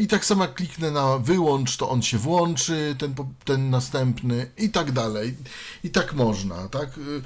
[0.00, 3.14] i tak samo jak kliknę na wyłącz, to on się włączy, ten,
[3.44, 5.36] ten następny i tak dalej.
[5.84, 6.98] I tak można, tak?
[6.98, 7.22] Y,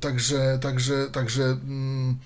[0.00, 2.18] Także, także, także mm,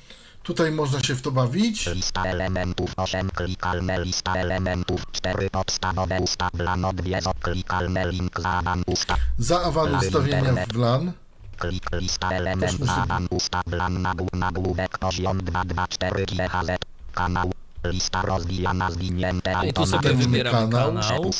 [0.43, 1.86] tutaj można się w to bawić.
[1.86, 9.94] Lista elementów 8 klikalne lista elementów 4 podstawowe ustawione odwiedzo klikalne link zaawan usta Zaawan
[9.94, 11.12] ustawienia w LAN.
[11.59, 16.78] klik lista element muszę- zaawan ustawian nagł- nagłówek poziom 224 GHz
[17.14, 17.51] kanał
[17.85, 20.93] lista rozwijana zwinięte No i tu sobie Automatyczny wybieramy kanał.
[20.94, 21.31] kanał.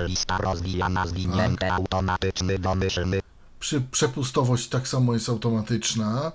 [0.00, 3.20] lista rozwijana zwinięte automatyczny domyślny
[3.58, 6.32] Przy przepustowość tak samo jest automatyczna.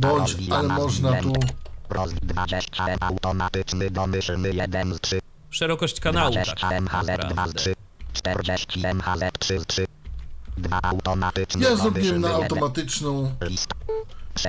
[0.00, 1.54] Bądź, ale można tu zwinięte
[1.90, 5.20] roz 20 automatyczny domyślny 1 z 3
[5.50, 7.54] Szerokość kanału, tak 20 MHz 2 z naprawdę.
[7.54, 7.74] 3
[8.12, 9.86] 40 MHz 3 z 3
[10.58, 13.36] 2 automatyczne Ja zrobiłem na automatyczną.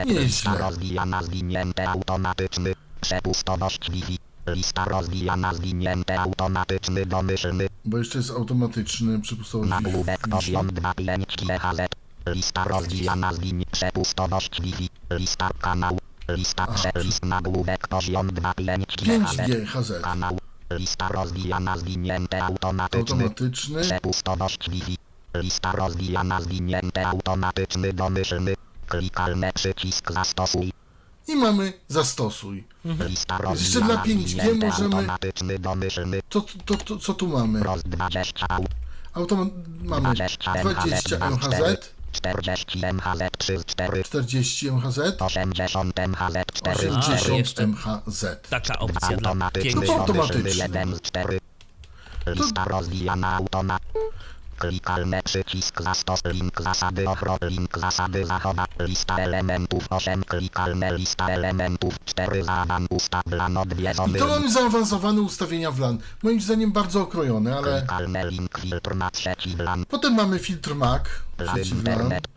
[0.06, 0.58] Nieźle.
[0.58, 2.74] Rozwijana zwinięte automatyczny.
[3.02, 4.20] Przepustowość Wi-Fi.
[4.48, 7.68] Lista rozwijana zwinięte automatyczny domyślny.
[7.86, 9.22] Bo jeszcze jest automatyczny.
[9.66, 10.32] Nagłówek Wi-Fi.
[10.32, 11.88] poziom 2,5 GHz.
[12.28, 13.72] Lista rozwijana zwinięte.
[13.72, 14.90] Przepustowość Wi-Fi.
[15.12, 15.98] Lista kanał.
[16.30, 19.38] Lista przelist nagłówek poziom 2,5 GHz.
[19.38, 20.02] 5G HZ.
[20.02, 20.38] Kanał.
[20.72, 23.24] Lista rozwijana zwinięte automatyczny.
[23.24, 23.82] Automatyczny.
[23.82, 24.98] Przepustowość Wi-Fi.
[25.36, 28.54] Lista rozwijana zwinięte automatyczny domyślny.
[28.88, 30.72] Klikalny przycisk zastosuj.
[31.28, 32.64] I mamy zastosuj.
[32.86, 35.08] Lista Jeszcze dla 5G zwinięte możemy-.
[36.30, 37.64] To, to, to, co tu mamy?
[37.64, 38.48] Roz 20
[39.14, 39.50] Automat...
[39.84, 46.84] Mamy 20 20 MHz, 40 MHz 3 z 4 40 MHz, 80 MHz 4 z
[46.84, 48.26] 4 A, jeszcze 80 MHz.
[48.50, 50.00] Taka opcja dla automatyczny No to 5G.
[50.00, 51.40] automatyczny.
[54.62, 58.26] Domyślny 1 z 4 Lista rozwijana automat Klikalny przycisk zastos link zasady ochro link zasady
[58.26, 65.22] zachowa lista elementów 8 klikalne lista elementów 4 zaawan ustawian I odwiedzony to mamy zaawansowane
[65.22, 65.98] ustawienia w LAN.
[66.24, 71.04] Moim zdaniem bardzo okrojone, ale klikalny link filtr na trzeci wlan potem mamy filtr MAC,
[71.40, 71.78] LAN LAN.
[71.78, 72.28] internet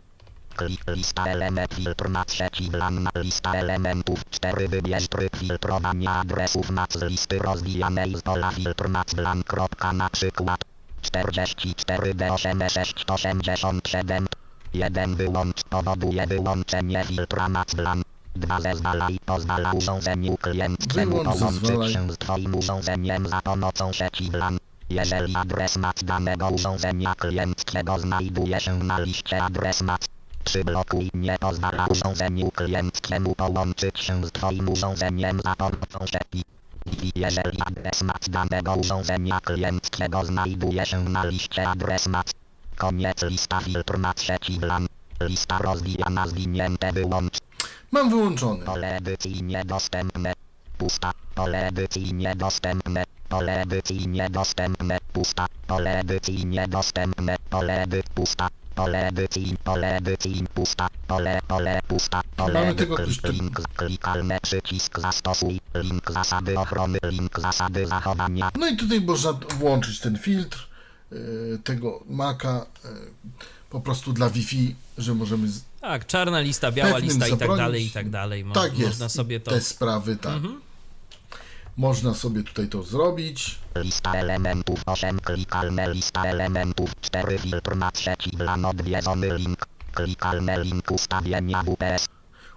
[0.55, 6.71] Klik lista element filtr na trzeci wlan na lista elementów 4 wybierz tryb filtrowania adresów
[6.93, 9.43] z listy rozwijanej z pola filtr mac wlan.
[9.43, 10.68] kropka Na przykład
[11.01, 14.27] 44 d 887
[14.73, 18.03] 1 wyłącz powoduje wyłączenie filtra mac wlan.
[18.35, 24.57] 2 zezwala i pozwala urządzeniu klienckiemu połączyć się z Twoim urządzeniem za pomocą sieci WLAN.
[24.89, 30.05] Jeżeli adres MAC danego urządzenia klienckiego znajduje się na liście adres MAC,
[30.43, 36.43] przyblokuj nie pozwala urządzeniu klienckiemu połączyć się z Twoim urządzeniem za pomocą sieci.
[37.15, 42.31] Jeżeli adres MAC danego urządzenia klienckiego znajduje się na liście adres MAC,
[42.77, 44.87] koniec lista filtr MAC sieci WLAN.
[45.21, 47.37] Lista rozwijana zwinięte wyłącz.
[47.91, 48.65] Mam wyłączony.
[48.65, 50.33] Pole edycji niedostępne.
[50.77, 51.11] Pusta.
[51.35, 53.03] Pole edycji niedostępne.
[53.29, 54.97] Pole edycji niedostępne.
[55.13, 55.45] Pusta.
[55.67, 57.35] Pole edycji niedostępne.
[57.49, 58.47] Pole edy pusta.
[58.79, 64.99] Pole edycji, pole edycji, pusta, pole, pole, pusta, pole, Mamy ktoś tu- link, klikalny przycisk
[64.99, 70.67] zastosuj, link zasady ochrony, link zasady zachowania, No i tutaj można włączyć ten filtr
[71.11, 72.89] y, tego Maca y,
[73.69, 75.61] po prostu dla Wi-Fi, że możemy z...
[75.81, 77.57] Tak, czarna lista, biała lista i tak zabronić.
[77.57, 78.45] dalej, i tak dalej.
[78.45, 78.89] Mo- tak jest.
[78.91, 79.51] Można sobie to...
[79.51, 80.33] Te sprawy, tak.
[81.79, 83.59] Można sobie tutaj to zrobić.
[83.75, 90.91] lista elementów 8, klikalne lista elementów 4, filtr na trzeci wlan odwiedzony link, klikalne link
[90.91, 92.05] ustawienia WPS,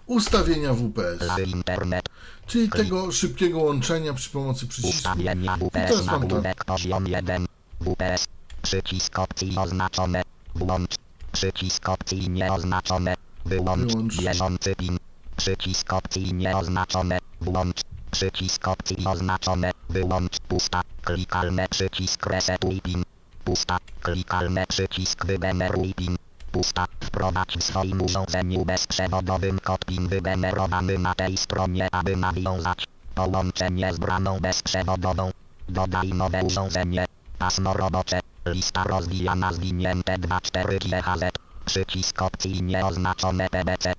[0.06, 2.08] Ustawienia WPS, internet,
[2.46, 4.96] czyli tego szybkiego łączenia przy pomocy przycisku.
[4.96, 6.26] Ustawienia I teraz WPS mam to.
[6.26, 7.46] nagłówek poziom 1.
[7.80, 8.26] WPS.
[8.62, 10.22] Przycisk opcji oznaczone.
[10.54, 10.94] Włącz.
[11.32, 13.14] Przycisk opcji nieoznaczone.
[13.44, 13.92] Wyłącz.
[13.92, 14.16] Wyłącz.
[14.16, 14.98] Bieżący pin.
[15.36, 17.18] Przycisk opcji nieoznaczone.
[17.40, 17.91] Włącz.
[18.12, 19.70] Przycisk opcji oznaczone.
[19.88, 20.40] Wyłącz.
[20.48, 20.80] Pusta.
[21.04, 23.02] Klikalne przycisk resetuj pin.
[23.44, 23.78] Pusta.
[24.02, 26.16] Klikalne przycisk wygeneruj pin.
[26.52, 26.86] Pusta.
[27.04, 32.84] Wprowadź w swoim urządzeniu bezprzewodowym kod PIN wygenerowany na tej stronie, aby nawiązać
[33.14, 35.30] połączenie z braną bezprzewodową.
[35.68, 37.06] Dodaj nowe urządzenie.
[37.38, 38.20] Pasmo robocze.
[38.46, 41.30] Lista rozwijana zwinięte 24 GHz.
[41.64, 43.92] Przycisk opcji nieoznaczone PBC.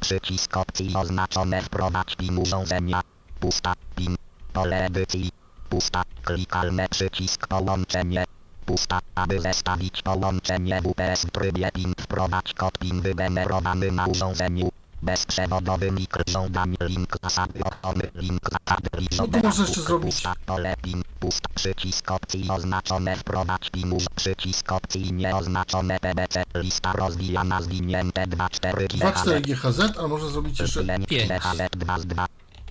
[0.00, 3.00] Przycisk opcji oznaczone wprowadź PIN urządzenia.
[3.40, 3.74] Pusta.
[3.96, 4.16] PIN.
[4.52, 5.30] Pole edycji.
[5.68, 6.02] Pusta.
[6.24, 8.24] Klikalne przycisk połączenie.
[8.66, 8.98] Pusta.
[9.14, 14.68] Aby zestawić połączenie WPS w trybie PIN wprowadź kod PIN wygenerowany na urządzeniu.
[15.02, 18.88] Bezprzewodowy mikr żądań link zasady ochrony link zasady
[19.18, 20.14] No to można jeszcze zrobić.
[20.14, 20.34] Pusta.
[20.46, 21.02] Pole PIN.
[21.20, 21.48] Pusta.
[21.54, 26.42] Przycisk opcji oznaczone wprowadź PIN uż- Przycisk opcji nieoznaczone PBC.
[26.54, 30.84] Lista rozwijana zwinięte 24 2,4 GHz, a można zrobić jeszcze...
[31.08, 31.30] Pięć.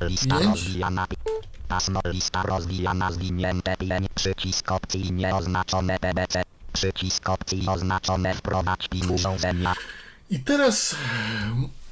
[0.02, 1.08] Lista rozwijana.
[1.68, 4.08] Pasmo lista rozwijana zwinięte 5.
[4.16, 6.44] Przycisk opcji nieoznaczone PBC.
[6.74, 9.74] Przycisk opcji oznaczone wprowadź PIN urządzenia.
[10.30, 10.96] I teraz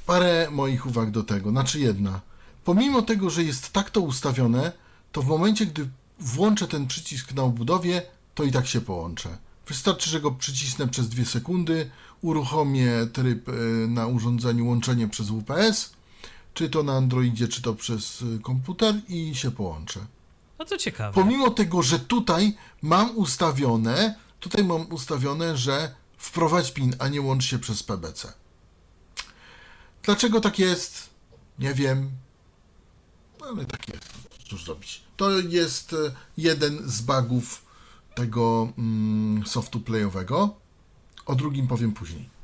[0.06, 1.50] parę moich uwag do tego.
[1.50, 2.20] Znaczy jedna.
[2.64, 4.72] Pomimo tego, że jest tak to ustawione,
[5.12, 5.88] to w momencie, gdy
[6.20, 8.02] włączę ten przycisk na obudowie,
[8.34, 9.28] to i tak się połączę.
[9.66, 11.90] Wystarczy, że go przycisnę przez dwie sekundy,
[12.20, 13.52] uruchomię tryb e,
[13.88, 15.97] na urządzeniu łączenie przez UPS,
[16.54, 20.00] czy to na Androidzie, czy to przez e, komputer i się połączę.
[20.58, 21.14] No to ciekawe.
[21.14, 27.44] Pomimo tego, że tutaj mam ustawione, tutaj mam ustawione, że wprowadź PIN, a nie łącz
[27.44, 28.32] się przez PBC.
[30.02, 31.10] Dlaczego tak jest?
[31.58, 32.10] Nie wiem.
[33.42, 34.04] Ale tak jest.
[34.48, 35.02] Cóż zrobić?
[35.16, 35.96] To jest e,
[36.36, 37.64] jeden z bugów
[38.14, 40.54] tego mm, softu playowego.
[41.26, 42.37] O drugim powiem później.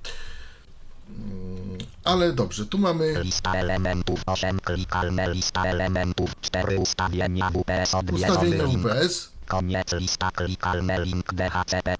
[1.19, 4.61] Mm, ale dobrze, tu mamy Lista elementów 8.
[4.61, 6.79] Klikalne lista elementów 4.
[6.79, 8.65] Ustawienia WPS odwiedzony ustawienia.
[8.65, 9.31] UPS.
[9.47, 11.97] Koniec lista klikalne link DHCP.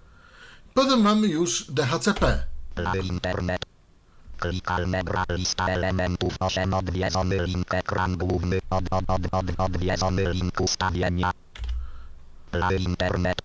[0.75, 2.45] Potem mamy już DHCP.
[2.75, 3.65] Dla internet.
[4.39, 10.61] Klikalne brak lista elementów 8 odwiedzony link ekran główny od, od, od, od, odwiedzony link
[10.61, 11.31] ustawienia.
[12.53, 13.43] Dla internet.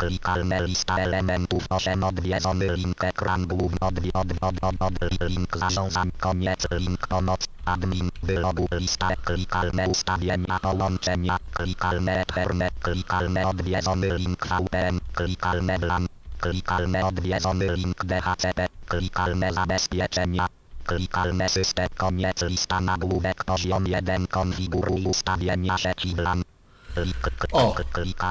[0.00, 6.10] Klikalne lista elementów 8 odwiedzony link ekran główny od, od, od, od, od link zarządzam
[6.20, 15.00] koniec link pomoc admin wylogu lista klikalne ustawienia połączenia klikalne ethernet klikalne odwiedzony link VPN
[15.12, 16.06] klikalne LAN
[16.40, 20.46] klikalne odwiedzony link DHCP klikalne zabezpieczenia
[20.84, 26.42] klikalne system koniec lista nagłówek poziom 1 konfiguruj ustawienia sieci LAN
[27.52, 27.74] O.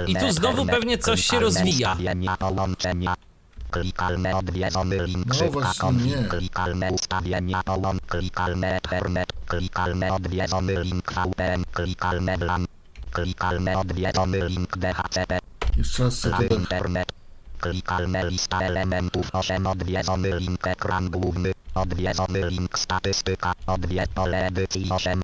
[0.07, 1.98] I tu znowu pewnie coś się rozwija.
[3.72, 6.27] Klikalne odwiedzony link szybka konfig.
[6.27, 8.02] Klikalne ustawienia połącz.
[8.07, 9.34] Klikalne ethernet.
[9.45, 11.64] Klikalne odwiedzony link VPN.
[11.73, 12.65] Klikalne LAN.
[13.11, 15.40] Klikalne odwiedzony link DHCP.
[15.77, 17.11] Jeszcze raz sobie internet.
[17.60, 21.52] Klikalne lista elementów 8 odwiedzony link ekran główny.
[21.76, 23.53] Odwiedzony link statystyka.
[23.68, 25.22] Odwiedz pole edycji 8.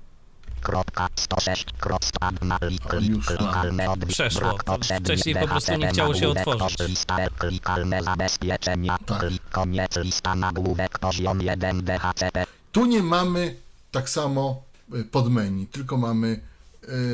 [4.08, 4.58] Przeszło.
[5.04, 6.76] wcześniej po prostu nie chciało się otworzyć.
[6.78, 8.98] kosz Lista klikalne zabezpieczenia.
[9.06, 9.20] Tak.
[9.20, 12.46] Klik koniec lista nagłówek poziom 1 DHCP.
[12.72, 13.56] Tu nie mamy
[13.92, 14.62] tak samo
[14.94, 16.40] y, pod menu, tylko mamy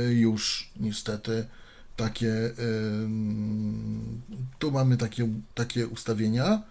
[0.09, 1.47] y, już niestety
[1.97, 2.55] takie y,
[4.59, 6.63] tu mamy takie, takie ustawienia,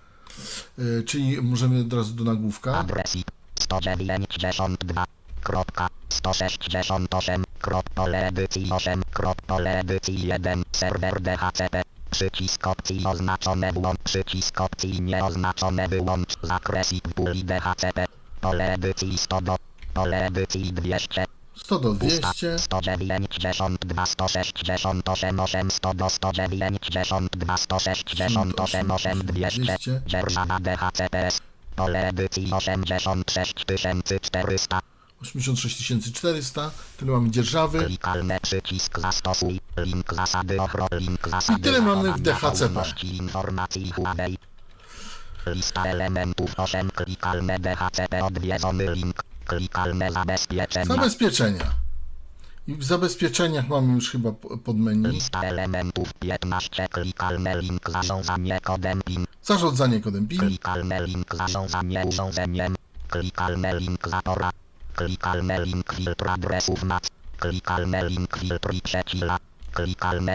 [0.79, 2.77] y, czyli możemy od razu do nagłówka.
[2.77, 5.05] Adres IP 192.
[5.43, 7.43] Kropka 168.
[7.61, 9.03] Krop pole edycji 8.
[9.13, 10.63] Krop edycji 1.
[10.71, 11.81] Serwer DHCP.
[12.11, 13.99] Przycisk opcji oznaczone włącz.
[14.03, 16.35] Przycisk opcji nieoznaczone wyłącz.
[16.43, 18.05] Zakres IP puli DHCP.
[18.41, 19.55] Pole edycji 100 do.
[19.93, 21.25] Pole edycji 200.
[21.55, 31.41] 100 do Pusta 200, 192 168 8 100 do 192 168 8 200 Dzierżawa DHCPS
[31.75, 32.51] Pole edycji
[35.21, 37.85] 86400 86400, tyle mamy dzierżawy.
[37.85, 42.83] Klikalne przycisk zastosuj Link zasady ochro Link zasady I tyle mamy w DHCP.
[43.03, 44.37] informacji Huawei
[45.47, 51.71] Lista elementów 8 Klikalne DHCP odwiedzony link Klikalne zabezpieczenia Zabezpieczenia.
[52.67, 54.31] I w zabezpieczeniach mamy już chyba
[54.63, 55.09] pod menu.
[55.09, 60.39] Lista elementów 15 klikalne link zarządzanie kodem PIN Zarządzanie kodem PIN.
[60.39, 62.75] klikalne link zarządzanie urządzeniem
[63.07, 64.51] klikalne link zapora
[65.65, 66.83] link filtr adresów
[68.09, 68.83] link filtr i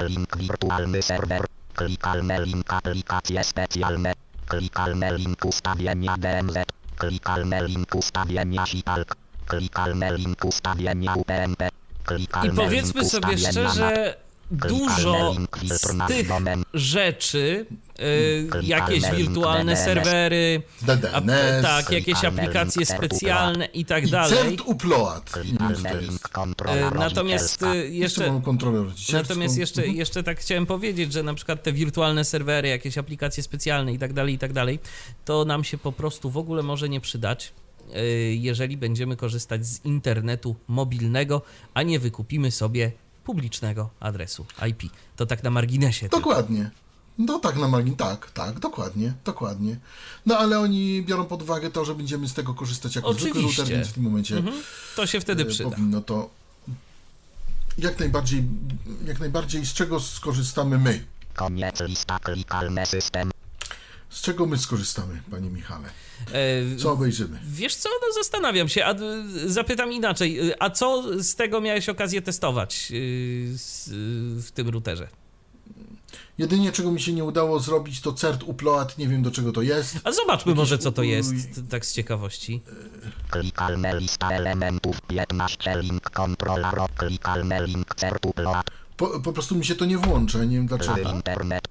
[0.09, 1.47] link wirtualny serwer
[1.77, 4.13] Klikalny link aplikacje specjalne.
[4.49, 6.57] Klikalny link ustawienia DMZ.
[6.97, 8.65] Klikalny link ustawienia.
[9.47, 11.69] Klikalny link ustawienia UPnP.
[12.45, 14.17] I powiedzmy sobie szczerze,
[14.51, 16.29] dużo z tych
[16.75, 17.67] rzeczy,
[18.01, 20.63] y, jakieś wirtualne serwery,
[21.63, 24.39] tak, jakieś aplikacje specjalne i tak dalej.
[24.39, 25.33] CERT upload.
[26.33, 28.41] Kontrola Y, Natomiast y, Jeszcze
[29.13, 33.93] natomiast jeszcze, jeszcze tak chciałem powiedzieć, że na przykład te wirtualne serwery, jakieś aplikacje specjalne
[33.93, 34.79] i tak dalej, i tak dalej,
[35.25, 37.53] to nam się po prostu w ogóle może nie przydać,
[37.97, 41.43] y, jeżeli będziemy korzystać z internetu mobilnego,
[41.75, 42.93] a nie wykupimy sobie
[43.27, 44.83] publicznego adresu IP.
[45.17, 46.01] To tak na marginesie.
[46.01, 46.17] tylko.
[46.17, 46.71] Dokładnie.
[47.19, 49.77] No tak na margin, tak, tak, dokładnie, dokładnie.
[50.27, 53.63] No ale oni biorą pod uwagę to, że będziemy z tego korzystać jako zwykły Oczywiście.
[53.63, 54.57] router, więc w tym momencie Mhm.
[54.97, 55.71] To się wtedy e, przyda.
[55.71, 56.31] powinno to
[57.79, 58.45] jak najbardziej,
[59.07, 61.05] jak najbardziej z czego skorzystamy my?
[61.35, 63.31] Koniec lista klikalny system.
[64.17, 65.89] Z czego my skorzystamy, panie Michale?
[66.33, 67.41] E, Co obejrzymy?
[67.49, 71.89] Wiesz co, no zastanawiam się, a y, zapytam inaczej, y, a co z tego miałeś
[71.89, 75.09] okazję testować w tym routerze?
[76.39, 79.63] Jedynie czego mi się nie udało zrobić to CERT upload, nie wiem do czego to
[79.63, 79.97] jest.
[80.05, 81.35] A zobaczmy Jakiś może co to jest,
[81.71, 82.63] tak z ciekawości.
[83.31, 86.89] Klikalny lista elementów 15 link kontrola ro.
[86.97, 88.67] Klikalny link certupload.
[88.97, 91.11] Po, po prostu mi się to nie włącza, nie wiem dlaczego.
[91.11, 91.69] Internet.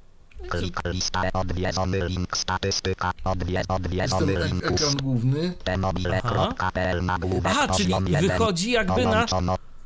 [0.49, 3.11] Klik lista odwiedzony link statystyka.
[3.23, 4.81] Odwie, odwiedzony ek linkus.
[4.81, 5.53] ekran główny.
[5.63, 9.25] Temobile.pl nagłówek Aha, czyli wychodzi jakby na-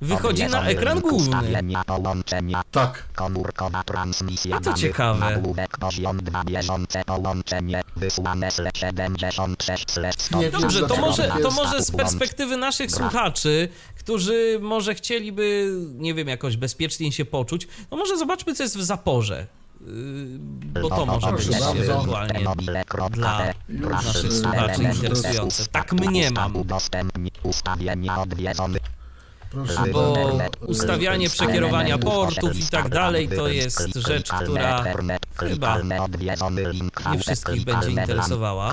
[0.02, 1.60] wychodzi na ekran link główny.
[1.86, 2.64] Połączenia.
[2.72, 5.20] Tak, Komórkowa transmisja A to ciekawe.
[5.20, 7.82] Nagłówek poziom 2 bieżące połączenie.
[7.96, 10.40] Wysłane sle 76 sle 100.
[10.40, 13.70] Nie wiem, Dobrze, to może, to może z perspektywy naszych słuchaczy,
[14.00, 18.84] którzy może chcieliby, nie wiem, jakoś bezpieczniej się poczuć, no może zobaczmy, co jest w
[18.84, 19.48] zaporze.
[20.82, 21.84] Bo to może być Proszę bardzo.
[21.84, 22.46] ewentualnie
[23.70, 25.66] dla naszych słuchaczy interesujące.
[25.72, 26.56] Tak mnie mam.
[26.56, 28.80] Udostępnij ustawienia odwiedzony.
[29.52, 30.16] proszę Bo
[30.68, 34.84] ustawianie przekierowania portów i tak dalej to jest rzecz, która
[35.36, 35.78] chyba
[37.12, 38.72] nie wszystkich będzie interesowała.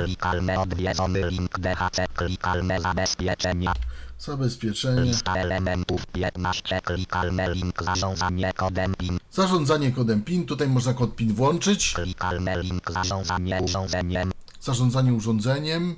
[4.19, 5.03] Zabezpieczenie.
[5.03, 9.19] Lista elementów 15, klikalne link zarządzanie kodem PIN.
[9.31, 10.47] Zarządzanie kodem PIN.
[10.47, 11.93] Tutaj można kod PIN włączyć.
[11.93, 14.33] Klikalne link zarządzanie urządzeniem.
[14.61, 15.97] Zarządzanie urządzeniem.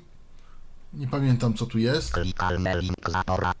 [0.93, 2.13] Nie pamiętam co tu jest.
[2.13, 3.53] Klikalne link zapora.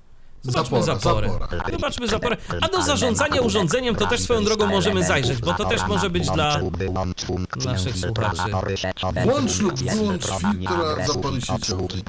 [0.43, 1.29] Zobaczmy zaporę.
[1.29, 1.63] zapora.
[1.71, 2.37] Zobaczmy zaporę.
[2.61, 6.29] A do zarządzania urządzeniem to też swoją drogą możemy zajrzeć, bo to też może być
[6.29, 6.61] dla
[7.65, 8.51] naszych słuchaczy.
[9.23, 12.03] Włącz lub wyłącz filtra zapory sieciowej.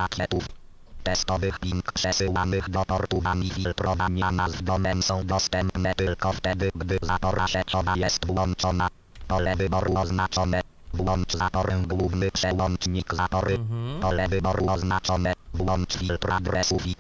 [1.15, 7.47] Testowych ping przesyłanych do portu wami filtrowania nazw domen są dostępne tylko wtedy, gdy zapora
[7.49, 8.89] sieciowa jest włączona.
[9.29, 10.61] Pole wyboru oznaczone.
[10.95, 13.59] Włącz zaporę główny przełącznik zapory.
[14.01, 15.33] Pole wyboru oznaczone.
[15.55, 16.97] Włącz filtr adresów i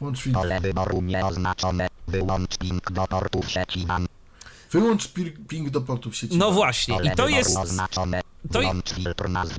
[0.00, 0.38] Włącz filtr.
[0.38, 1.88] pole wyboru nieoznaczone.
[2.08, 4.06] Wyłącz ping do portów sieci WAN.
[4.70, 6.36] Wyłącz pi- ping do portów sieci.
[6.38, 8.20] No właśnie, Pole i to jest, oznaczone.
[8.52, 8.60] To-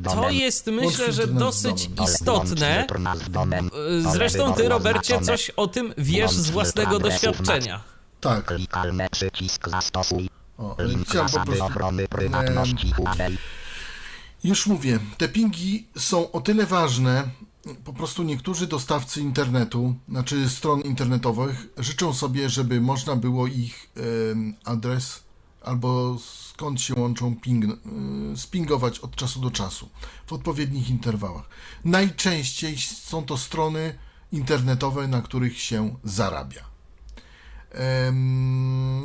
[0.04, 2.88] to jest myślę, że dosyć istotne.
[3.74, 7.84] Yy, Zresztą ty, Robercie, coś o tym wiesz z własnego doświadczenia.
[8.22, 8.46] Tak.
[8.46, 10.30] Klikalny przycisk zastosuj.
[10.58, 10.76] O,
[11.10, 11.64] chciałem po prostu...
[14.44, 17.30] Już mówię, te pingi są o tyle ważne,
[17.84, 23.90] po prostu niektórzy dostawcy internetu, znaczy stron internetowych, życzą sobie, żeby można było ich
[24.66, 25.24] adres
[25.62, 29.90] albo skąd się łączą ping, y, spingować od czasu do czasu
[30.28, 31.50] w odpowiednich interwałach.
[31.86, 33.96] Najczęściej są to strony
[34.32, 36.72] internetowe, na których się zarabia.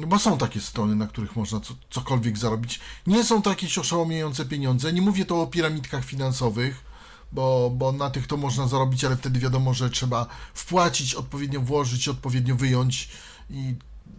[0.06, 2.80] Bo są takie strony, na których można co, cokolwiek zarobić.
[3.06, 4.92] Nie są to jakieś oszałamiające pieniądze.
[4.92, 6.84] Nie mówię to o piramidkach finansowych,
[7.32, 12.08] bo, bo na tych to można zarobić, ale wtedy wiadomo, że trzeba wpłacić, odpowiednio włożyć,
[12.08, 13.08] odpowiednio wyjąć
[13.50, 13.74] i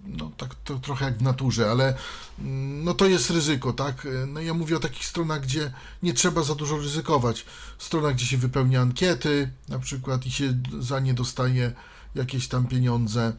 [0.07, 1.97] no tak to trochę jak w naturze, ale
[2.39, 4.07] mm, no to jest ryzyko, tak?
[4.27, 5.73] No ja mówię o takich stronach, gdzie
[6.03, 7.45] nie trzeba za dużo ryzykować.
[7.77, 11.71] Stronach, gdzie się wypełnia ankiety na przykład i się za nie dostaje
[12.15, 13.34] jakieś tam pieniądze.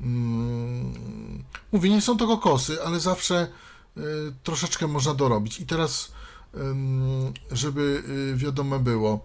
[0.00, 3.48] Mm, Mówię, nie są to kokosy, ale zawsze
[3.96, 4.00] y,
[4.42, 5.60] troszeczkę można dorobić.
[5.60, 6.12] I teraz,
[7.52, 9.20] żeby y, wiadome było,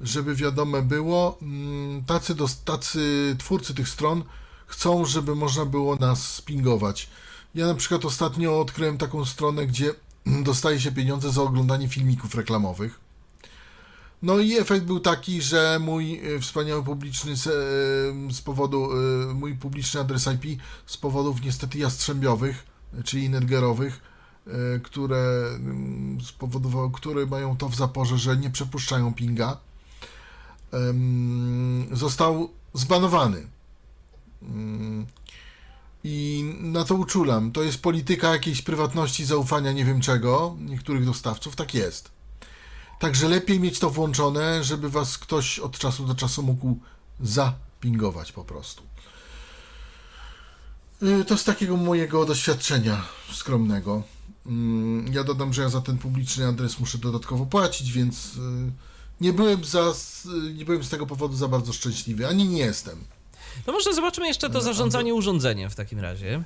[0.00, 4.24] żeby wiadome było, mm, tacy, dos- tacy twórcy tych stron
[4.66, 7.08] chcą, żeby można było nas spingować.
[7.54, 9.94] Ja na przykład ostatnio odkryłem taką stronę, gdzie
[10.44, 13.00] dostaje się pieniądze za oglądanie filmików reklamowych.
[14.22, 17.36] No i efekt był taki, że mój e, wspaniały publiczny e,
[18.32, 24.00] z powodu, e, mój publiczny adres IP z powodów niestety jastrzębiowych czyli inetgerowych,
[24.46, 24.50] e,
[24.80, 29.56] które mm, spowodowały, które mają to w zaporze, że nie przepuszczają pinga,
[31.92, 33.46] został zbanowany.
[34.42, 35.06] Mm,
[36.04, 37.52] I na to uczulam.
[37.52, 42.10] To jest polityka jakiejś prywatności, zaufania, nie wiem czego, niektórych dostawców, tak jest.
[42.98, 46.78] Także lepiej mieć to włączone, żeby was ktoś od czasu do czasu mógł
[47.20, 48.82] zapingować po prostu.
[51.02, 53.02] Y, To z takiego mojego doświadczenia
[53.32, 54.02] skromnego.
[54.46, 58.38] Mm, Ja dodam, że ja za ten publiczny adres muszę dodatkowo płacić, więc y,
[59.20, 59.94] nie byłem, za,
[60.54, 63.04] nie byłem z tego powodu za bardzo szczęśliwy, ani nie jestem.
[63.66, 66.44] No może zobaczmy jeszcze to zarządzanie urządzeniem w takim razie.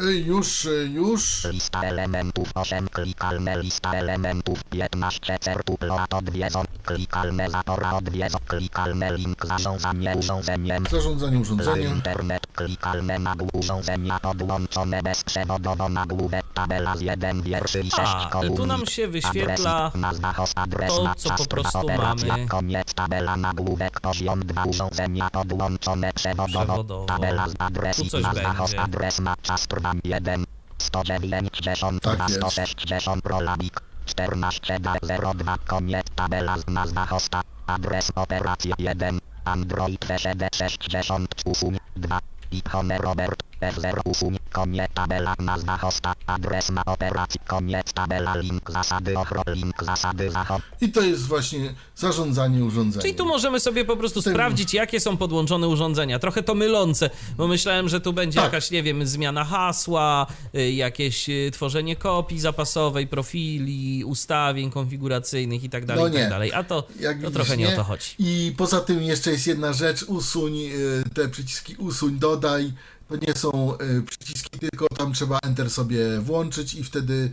[0.00, 1.44] Już, y, już.
[1.44, 10.16] Lista elementów 8 klikalne lista elementów 15 certuploat odwiedzą klikalne zapora odwiedzą klikalne link zarządzanie
[10.16, 11.94] urządzeniem Zarządzanie urządzeniem.
[11.94, 18.56] Internet klikalne nagłów urządzenia podłączone bezprzewodowo nagłówek tabela z 1 wierszy i 6 A, kolumn.
[18.56, 22.46] tu nam się wyświetla Adres, nazwa host, adres, to, co po prostu operacja, mamy.
[22.46, 26.64] Koniec tabela nagłówek poziom 2 urządzenia podłączone przewodowo.
[26.64, 27.04] Przewodowo.
[27.04, 30.44] Tabela z adres nazwa host, adres na czas trwam 1
[30.78, 32.40] 192 Tak jest.
[32.40, 34.94] 160 prolabik 14 da
[35.34, 42.18] 02 koniec tabela z nazwa hosta adres operacja 1 Android VSD 60 usuń 2
[42.50, 48.70] i Home Robert F0 usuń koniec tabela nazwa hosta adres na operacji koniec tabela link
[48.70, 53.02] zasady ochro link zasady zachod I to jest właśnie zarządzanie urządzeniem.
[53.02, 56.18] Czyli tu możemy sobie po prostu Tym- sprawdzić, jakie są podłączone urządzenia.
[56.18, 58.44] Trochę to mylące, bo myślałem, że tu będzie Tak.
[58.52, 65.70] jakaś, nie wiem, zmiana hasła, y, jakieś y, tworzenie kopii zapasowej, profili, ustawień konfiguracyjnych i
[65.70, 66.28] tak dalej, No i tak nie.
[66.30, 66.52] dalej.
[66.52, 68.06] A to, Jak to trochę nie o to chodzi.
[68.18, 72.72] I poza tym jeszcze jest jedna rzecz, usuń y, te przyciski usuń, dodaj.
[73.12, 77.32] To nie są y, przyciski, tylko tam trzeba Enter sobie włączyć i wtedy,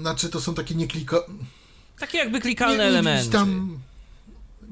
[0.00, 1.26] znaczy to są takie niekliko...
[1.98, 3.30] Takie jakby klikalne nie, nie elementy.
[3.30, 3.78] Tam...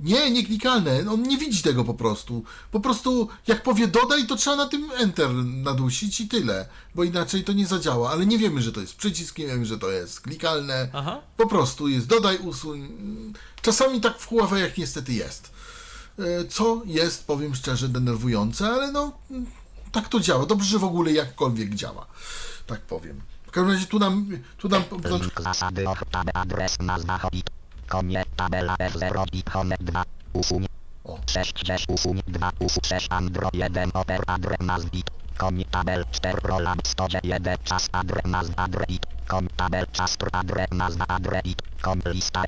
[0.03, 1.11] Nie, nieklikalne.
[1.11, 2.45] On nie widzi tego po prostu.
[2.71, 6.69] Po prostu jak powie dodaj, to trzeba na tym Enter nadusić i tyle.
[6.95, 8.11] Bo inaczej to nie zadziała.
[8.11, 10.89] Ale nie wiemy, że to jest przycisk, nie wiemy, że to jest klikalne.
[10.93, 11.21] Aha.
[11.37, 12.89] Po prostu jest dodaj, usuń.
[13.63, 15.51] Czasami tak w Huawei'ach niestety jest.
[16.19, 19.13] E, Co jest, powiem szczerze, denerwujące, ale no
[19.93, 20.47] tak to działa.
[20.47, 22.07] Dobrze, że w ogóle jakkolwiek działa.
[22.67, 23.21] Tak powiem.
[23.47, 24.27] W każdym razie tu nam,
[24.59, 27.21] tu nam link zasady tab adres nazwa
[27.89, 30.67] koniec tabela F0 i Home 2 usuń
[31.05, 31.19] O.
[31.27, 34.21] 6 6 usuń 2 usuń 6 Andro 1 oper
[35.37, 37.89] kom tabel 4 prolab 101 czas
[38.25, 38.69] nazwa
[39.27, 40.17] kom tabel czas
[40.71, 41.07] nazwa
[41.81, 42.45] kom lista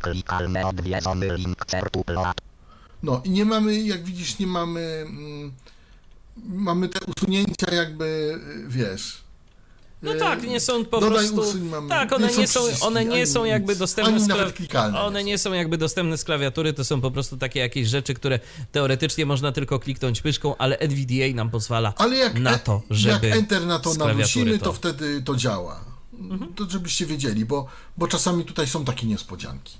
[0.00, 2.40] klikal odwiedzony link certuploat
[3.02, 5.04] No i nie mamy, jak widzisz, nie mamy.
[5.06, 5.52] Mm,
[6.46, 8.38] mamy te usunięcia, jakby,
[8.68, 9.28] wiesz.
[10.02, 11.58] No tak, nie są po dodaj, prostu.
[11.88, 13.50] tak, one nie są, przyciski, one nie są nic.
[13.50, 14.28] jakby dostępne z
[14.68, 14.94] klaw-.
[14.96, 18.40] One nie są jakby dostępne z klawiatury, to są po prostu takie jakieś rzeczy, które
[18.72, 21.94] teoretycznie można tylko kliknąć myszką, ale NVDA nam pozwala
[22.34, 24.64] na to, żeby jak Enter na to nawrócimy, to...
[24.64, 25.84] to- wtedy to działa.
[26.56, 27.66] To żebyście wiedzieli, bo,
[27.96, 29.76] bo czasami tutaj są takie niespodzianki.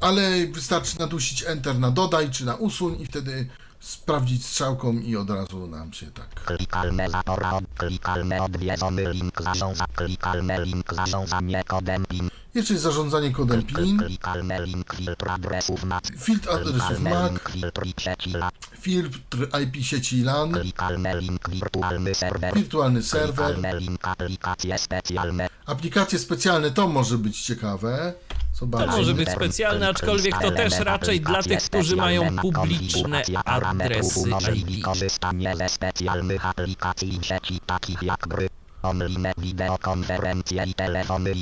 [0.00, 3.46] Ale wystarczy nadusić Enter na dodaj czy na usuń i wtedy
[3.82, 6.44] sprawdzić strzałką i od razu nam się tak.
[6.44, 12.30] klikalne zapora od klikalne odwiedzony link zarządza klikalne link zarządzanie kodem PIN.
[12.54, 18.30] Jeszcze jest zarządzanie kodem PIN, klikalne link filtr adresów MAC filtr adresów MAC, filtr sieci
[18.30, 18.50] LAN.
[18.80, 22.54] Filtr IP sieci LAN, klikalne link wirtualny serwer.
[22.54, 25.48] Wirtualny serwer, klikalne link aplikacje specjalne.
[25.66, 28.14] Aplikacje specjalne, to może być ciekawe.
[28.60, 34.78] To może być specjalne, aczkolwiek to też raczej dla tych, którzy mają publiczne adresy umożliwi
[34.78, 34.84] IP.
[34.84, 38.48] korzystanie ze specjalnych aplikacji w sieci takich jak gry,
[38.82, 41.34] online wideokonferencje i telefony.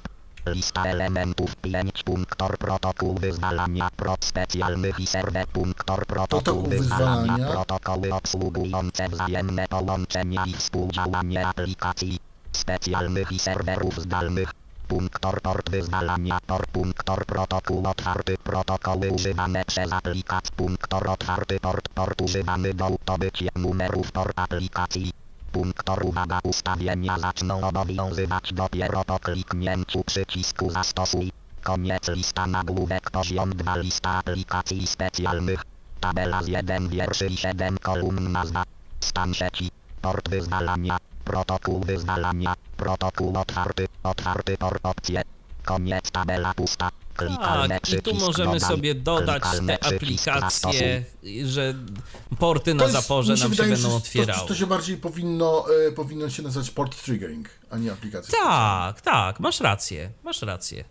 [0.47, 7.47] Lista elementów 5 punktor protokół wyzwalania prot specjalnych i serwer punktor protokół wyzwalania.
[7.51, 12.19] protokoły obsługujące wzajemne połączenia i współdziałanie aplikacji
[12.53, 14.60] specjalnych i serwerów zdalnych.
[14.91, 22.21] Punktor port wyzwalania port punktor protokół otwarty protokoły używane przez aplikację punktor otwarty port port
[22.23, 25.11] używany do utobycia numerów port aplikacji.
[25.53, 31.33] Punktor uwaga ustawienia zaczną obowiązywać dopiero po kliknięciu przycisku zastosuj.
[31.63, 35.63] Koniec lista nagłówek poziom 2 lista aplikacji specjalnych.
[36.01, 38.65] Tabela z 1 wierszy i 7 kolumn nazwa.
[39.01, 39.71] Stan sieci.
[40.03, 40.99] Port wyzwalania.
[41.25, 42.55] Protokół wyzwalania.
[42.81, 43.89] Protokół otwarty.
[44.03, 45.23] Otwarty port opcje.
[45.65, 46.91] Koniec tabela pusta.
[47.17, 48.61] Klikalne Tak, i tu możemy dodaj.
[48.69, 51.05] sobie dodać Klikalne te aplikacje,
[51.45, 51.75] że
[52.39, 54.41] porty na zaporze mi się nam się wydaje, będą otwierały.
[54.41, 58.39] To, to się bardziej powinno, e, powinno się nazywać port triggering, a nie aplikacja.
[58.39, 60.85] Tak, tak, masz rację, masz rację.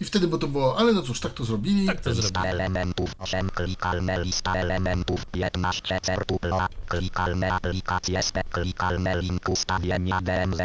[0.00, 1.86] I wtedy by to było, ale no cóż, tak to zrobili.
[1.86, 2.48] Tak to Lista zrobimy.
[2.48, 8.20] elementów 8 klikalne lista elementów 15 certuploa klikalne aplikacje
[8.50, 10.60] klikalne link ustawienia DMZ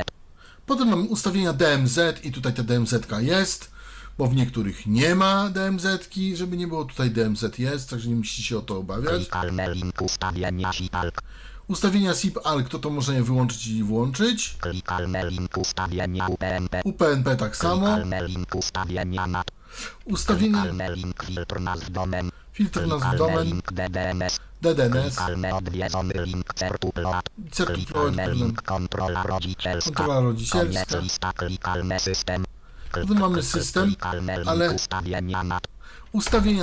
[0.72, 3.72] Potem mamy ustawienia DMZ i tutaj ta DMZ jest,
[4.18, 5.88] bo w niektórych nie ma DMZ,
[6.34, 9.30] żeby nie było tutaj DMZ jest, także nie musicie się o to obawiać.
[10.02, 10.72] ustawienia
[11.68, 14.58] Ustawienia SIP-ALK to to można je wyłączyć i włączyć.
[16.84, 17.98] UPnP tak samo.
[20.06, 20.66] ustawienia
[21.34, 23.62] filtr nazw domen
[24.62, 25.18] DDNS
[28.34, 30.06] link kontrola rodzicielska.
[32.92, 33.96] Potem mamy system,
[34.46, 35.44] ale ustawienia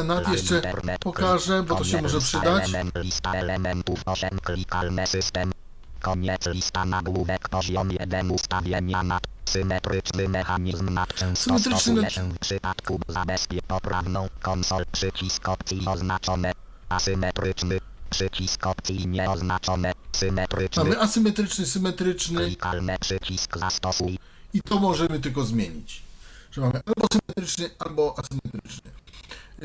[0.04, 2.64] NAT jeszcze Internet, pokażę, bo to się może przydać.
[2.68, 5.52] Element, lista elementów 8 klikalne system.
[6.00, 12.28] Koniec lista nagłówek poziom 1 ustawienia nad symetryczny mechanizm nad często Symetryczny stosuje nad- się
[12.28, 16.52] w przypadku zabezpiek poprawną konsol przycisk opcji oznaczone
[16.88, 17.78] asymetryczny
[18.10, 24.18] przycisk opcji nieoznaczone symetryczny Mamy asymetryczny, symetryczny klikalne przycisk zastosuj
[24.54, 26.02] i to możemy tylko zmienić.
[26.50, 28.90] Że mamy albo symetryczny, albo asymetryczny.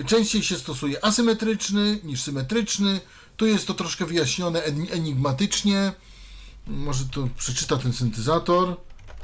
[0.08, 3.02] Częściej się stosuje asymetryczny niż symetryczny.
[3.38, 5.94] Tu jest to troszkę wyjaśnione en- enigmatycznie.
[6.68, 8.78] Może to przeczyta ten syntezator.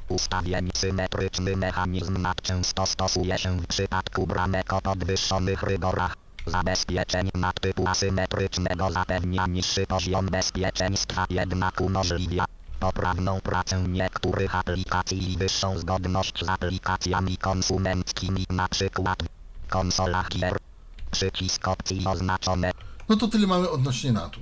[0.09, 6.15] Ustawień symetryczny mechanizm nad często stosuje się w przypadku bramek o podwyższonych rygorach.
[6.45, 12.45] Zabezpieczeń nad typu asymetrycznego zapewnia niższy poziom bezpieczeństwa, jednak umożliwia
[12.79, 18.45] poprawną pracę niektórych aplikacji i wyższą zgodność z aplikacjami konsumenckimi,
[19.63, 20.57] w konsolach gier.
[21.11, 22.71] Przycisk opcji oznaczone
[23.09, 24.39] No to tyle mamy odnośnie NATO.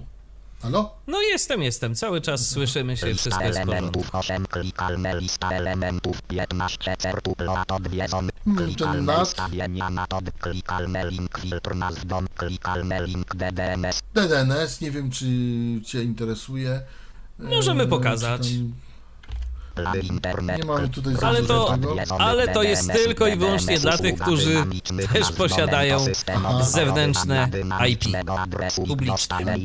[0.61, 0.91] Halo?
[1.07, 6.21] No jestem, jestem, cały czas słyszymy się, Lista wszystko jest elementów 8 klikalne lista elementów
[6.21, 9.15] 15 certuploat odwiedzony klikalne
[10.39, 15.25] klikalne link filtr nazw dom klikalne link DDNS DDNS, nie wiem czy
[15.85, 16.81] Cię interesuje.
[17.39, 18.41] Możemy Eee, pokazać.
[18.41, 18.73] czy tam
[20.57, 21.77] Nie mamy tutaj Ale to-
[22.19, 24.65] ale to jest tylko i wyłącznie dla tych, którzy
[25.13, 26.05] też posiadają
[26.61, 27.49] zewnętrzne
[27.87, 28.05] IP
[28.85, 29.55] publiczne.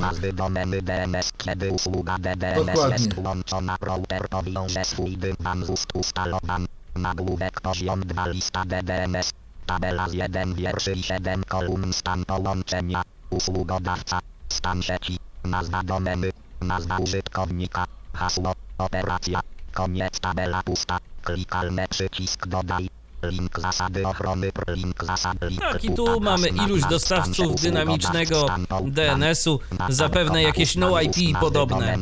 [0.00, 2.18] Nazwy domeny DNS, kiedy usługa
[2.56, 2.92] Dokładnie.
[2.92, 6.66] jest włączona, router powiąże swój dywan z ust ustalowany.
[6.94, 9.32] Nagłówek poziom 2 lista DDNS.
[9.66, 13.02] Tabela z 1 wierszy i 7 kolumn stan połączenia.
[13.30, 14.18] Usługodawca.
[14.48, 15.18] Stan sieci.
[15.44, 16.30] Nazwa domeny.
[16.60, 17.84] Nazwa użytkownika.
[18.12, 18.52] Hasło.
[18.78, 19.40] Operacja.
[19.74, 20.98] Koniec tabela pusta.
[21.22, 22.88] Klikalny przycisk dodaj.
[23.22, 24.50] Link zasady ochrony.
[24.68, 25.36] Link zasad.
[25.42, 28.46] Link Tak, i tu puta, mamy iluś dostawców dynamicznego.
[28.84, 31.98] DNS-u, zapewne jakieś no IP podobne.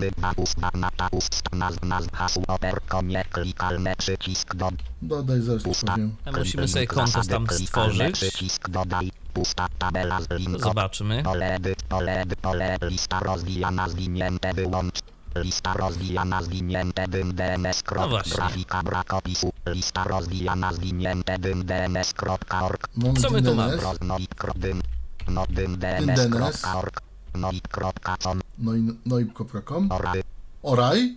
[5.02, 5.62] Dodaj, zaraz.
[6.24, 8.12] A musimy sobie konto tam stworzyć.
[8.12, 9.10] Przycisk dodaj.
[9.32, 10.58] Pusta tabela z linką.
[10.58, 11.22] zobaczmy.
[11.22, 15.11] Pole edyt, pole edyt, pole lista rozwijana zwinięte wyłącz.
[15.36, 17.82] Lista rozwijana zwinięte dym DNS.
[17.96, 18.34] No właśnie.
[18.34, 19.52] Grafika brak opisu.
[19.66, 22.88] Lista rozwijana zwinięte dym DNS.org.
[22.96, 23.78] Mamy Co my tu mamy?
[24.36, 24.82] Kro dym.
[25.28, 26.30] No dym DNS.
[26.30, 27.00] DNS.org.
[27.34, 28.40] Noit.com.
[28.58, 30.22] no i noib.com, Oraj.
[30.62, 31.16] oraj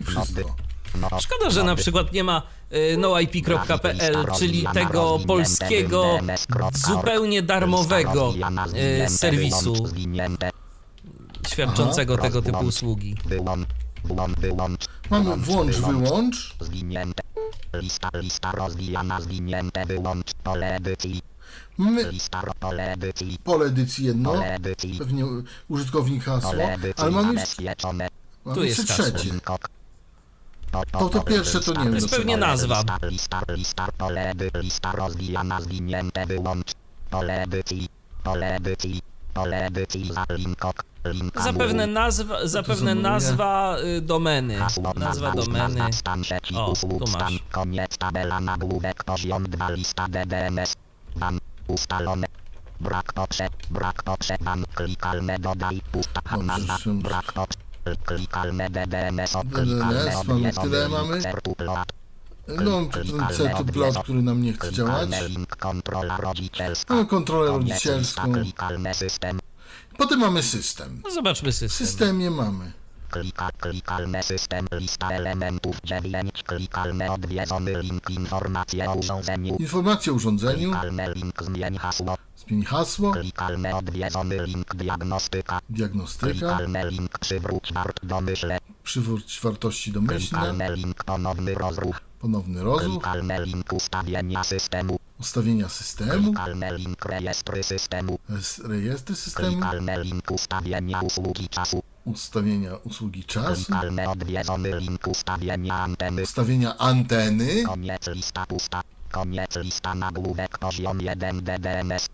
[0.00, 0.56] i wszystko.
[1.00, 2.42] No, Szkoda, że na przykład nie ma
[2.72, 6.18] y, noip.pl, czyli tego polskiego,
[6.72, 8.34] zupełnie darmowego
[9.04, 9.74] y, serwisu
[11.48, 12.22] świadczącego Aha.
[12.22, 13.16] tego typu usługi.
[13.24, 13.68] Wyłącz,
[14.04, 14.84] wyłącz, wyłącz.
[15.10, 16.54] Mamy włącz, wyłącz.
[16.60, 17.22] Zwinięte.
[17.74, 20.34] Lista, lista rozwijana, zwinięte, wyłącz.
[20.44, 21.22] Pole edycji.
[21.78, 23.38] Mamy Lista, ro- pole edycji.
[23.44, 24.98] pole edycji jedno, Pole edycji.
[24.98, 25.24] pewnie
[25.68, 28.08] użytkownik hasło, edycji ale mamy jeszcze, zabezpieczone.
[28.08, 29.58] Tu mamy jest hasło.
[30.72, 32.78] po- To- to pierwsze to nie wiem, To jest pewnie nazwa.
[32.80, 36.72] Lista, lista, lista, pole edy, lista rozwijana, zwinięte, wyłącz.
[37.10, 37.88] Pole edycji.
[38.24, 39.02] Pole edycji.
[39.34, 40.74] Pole edycji za linkok.
[40.76, 40.95] Link
[41.44, 44.58] Zapewne nazwa, zapewne nazwa y, domeny.
[44.96, 45.74] Nazwa domeny.
[45.74, 47.10] nazwa, stan sieci, O, usług, tu masz.
[47.10, 50.06] stan, koniec, tabela, nagłówek, poziom 2, lista
[51.16, 51.38] ban,
[51.68, 52.26] ustalone,
[52.80, 56.20] brak potrzeb, brak potrzeb, ban, klikalne, dodaj, pusta,
[56.58, 57.62] że- brak potrzeb,
[58.04, 61.20] klikalne, DDNS, klikalne, mamy?
[61.22, 61.92] certuploat,
[62.48, 65.08] No, ten plot, który nam nie chce działać.
[65.08, 68.32] klikalne, link, kontrola rodzicielska, Mamy kontrolę rodzicielską.
[68.32, 69.38] klikalne, system,
[69.98, 71.00] Potem mamy system.
[71.04, 71.86] No zobaczmy W system.
[71.86, 72.72] systemie mamy
[73.10, 79.56] Klika, klikalne system, lista elementów 9, klikalne odwiedzony link, informacje o urządzeniu.
[79.56, 82.16] Informacje o urządzeniu, Klikalne link, zmień hasło.
[82.46, 85.60] zmień hasło, Klikalne odwiedzony link, diagnostyka.
[85.70, 88.58] diagnostyka, Klikalne link, przywróć wart domyśle.
[88.84, 92.00] przywróć wartości domyślne, Klikalne link, ponowny rozruch.
[92.20, 94.98] ponowny rozruch, Klikalne link, ustawienia systemu.
[95.20, 98.18] Ustawienia systemu, Klikalne link, rejestry systemu.
[98.64, 101.82] rejestry systemu, Klikalne link, ustawienia usługi czasu.
[102.04, 103.72] ustawienia usługi czasu,
[104.80, 106.22] link, ustawienia anteny.
[106.22, 108.82] ustawienia anteny, Koniec lista pusta.
[109.12, 112.06] Koniec lista nagłówek poziom 1 DDNS.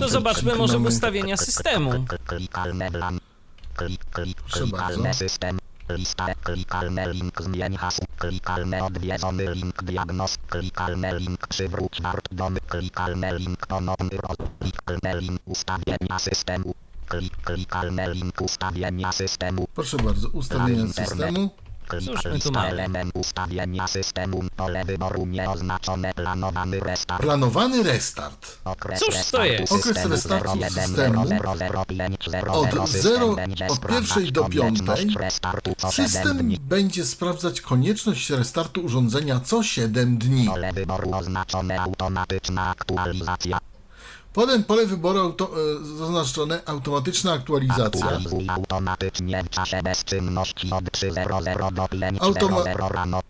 [0.00, 2.04] No zobaczmy może ustawienia systemu.
[2.26, 3.20] Klikalne blan.
[3.76, 5.18] Klik, klik, Proszę klikalne bardzo.
[5.18, 5.58] system.
[5.88, 13.38] Lista, klikalne link zmień hasło, klikalne odwiedzony link diagnoz, klikalne link przywróć wart domy, klikalne
[13.38, 16.74] link ponowny roz, klikalne link ustawienia systemu,
[17.08, 21.50] klik, klikalne link ustawienia systemu, proszę bardzo, ustawienia systemu,
[21.90, 22.86] Cóż my tu mamy?
[23.14, 28.58] ustawienia systemu, pole wyboru nieoznaczone, planowany restart, planowany restart.
[28.64, 29.72] okres Cóż to jest?
[29.72, 31.24] Okres systemu restartu 01 systemu
[31.86, 37.04] 0005 od 00 zero- będzie od pierwszej do piątej konieczność restartu co 7 System będzie
[37.06, 40.46] sprawdzać konieczność restartu urządzenia co 7 dni.
[40.46, 43.58] Pole wyboru oznaczone automatyczna aktualizacja.
[44.36, 45.50] Potem pole wyboru auto,
[45.80, 47.86] e, zaznaczone automatyczna aktualizacja.
[47.86, 53.20] Aktualizuj automatycznie w czasie bezczynności od 3.00 do 5.00 Automa- rano.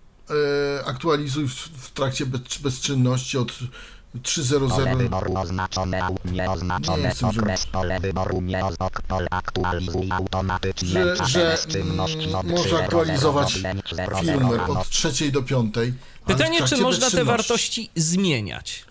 [0.80, 4.96] E, aktualizuj w, w trakcie bez, bezczynności od Pole 3.00.
[4.96, 7.66] wyboru oznaczone Nie nieoznaczone żeby- okres.
[7.66, 9.06] Pole wyboru nieoznaczone.
[9.08, 14.20] Pole aktualizuj automatycznie Że, w czasie że bezczynności mm, od może 3.00 aktualizować do 5.00
[14.20, 15.76] firmware od 3 do 5.
[15.76, 18.84] ale w Pytanie, czy można te wartości zmieniać?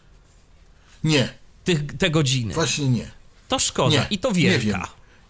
[1.03, 2.53] Nie, Tych, te godziny.
[2.53, 3.11] właśnie nie.
[3.47, 4.59] To szkoda Nie, i to nie wielka.
[4.59, 4.81] wiem.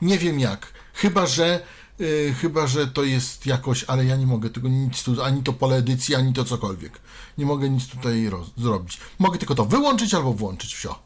[0.02, 0.68] Nie wiem jak.
[0.94, 1.62] Chyba, że
[2.02, 5.54] y, chyba, że to jest jakoś, ale ja nie mogę tego nic tu, ani to
[5.54, 7.00] pole edycji, ani to cokolwiek.
[7.38, 8.98] Nie mogę nic tutaj roz, zrobić.
[9.20, 11.00] Mogę tylko to wyłączyć albo włączyć, wsio.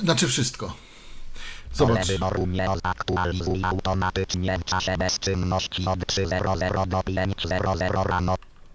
[0.00, 0.66] Znaczy wszystko.
[1.78, 2.06] Pole Zobacz.
[2.06, 8.34] wyboru nie aktualizuj automatycznie w czasie bezczynności od 3.00 do 5.00 rano.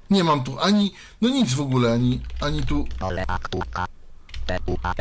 [0.10, 2.86] Nie mam tu ani, no nic w ogóle, ani, ani tu.
[3.00, 3.86] Pole aktuka.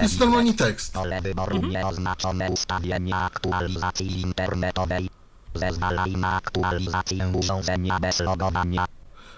[0.03, 0.93] Jest normalnie tekst.
[0.93, 5.11] Pole wyboru nieoznaczone ustawienia aktualizacji internetowej.
[5.55, 8.87] Zezwalaj na aktualizację urządzenia bez logowania.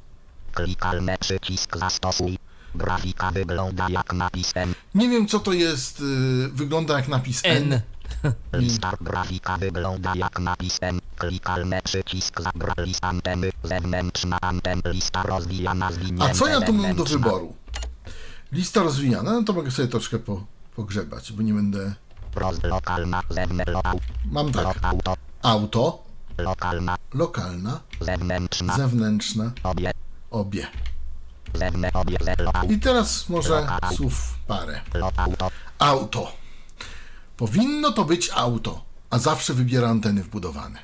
[0.53, 2.38] Klikalny przycisk zastosuj.
[2.76, 4.73] Grafika wygląda jak napis N.
[4.95, 5.99] Nie wiem co to jest.
[5.99, 7.73] y, Wygląda jak napis N.
[7.73, 7.81] N.
[8.53, 10.80] Lista grafika wygląda jak napis.
[11.18, 13.52] Klikalny przycisk za gra- list anteny.
[13.64, 14.81] Zewnętrzna anten.
[14.86, 17.53] Lista rozwijana zwinięte A co ja tu mam do wyboru?
[18.52, 20.44] Lista rozwijana, no to mogę sobie troszkę po,
[20.76, 21.94] pogrzebać, bo nie będę...
[22.36, 23.22] Roz lokalna.
[23.30, 23.94] Zewnętrzna.
[24.26, 24.77] Mam tak.
[24.81, 25.15] Auto.
[25.41, 26.03] Auto,
[26.38, 26.95] Lokalna.
[27.14, 28.76] lokalna, Zewnętrzna.
[28.77, 29.91] zewnętrzna, Obie.
[30.31, 30.68] obie.
[32.69, 34.81] I teraz może słów parę.
[35.80, 36.31] Auto.
[37.40, 38.86] Powinno to być auto.
[39.10, 40.80] a zawsze wybiera anteny wbudowane.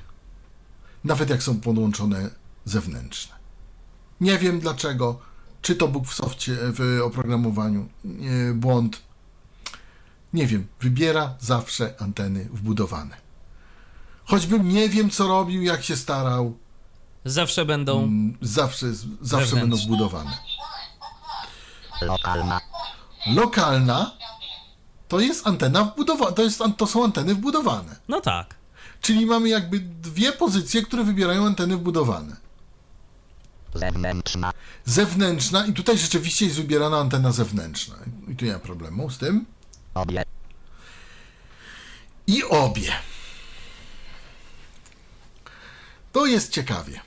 [1.03, 2.29] Nawet jak są podłączone
[2.65, 3.35] zewnętrzne.
[4.21, 5.19] Nie wiem dlaczego,
[5.61, 9.01] czy to Bóg w softie, w oprogramowaniu, nie, błąd.
[10.33, 13.17] Nie wiem, wybiera zawsze anteny wbudowane.
[14.25, 16.57] Choćbym nie wiem, co robił, jak się starał,
[17.25, 18.03] Zawsze będą.
[18.03, 18.87] mm, zawsze,
[19.21, 20.37] zawsze będą wbudowane.
[22.01, 22.61] Lokalna.
[23.27, 24.11] Lokalna
[25.07, 27.95] to jest antena wbudowana, to, jest, to są anteny wbudowane.
[28.07, 28.55] No tak.
[29.01, 32.35] Czyli mamy jakby dwie pozycje, które wybierają anteny wbudowane.
[33.73, 34.51] Zewnętrzna.
[34.85, 37.95] Zewnętrzna i tutaj rzeczywiście jest wybierana antena zewnętrzna.
[38.27, 39.45] I tu nie ma problemu z tym.
[39.93, 40.23] Obie.
[42.27, 42.91] I obie.
[46.11, 46.99] To jest ciekawie,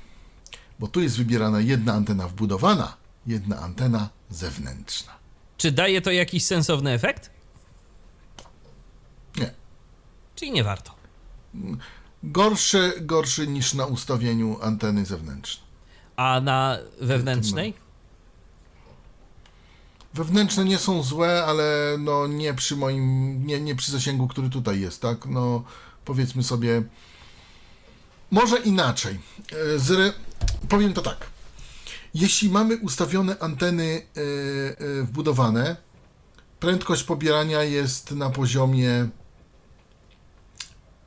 [0.79, 2.97] bo tu jest wybierana jedna antena wbudowana,
[3.27, 5.12] jedna antena zewnętrzna.
[5.57, 7.31] Czy daje to jakiś sensowny efekt?
[9.37, 9.55] Nie.
[10.39, 10.94] Czyli nie warto.
[12.23, 15.66] Gorszy, gorszy niż na ustawieniu anteny zewnętrznej.
[16.16, 17.74] A na wewnętrznej?
[20.15, 24.81] Wewnętrzne nie są złe, ale no nie przy moim, nie, nie przy zasięgu, który tutaj
[24.81, 25.27] jest, tak?
[25.27, 25.65] No
[26.05, 26.82] powiedzmy sobie,
[28.31, 29.20] może inaczej.
[29.74, 30.12] E, Z re...
[30.69, 31.27] Powiem to tak.
[32.15, 34.20] Jeśli mamy ustawione anteny e,
[35.01, 35.77] e, wbudowane,
[36.60, 39.09] prędkość pobierania jest na poziomie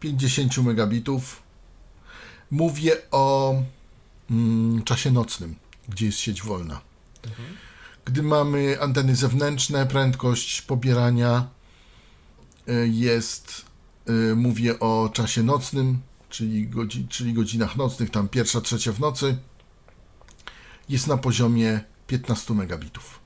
[0.02, 1.44] 50 megabitów.
[2.52, 3.56] Mówię o
[4.32, 5.56] mm, czasie nocnym,
[5.90, 6.82] gdzie jest sieć wolna.
[8.06, 11.48] Gdy mamy anteny zewnętrzne, prędkość pobierania
[12.70, 13.66] y, jest,
[14.10, 16.00] y, mówię o czasie nocnym,
[16.30, 19.38] czyli, godzi, czyli godzinach nocnych, tam pierwsza, trzecia w nocy,
[20.90, 23.20] jest na poziomie 15 megabitów.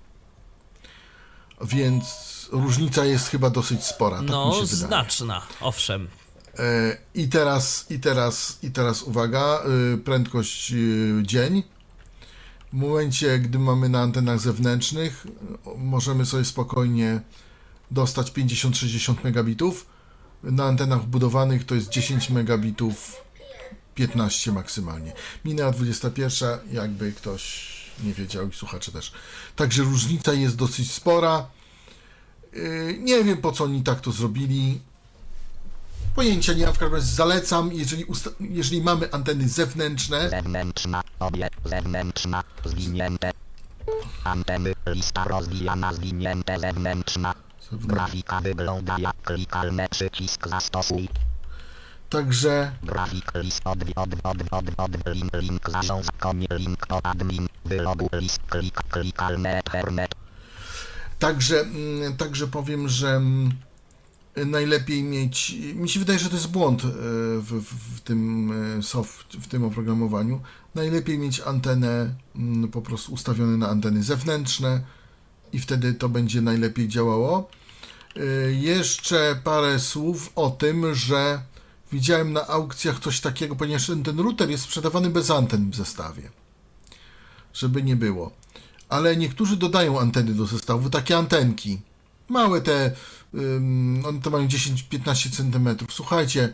[1.62, 2.06] Więc
[2.52, 4.18] różnica jest chyba dosyć spora.
[4.18, 6.08] Tak mi No, znaczna, owszem.
[7.16, 9.60] I teraz, i teraz, i teraz uwaga,
[9.94, 11.64] y, prędkość y, dzień.
[12.74, 15.28] W momencie, gdy mamy na antenach zewnętrznych,
[15.78, 17.22] możemy sobie spokojnie
[17.92, 19.86] dostać 50-60 megabitów.
[20.44, 23.22] Na antenach wbudowanych to jest 10 megabitów,
[23.96, 25.14] 15 maksymalnie.
[25.46, 29.12] Minęła 21, jakby ktoś nie wiedział i słuchacze też.
[29.56, 31.48] Także różnica jest dosyć spora.
[32.54, 34.82] Y, Nie wiem po co oni tak to zrobili.
[36.16, 38.06] Pojęcia nie mam, w każdym razie zalecam, jeżeli,
[38.40, 41.02] jeżeli mamy anteny zewnętrzne, Zewnętrzna.
[41.20, 41.50] Obie.
[41.66, 42.44] Zewnętrzna.
[42.66, 43.32] Zwinięte.
[44.24, 44.74] Anteny.
[44.88, 45.94] Lista rozwijana.
[45.94, 46.60] Zwinięte.
[46.60, 47.34] Zewnętrzna.
[47.72, 51.10] Grafika wygląda jak klikalny przycisk zastosuj.
[52.10, 57.48] także Grafik list od od od od od link link zarząd konie link to admin
[57.66, 60.16] wylogu list klik klikalne ethernet
[61.20, 63.52] Także, mm, także powiem, że mm,
[64.46, 65.56] najlepiej mieć.
[65.76, 66.88] Mi się wydaje, że to jest błąd e,
[67.40, 70.42] w, w, w tym e, soft, w tym oprogramowaniu.
[70.76, 74.82] Najlepiej mieć antenę mm, po prostu ustawione na anteny zewnętrzne
[75.54, 77.50] i wtedy to będzie najlepiej działało.
[78.16, 78.22] E,
[78.52, 81.42] Jeszcze parę słów o tym, że
[81.92, 86.30] widziałem na aukcjach coś takiego, ponieważ ten, ten router jest sprzedawany bez anten w zestawie.
[87.54, 88.32] Żeby nie było
[88.90, 91.82] ale niektórzy dodają anteny do zestawu, takie antenki.
[92.30, 92.92] Małe te,
[94.08, 95.86] one to mają 10-15 cm.
[95.92, 96.54] Słuchajcie,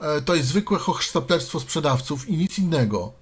[0.00, 3.12] e, to jest zwykłe hochsztaplerstwo sprzedawców i nic innego.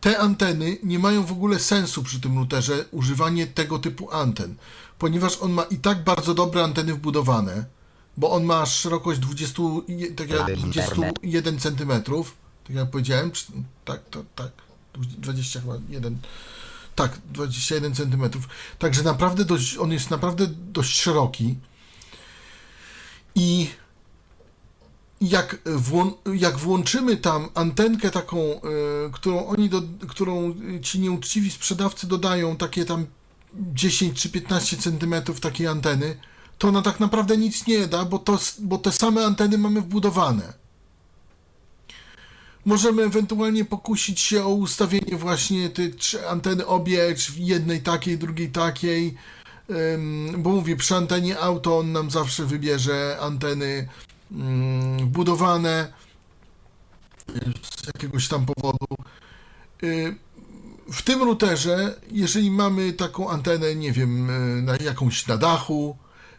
[0.00, 4.54] Te anteny nie mają w ogóle sensu przy tym routerze używanie tego typu anten,
[4.98, 7.64] ponieważ on ma i tak bardzo dobre anteny wbudowane,
[8.16, 11.88] bo on ma szerokość 20, je- tak jak 21 cm,
[12.66, 13.30] tak jak powiedziałem,
[13.84, 14.50] tak, to, tak,
[14.98, 16.18] 20 chyba 1
[16.98, 18.30] tak, 21 cm.
[18.78, 21.56] Także naprawdę dość, on jest naprawdę dość szeroki.
[23.34, 23.70] I
[25.20, 25.56] jak,
[26.34, 28.60] jak włączymy tam antenkę taką, y,
[29.12, 33.06] którą oni, do, którą ci nieuczciwi sprzedawcy dodają, takie tam
[33.54, 36.16] 10 czy 15 cm takiej anteny,
[36.58, 40.52] to ona tak naprawdę nic nie da, bo, to, bo te same anteny mamy wbudowane.
[42.68, 45.94] Możemy ewentualnie pokusić się o ustawienie właśnie tych
[46.28, 49.14] anteny obie, czy jednej takiej, drugiej takiej,
[50.38, 53.88] bo mówię, przy antenie auto on nam zawsze wybierze anteny
[54.32, 55.92] ym, wbudowane
[57.62, 58.86] z jakiegoś tam powodu.
[60.92, 65.96] W tym routerze, jeżeli mamy taką antenę, nie wiem, y, na jakąś na dachu,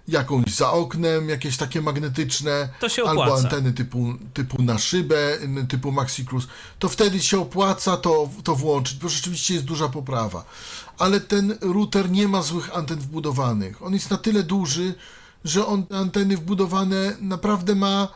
[0.09, 2.69] jakąś za oknem, jakieś takie magnetyczne,
[3.07, 6.47] albo anteny typu, typu na szybę, y, typu MaxiCruise,
[6.79, 10.45] to wtedy się opłaca to, to włączyć, bo rzeczywiście jest duża poprawa.
[10.97, 13.83] Ale ten router nie ma złych anten wbudowanych.
[13.83, 14.93] On jest na tyle duży,
[15.43, 18.07] że on te anteny wbudowane naprawdę ma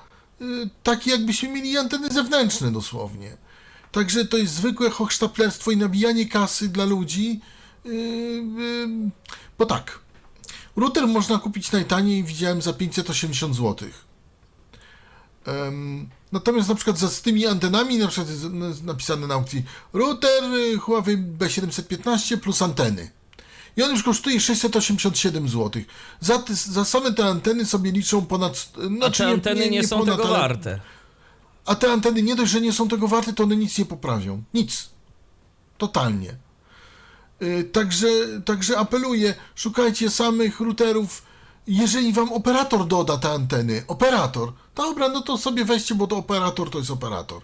[0.42, 3.38] y, takie jakbyśmy mieli anteny zewnętrzne dosłownie.
[3.92, 7.42] Także to jest zwykłe hochsztaplerstwo i nabijanie kasy dla ludzi,
[7.86, 8.88] yy, yy,
[9.58, 10.00] bo tak,
[10.76, 13.90] router można kupić najtaniej, widziałem za 580 zł.
[16.32, 18.30] Natomiast na przykład za, z tymi antenami, na przykład
[18.84, 19.64] napisane na aukcji
[19.94, 23.12] router y, Huawei B715 plus anteny.
[23.78, 25.82] I on już kosztuje 687 zł.
[26.20, 28.58] Za, za same te anteny sobie liczą ponad...
[28.58, 30.80] st- A Znaczy te anteny nie, są ponad, tego ale- warte.
[31.66, 34.44] A te anteny nie dość, że nie są tego warte, to one nic nie poprawią.
[34.54, 34.90] Nic.
[35.78, 36.36] Totalnie.
[37.40, 38.08] Yy, Także,
[38.46, 41.22] także apeluję, szukajcie samych routerów.
[41.68, 46.70] Jeżeli wam operator doda te anteny, operator, dobra, no to sobie weźcie, bo to operator
[46.70, 47.42] to jest operator.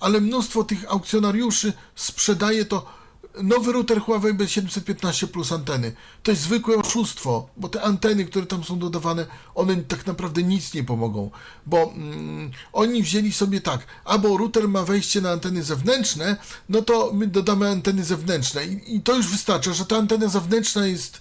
[0.00, 2.97] Ale mnóstwo tych aukcjonariuszy sprzedaje to.
[3.42, 5.92] Nowy router Huawei B715 plus anteny.
[6.22, 10.74] To jest zwykłe oszustwo, bo te anteny, które tam są dodawane, one tak naprawdę nic
[10.74, 11.30] nie pomogą,
[11.66, 16.36] bo mm, oni wzięli sobie tak, albo router ma wejście na anteny zewnętrzne,
[16.68, 20.86] no to my dodamy anteny zewnętrzne i, i to już wystarcza, że ta antena zewnętrzna
[20.86, 21.20] jest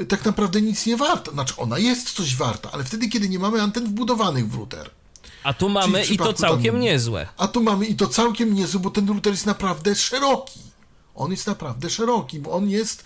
[0.00, 1.32] y, tak naprawdę nic nie warta.
[1.32, 4.90] Znaczy ona jest coś warta, ale wtedy, kiedy nie mamy anten wbudowanych w router.
[5.42, 7.28] A tu mamy i to całkiem tam- niezłe.
[7.36, 10.60] A tu mamy i to całkiem niezły, bo ten router jest naprawdę szeroki.
[11.16, 13.04] On jest naprawdę szeroki, bo on jest.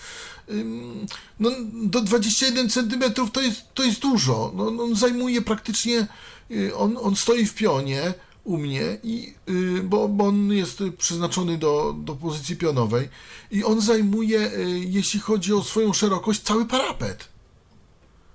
[1.40, 4.52] No, do 21 cm to jest, to jest dużo.
[4.54, 6.06] No, on zajmuje praktycznie.
[6.50, 8.14] y, On, on stoi w pionie
[8.44, 13.08] u mnie, i, y, bo, bo on jest przeznaczony do, do pozycji pionowej.
[13.50, 17.28] I on zajmuje, y, jeśli chodzi o swoją szerokość, cały parapet.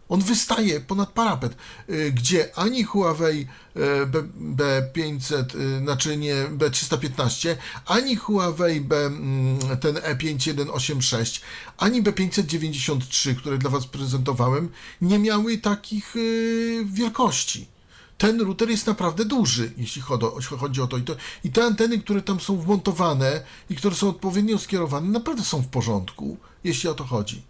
[0.09, 1.55] On wystaje ponad parapet,
[1.89, 4.23] y, gdzie ani Huawei y, B,
[4.55, 7.55] B500, y, znaczy nie B315,
[7.85, 11.41] ani Huawei B, mm, ten E E5186,
[11.77, 14.69] ani B593, które dla Was prezentowałem,
[15.01, 16.15] nie miały takich
[16.85, 17.67] wielkości.
[18.17, 20.01] Ten router jest naprawdę duży, jeśli
[20.59, 20.97] chodzi o to.
[20.97, 21.15] I, to.
[21.43, 25.67] I te anteny, które tam są wmontowane i które są odpowiednio skierowane, naprawdę są w
[25.67, 27.41] porządku, jeśli o to chodzi.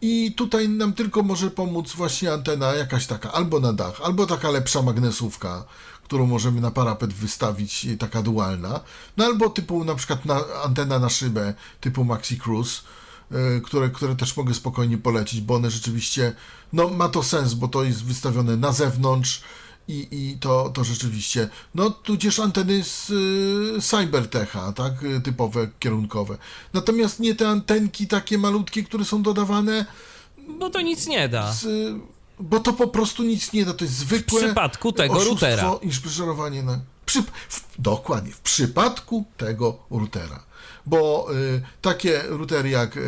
[0.00, 4.50] I tutaj nam tylko może pomóc właśnie antena jakaś taka, albo na dach, albo taka
[4.50, 5.64] lepsza magnesówka,
[6.04, 8.80] którą możemy na parapet wystawić, e, taka dualna,
[9.16, 12.82] no albo typu na przykład na, antena na szybę typu Maxi Cruise,
[13.30, 16.34] e, które, które też mogę spokojnie polecić, bo one rzeczywiście,
[16.72, 19.42] no ma to sens, bo to jest wystawione na zewnątrz
[19.88, 26.38] i, i to, to rzeczywiście, no tudzież anteny z y, Cybertecha, tak, y, typowe, kierunkowe.
[26.72, 29.86] Natomiast nie te antenki takie malutkie, które są dodawane,
[30.58, 31.52] Bo to nic nie da.
[31.52, 31.66] z,
[32.40, 35.72] bo to po prostu nic nie da, to jest zwykłe W przypadku tego routera.
[35.82, 36.80] i szpryżerowanie na...
[37.06, 40.42] Przy, w, dokładnie, w przypadku tego routera.
[40.86, 43.00] Bo y, takie routery jak y,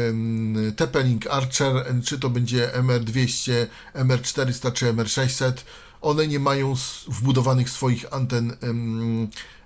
[0.76, 5.52] TP-Link Archer, czy to będzie MR200, MR400 czy MR600,
[6.00, 6.74] one nie mają
[7.08, 8.50] wbudowanych swoich anten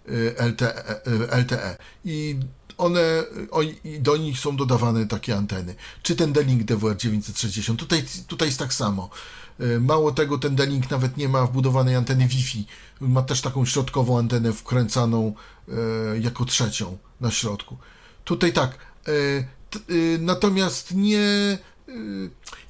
[0.09, 1.77] y, LTE, y, LTE.
[2.05, 2.37] I
[2.79, 3.25] one,
[4.01, 5.75] do nich są dodawane takie anteny.
[6.03, 7.81] Czy ten D-Link DWR 960.
[7.81, 9.11] Tutaj, tutaj jest tak samo.
[9.61, 12.67] Y, Mało tego, ten D-Link nawet nie ma wbudowanej anteny Wi-Fi.
[13.01, 15.35] Ma też taką środkową antenę wkręcaną
[16.21, 17.77] jako trzecią na środku.
[18.25, 18.79] Tutaj tak.
[20.19, 21.59] Natomiast nie.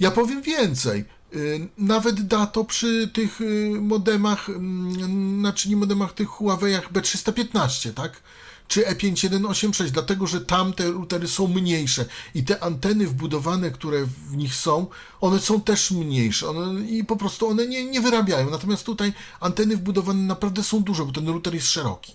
[0.00, 1.04] Ja powiem więcej.
[1.34, 7.92] Y, Nawet da to przy tych y, modemach, mm, znaczy nie modemach, tych Huawei'ach B315,
[7.92, 8.22] tak?
[8.68, 12.04] Czy E5186, dlatego że tam te routery są mniejsze
[12.34, 14.86] i te anteny wbudowane, które w nich są,
[15.20, 18.50] one są też mniejsze one, i po prostu one nie, nie wyrabiają.
[18.50, 22.12] Natomiast tutaj anteny wbudowane naprawdę są duże, bo ten router jest szeroki.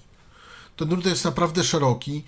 [0.76, 2.24] Ten router jest naprawdę szeroki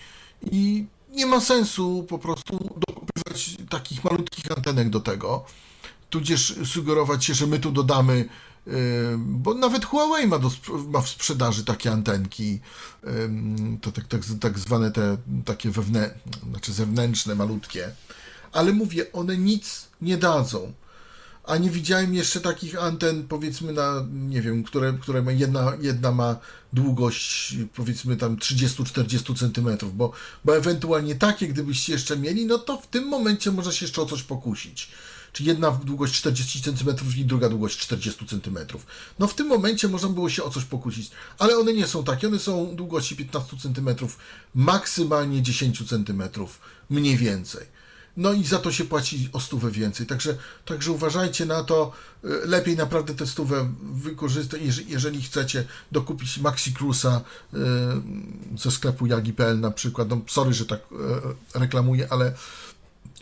[0.52, 5.46] i nie ma sensu po prostu dokupywać takich malutkich antenek do tego,
[6.10, 8.30] tudzież sugerować się, że my tu dodamy,
[8.68, 8.74] yy,
[9.18, 10.52] bo nawet Huawei ma, do,
[10.88, 12.60] ma w sprzedaży takie antenki,
[13.08, 16.14] ym, to tak, tak, tak zwane te takie wewnę,
[16.50, 17.92] znaczy zewnętrzne, malutkie,
[18.52, 20.74] ale mówię, one nic nie dadzą.
[21.44, 26.12] A nie widziałem jeszcze takich anten, powiedzmy, na, nie wiem, które, które ma jedna, jedna
[26.12, 26.36] ma
[26.74, 30.12] długość, powiedzmy, tam 30-40 centymetrów, bo,
[30.46, 34.06] bo ewentualnie takie, gdybyście jeszcze mieli, no to w tym momencie można się jeszcze o
[34.06, 34.92] coś pokusić.
[35.38, 38.58] Czy jedna długość 40 cm i druga długość 40 cm.
[39.20, 42.28] No w tym momencie można było się o coś pokusić, ale one nie są takie,
[42.28, 43.90] one są długości 15 cm,
[44.56, 46.24] maksymalnie 10 cm,
[46.90, 47.66] mniej więcej.
[48.18, 50.08] No i za to się płaci o stówę więcej.
[50.08, 51.92] Także, także uważajcie na to.
[52.26, 57.22] Y, Lepiej naprawdę tę stówę wykorzystać, jeżeli, chcecie dokupić Maxi Cruza
[57.54, 57.58] y,
[58.58, 60.10] ze sklepu Jagi.pl na przykład.
[60.10, 60.80] No, sorry, że tak
[61.56, 62.34] y, reklamuję, ale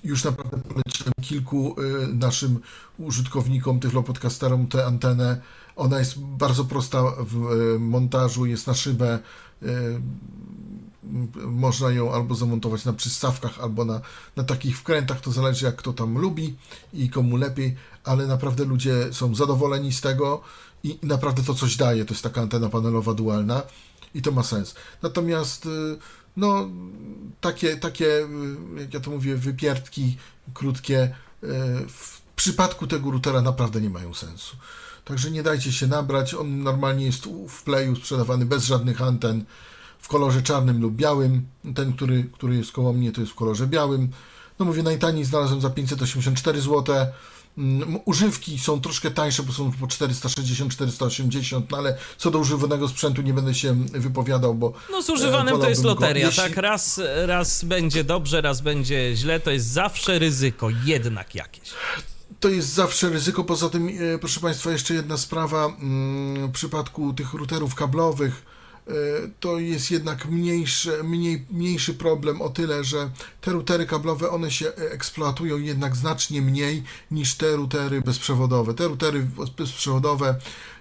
[0.05, 2.59] już naprawdę poleciłem kilku y, naszym
[2.97, 5.41] użytkownikom, tyflopodcasterom tę antenę,
[5.75, 9.19] Ona jest bardzo prosta w e, montażu, jest na szybę.
[9.61, 10.01] m,
[11.45, 14.01] Można ją albo zamontować na przystawkach, albo na,
[14.35, 16.55] na takich wkrętach, to zależy jak kto tam lubi
[16.93, 20.41] i komu lepiej, ale naprawdę ludzie są zadowoleni z tego
[20.83, 22.05] i, naprawdę to coś daje.
[22.05, 23.61] To jest taka antena panelowa dualna
[24.13, 24.75] i to ma sens.
[25.01, 25.69] Natomiast y,
[26.37, 26.69] no,
[27.41, 30.17] takie, takie, y, jak ja to mówię, wypierdki
[30.53, 31.47] krótkie y,
[31.87, 34.55] w przypadku tego routera naprawdę nie mają sensu.
[35.05, 36.33] Także nie dajcie się nabrać.
[36.33, 39.45] On normalnie jest w playu sprzedawany bez żadnych anten
[39.99, 41.47] w kolorze czarnym lub białym.
[41.75, 44.09] Ten, który, który jest koło mnie, to jest w kolorze białym.
[44.59, 46.95] No mówię, najtaniej znalazłem za 584 zł.
[47.57, 53.21] Mm, Używki są troszkę tańsze, bo są po 460-480, no ale co do używanego sprzętu
[53.21, 56.57] nie będę się wypowiadał, bo No z używanym e, to jest loteria, jeśli- tak?
[56.57, 61.69] Raz, raz będzie dobrze, raz będzie źle, to jest zawsze ryzyko, jednak jakieś.
[62.39, 63.43] To jest zawsze ryzyko.
[63.43, 65.65] Poza tym, e, proszę Państwa, jeszcze jedna sprawa.
[65.65, 68.54] mm, W przypadku tych routerów kablowych
[69.39, 73.09] to jest jednak mniejszy, mniej, mniejszy problem o tyle, że
[73.41, 78.73] te routery kablowe, one się e, eksploatują jednak znacznie mniej niż te routery bezprzewodowe.
[78.73, 80.35] Te routery bezprzewodowe,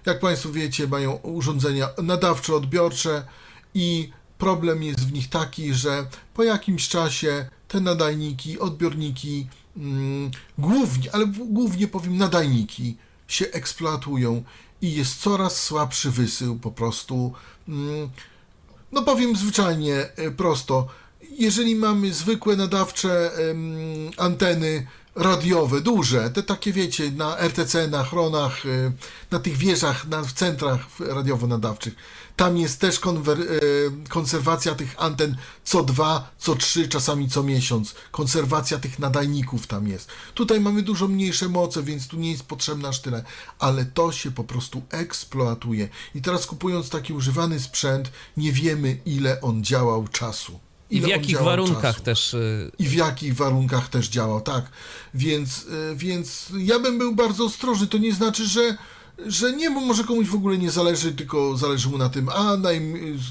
[0.06, 3.22] jak Państwo wiecie, mają urządzenia nadawczo-odbiorcze
[3.74, 11.14] i problem jest w nich taki, że po jakimś czasie te nadajniki, odbiorniki, mm, głównie,
[11.14, 12.96] ale głównie powiem nadajniki,
[13.28, 14.44] się eksploatują
[14.84, 17.32] i jest coraz słabszy wysył po prostu.
[17.68, 18.08] Mm,
[18.92, 20.86] no powiem zwyczajnie, e, prosto.
[21.38, 23.30] Jeżeli mamy zwykłe nadawcze
[24.16, 24.86] anteny
[25.16, 28.92] radiowe, duże, te takie wiecie, na RTC, na chronach, e,
[29.30, 31.94] na tych wieżach, na, w centrach radiowo-nadawczych,
[32.36, 33.00] tam jest też e,
[34.08, 37.94] konserwacja tych anten co dwa, co trzy, czasami co miesiąc.
[38.10, 40.08] Konserwacja tych nadajników tam jest.
[40.34, 43.24] Tutaj mamy dużo mniejsze moce, więc tu nie jest potrzebne aż tyle,
[43.58, 45.88] ale to się po prostu eksploatuje.
[46.14, 50.60] I teraz kupując taki używany sprzęt, nie wiemy ile on działał czasu.
[50.90, 52.34] I w jakich warunkach czasu też.
[52.34, 54.64] y, i w jakich warunkach też działał, tak.
[55.14, 57.86] Więc, y, więc ja bym był bardzo ostrożny.
[57.86, 58.76] To nie znaczy, że,
[59.26, 62.56] że nie, bo może komuś w ogóle nie zależy, tylko zależy mu na tym, a
[62.56, 62.80] naj,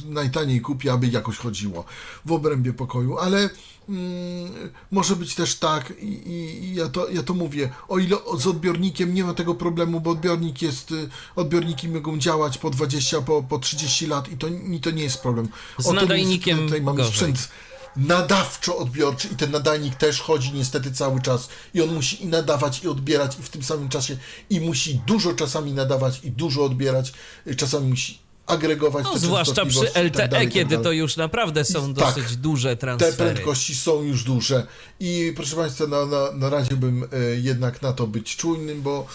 [0.06, 1.86] najtaniej kupię, aby jakoś chodziło
[2.26, 3.50] w obrębie pokoju, ale
[3.90, 4.52] mm,
[4.92, 9.14] może być też tak i, i, ja, to, ja to mówię, o ile z odbiornikiem
[9.14, 13.60] nie ma tego problemu, bo odbiornik jest, y, odbiorniki mogą działać po 20, po, po
[13.60, 15.46] 30 lat i to, i to nie jest problem.
[15.46, 15.50] Z
[15.80, 17.12] O tym jest- nadajnikiem tutaj mamy gorzej.
[17.14, 17.50] sprzęt
[17.98, 22.88] nadawczo-odbiorczy i ten nadajnik też chodzi niestety cały czas i on musi i nadawać i
[22.88, 24.18] odbierać i w tym samym czasie
[24.50, 27.14] i musi dużo czasami nadawać i dużo odbierać,
[27.48, 30.70] y, czasami musi agregować No, te zwłaszcza przy i tak LTE, dalej, i tak kiedy
[30.70, 30.84] dalej.
[30.84, 32.16] to już naprawdę są Tak.
[32.16, 33.16] dosyć duże Te transfery.
[33.18, 34.68] prędkości są już duże
[35.00, 37.08] i proszę Państwa, na, na, na razie bym e,
[37.42, 39.08] jednak na to być czujnym, bo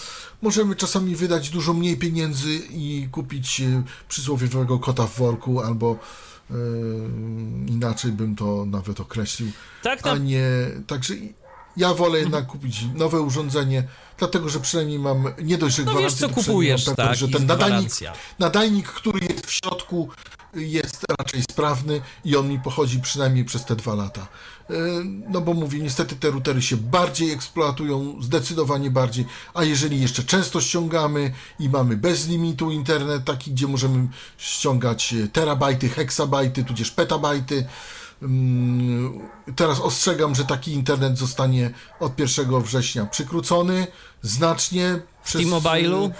[0.43, 6.28] możemy czasami wydać dużo mniej pieniędzy i kupić e, przysłowiowego kota w worku, albo e,
[7.69, 9.51] inaczej bym to nawet określił,
[9.83, 10.23] Tak, a tak.
[10.23, 10.43] nie,
[10.87, 11.15] także
[11.77, 13.85] ja wolę jednak kupić nowe urządzenie,
[14.19, 17.21] dlatego że przynajmniej mam nie dość, że No wiesz, gwarancję, co to przynajmniej kupujesz, pewność,
[17.21, 17.91] tak, że ten nadajnik
[18.39, 20.09] nadajnik, który jest w środku,
[20.55, 24.29] jest raczej sprawny i on mi pochodzi przynajmniej przez te dwa lata.
[24.71, 24.77] Yy,
[25.29, 30.61] No bo mówię, niestety te routery się bardziej eksploatują, zdecydowanie bardziej, a jeżeli jeszcze często
[30.61, 34.09] ściągamy i mamy bez limitu internet, taki, gdzie możemy
[34.39, 37.67] ściągać e, terabajty, heksabajty, tudzież petabajty,
[38.23, 41.71] Mm, Teraz ostrzegam, że taki internet zostanie
[42.01, 43.87] od 1 września przykrócony
[44.23, 45.01] znacznie.
[45.23, 46.11] W T-Mobile'u?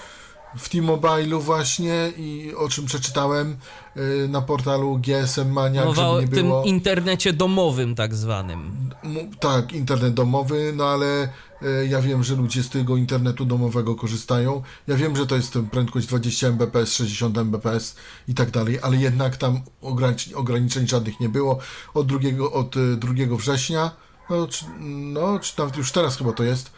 [0.57, 3.57] W T-Mobile'u właśnie i o czym przeczytałem
[3.97, 6.65] y, na portalu GSM Maniak, Mowa żeby nie tym było.
[6.65, 8.91] internecie domowym tak zwanym.
[9.03, 11.23] Mu- Tak, internet domowy, no ale
[11.63, 14.63] e, ja wiem, że ludzie z tego internetu domowego korzystają.
[14.87, 17.97] Ja wiem, że to jest prędkość 20 Mbps, 60 Mbps
[18.29, 21.59] i tak dalej, ale jednak tam ograniczeń, ograniczeń żadnych nie było.
[21.95, 22.19] Od 2,
[22.53, 23.91] od e, 2 września,
[24.31, 26.71] no czy, no, czy nawet już teraz chyba to jest,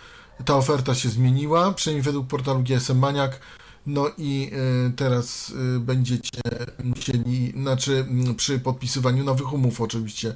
[0.45, 3.41] ta oferta się zmieniła, przynajmniej według portalu GSM Maniak.
[3.87, 6.41] No i e, teraz e, będziecie
[6.85, 8.07] musieli, znaczy
[8.37, 10.35] przy podpisywaniu nowych umów oczywiście,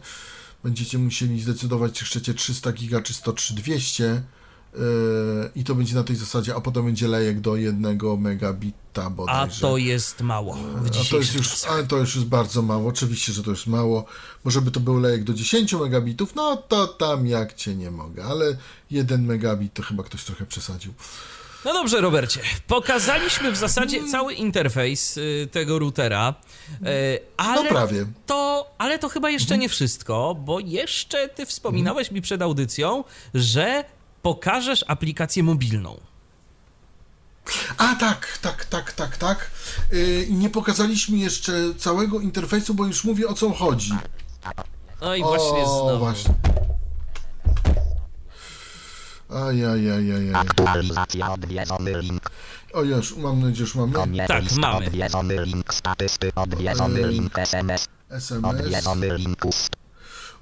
[0.65, 4.23] będziecie musieli zdecydować, czy chcecie 300 giga, czy 103 200 yy,
[5.55, 9.61] i to będzie na tej zasadzie, a potem będzie lejek do 1 megabita A bodajże.
[9.61, 11.73] to jest mało w A to jest już, czasach.
[11.73, 14.05] ale to już jest bardzo mało, oczywiście, że to jest mało.
[14.45, 18.25] Może by to był lejek do 10 megabitów, no to tam jak cię nie mogę,
[18.25, 18.57] ale
[18.91, 20.95] 1 megabit to chyba ktoś trochę przesadził.
[21.65, 22.41] No dobrze, Robercie.
[22.67, 26.35] Pokazaliśmy w zasadzie cały interfejs y, tego routera,
[26.83, 28.07] y, ale, No prawie.
[28.27, 33.85] to, ale to chyba jeszcze nie wszystko, bo jeszcze ty wspominałeś mi przed audycją, że
[34.25, 36.01] pokażesz aplikację mobilną.
[37.79, 39.51] A tak, tak, tak, tak, tak.
[39.93, 43.93] Yy, nie pokazaliśmy jeszcze całego interfejsu, bo już mówię o co chodzi.
[45.01, 45.99] No i właśnie o, znowu.
[45.99, 46.35] właśnie.
[49.29, 50.35] Ajajajajaj.
[50.35, 52.31] Aktualizacja odwiedzony link.
[52.73, 53.93] O już, mam nadzieję, że mamy.
[53.93, 54.87] Koniec Tak, list, mamy.
[54.87, 57.89] Odwiedzony link statystyk, odwiedzony link SMS.
[58.11, 58.45] SMS.
[58.45, 59.84] Odwiedzony link ust.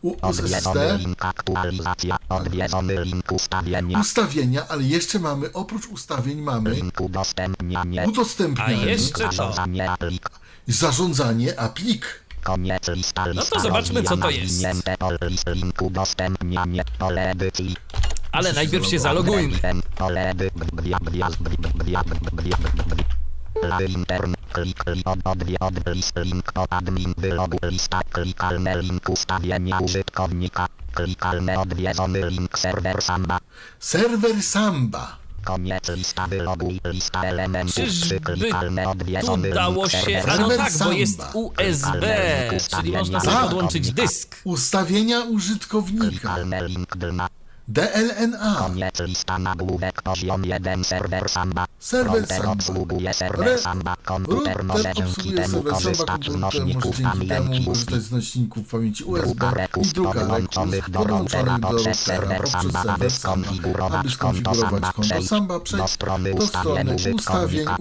[0.02, 0.98] USSD.
[0.98, 2.16] link aktualizacja.
[2.28, 4.00] Odwiedzony link ustawienia.
[4.00, 8.04] Ustawienia, ale jeszcze mamy, oprócz ustawień mamy Link udostępnianie.
[8.08, 9.32] udostępnianie, A jeszcze to.
[9.32, 10.30] Zarządzanie aplik.
[10.66, 12.22] zarządzanie aplik.
[12.42, 14.42] Koniec lista lista No to zobaczmy, co to jest.
[14.64, 16.84] rozwijana, pole list, link udostępnianie.
[16.98, 17.76] Pole edycji.
[18.32, 19.58] Ale najpierw się zalogujmy.
[24.52, 30.66] Klik, klik, od, odwie, od, list, link, od admin, wylogu, lista, klikalne link ustawienia użytkownika,
[30.94, 33.38] klikalne odwiedzony link serwer samba,
[33.80, 35.16] Serwer Samba.
[35.44, 40.92] koniec lista wyloguj, lista elementów, przyklikalne Tu odwiedzony dało link się, a no tak, bo
[40.92, 41.22] jest.
[41.34, 42.06] USB,
[42.76, 43.42] czyli można sobie Tak.
[43.44, 44.36] podłączyć dysk.
[44.44, 46.08] Ustawienia użytkownika.
[46.08, 47.28] klikalne link dna,
[47.68, 48.54] DLNA.
[48.58, 52.52] koniec lista nagłówek poziom 1 serwer samba, Serwer router Samba.
[52.52, 59.04] obsługuje serwer samba, komputer może dzięki temu korzystać z nośników pamięci korzystać z nośników pamięci
[59.04, 65.28] USB i drukarek podłączonych do routera poprzez serwer Samba, aby skonfigurować konto Samba, przejdź
[65.76, 67.76] do strony ustawień użytkownika.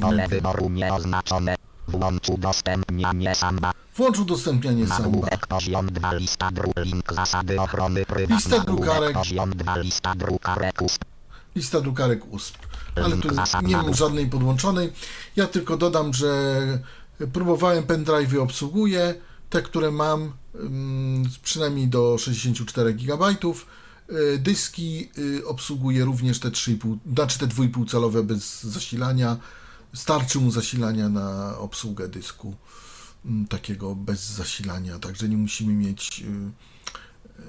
[0.00, 1.56] Pole wyboru nieoznaczone.
[1.88, 3.72] Włącz udostępnianie Samba.
[3.96, 5.02] Włącz udostępnianie Samba.
[5.02, 8.38] Nagłówek poziom 2 lista dru link zasady ochrony prywatnej.
[8.38, 9.12] Lista drukarek.
[9.12, 11.04] poziom 2 lista drukarek ust.
[11.56, 12.58] Lista drukarek USP.
[12.96, 13.28] Ale tu
[13.62, 14.92] nie mam żadnej podłączonej.
[15.36, 16.54] Ja tylko dodam, że
[17.32, 19.14] próbowałem pendrive'y obsługuję.
[19.50, 23.24] Te, które mam, ym, przynajmniej do 64 GB.
[24.10, 29.36] Y, Dyski y, obsługuje również te 3,5, znaczy te 2,5 calowe bez zasilania.
[29.94, 32.54] Starczy mu zasilania na obsługę dysku
[33.24, 37.42] mm, takiego bez zasilania, także nie musimy mieć y, y,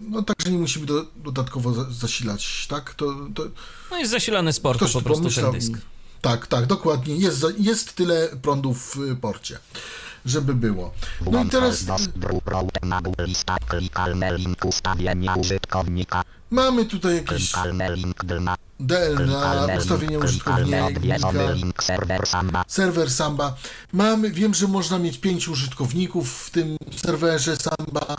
[0.00, 2.94] no także nie musimy do, dodatkowo za, zasilać, tak?
[2.94, 3.42] To, to
[3.90, 5.52] No jest zasilany sportem ktoś po prostu pomyślał.
[5.52, 5.72] ten dysk.
[6.20, 7.16] Tak, tak, dokładnie.
[7.16, 9.58] Jest, jest tyle prądów w porcie,
[10.26, 10.92] żeby było.
[11.30, 11.84] No i teraz
[16.52, 17.24] mamy tutaj
[17.94, 18.56] link dna.
[19.78, 20.88] Ustawienia użytkownika,
[21.54, 22.64] link serwer Samba.
[22.68, 23.56] serwer Samba.
[23.92, 28.16] Mamy, wiem, że można mieć pięciu użytkowników w tym serwerze Samba.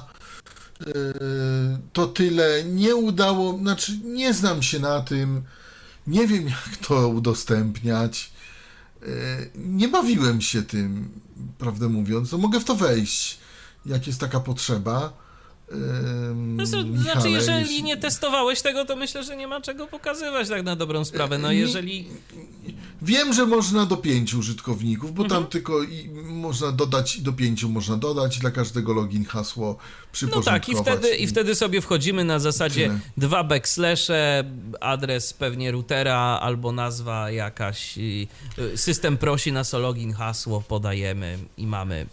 [0.88, 0.94] Yy,
[1.94, 2.64] To tyle.
[2.64, 5.44] Nie udało, znaczy nie znam się na tym.
[6.08, 8.32] Nie wiem, jak to udostępniać.
[9.02, 9.08] Yy,
[9.56, 11.10] Nie bawiłem się tym,
[11.58, 12.32] prawdę mówiąc.
[12.32, 13.38] No mogę w to wejść,
[13.86, 15.23] jak jest taka potrzeba.
[16.36, 20.64] No, to znaczy, jeżeli nie testowałeś tego, to myślę, że nie ma czego pokazywać tak
[20.64, 21.38] na dobrą sprawę.
[21.38, 22.08] No jeżeli...
[23.02, 25.42] Wiem, że można do pięciu użytkowników, bo Mhm.
[25.42, 30.66] tam tylko i można dodać, do pięciu można dodać, dla każdego login, hasło No przyporządkować.
[30.66, 33.00] tak, i wtedy, i wtedy sobie wchodzimy na zasadzie Tyle.
[33.18, 34.44] dwa backslashe,
[34.82, 37.98] adres pewnie routera albo nazwa jakaś.
[37.98, 38.28] i,
[38.60, 42.06] y, System prosi nas o login, hasło podajemy i mamy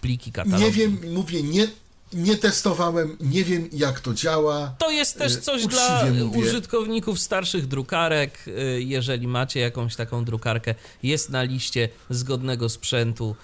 [0.00, 0.64] pliki katalogu.
[0.64, 1.68] Nie wiem, mówię, nie,
[2.14, 4.74] nie testowałem, nie wiem jak to działa.
[4.78, 6.38] To jest też Y, coś dla mówię.
[6.40, 8.38] użytkowników starszych drukarek.
[8.48, 13.36] y, Jeżeli macie jakąś taką drukarkę, jest na liście zgodnego sprzętu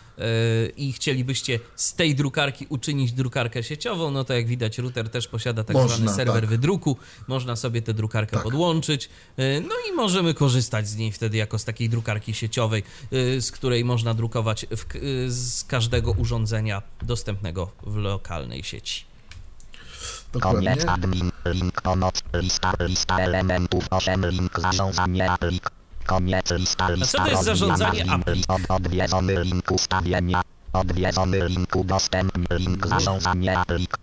[0.77, 5.65] i chcielibyście z tej drukarki uczynić drukarkę sieciową, no to jak widać, router też posiada
[5.65, 6.51] tak Można, zwany serwer tak.
[6.51, 6.97] wydruku.
[7.29, 8.43] Można sobie tę drukarkę Tak.
[8.43, 9.09] podłączyć.
[9.39, 12.83] y, No i możemy korzystać z niej wtedy jako z takiej drukarki sieciowej,
[13.13, 14.85] y, z której można drukować w,
[15.29, 19.05] z każdego urządzenia dostępnego w lokalnej sieci.
[20.33, 20.69] Dokładnie.
[20.71, 25.71] Koniec admin, link pomoc, lista, lista elementów 8, link zarządzanie aplik.
[26.11, 28.05] Koniec lista, lista co to jest zarządzanie?
[28.49, 30.43] Od, odwiedzony link ustawienia.
[30.73, 33.91] Odwiedzony link udostępnij, link zarządzanie aplik.
[33.91, 33.99] Lady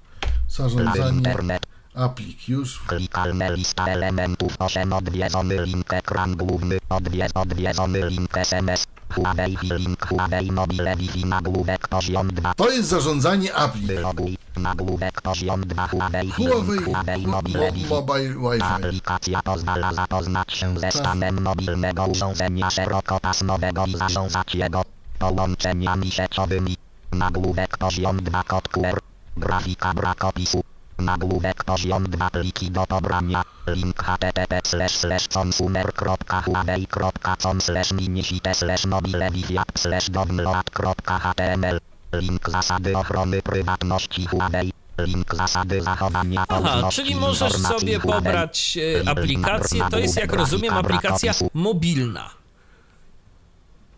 [0.47, 1.65] Zarządzanie internet,
[1.95, 2.79] aplik już.
[2.79, 8.88] klikalne lista elementów 8, odwiedzony link ekran główny, odwiedz, odwiedzony link SMS.
[9.15, 12.53] Huawei link Huawei mobile Wi-Fi nagłówek poziom 2.
[12.53, 13.88] To jest zarządzanie aplik.
[13.88, 17.89] Wyloguj, nagłówek poziom 2 Huawei Huawei, Huawei Hu- mobile Mo- Wi-Fi.
[17.89, 18.63] Mobile Wi-Fi.
[18.63, 24.81] Aplikacja pozwala zapoznać się ze stanem mobilnego urządzenia szerokopasmowego i zarządzać jego
[25.19, 26.75] połączeniami sieciowymi.
[27.11, 28.99] Nagłówek poziom 2 kod QR.
[29.38, 30.63] Grafika brak opisu.
[30.99, 33.43] Nagłówek poziom 2 pliki do pobrania.
[33.67, 41.79] Link http slash slash consumer.huawei.com slash minisite slash mobile wi slash download.html
[42.13, 44.73] Link zasady ochrony prywatności Huawei.
[44.97, 48.15] Link zasady zachowania Aha, czyli możesz sobie Google.
[48.15, 52.29] pobrać e, aplikację, to jest jak rozumiem aplikacja mobilna.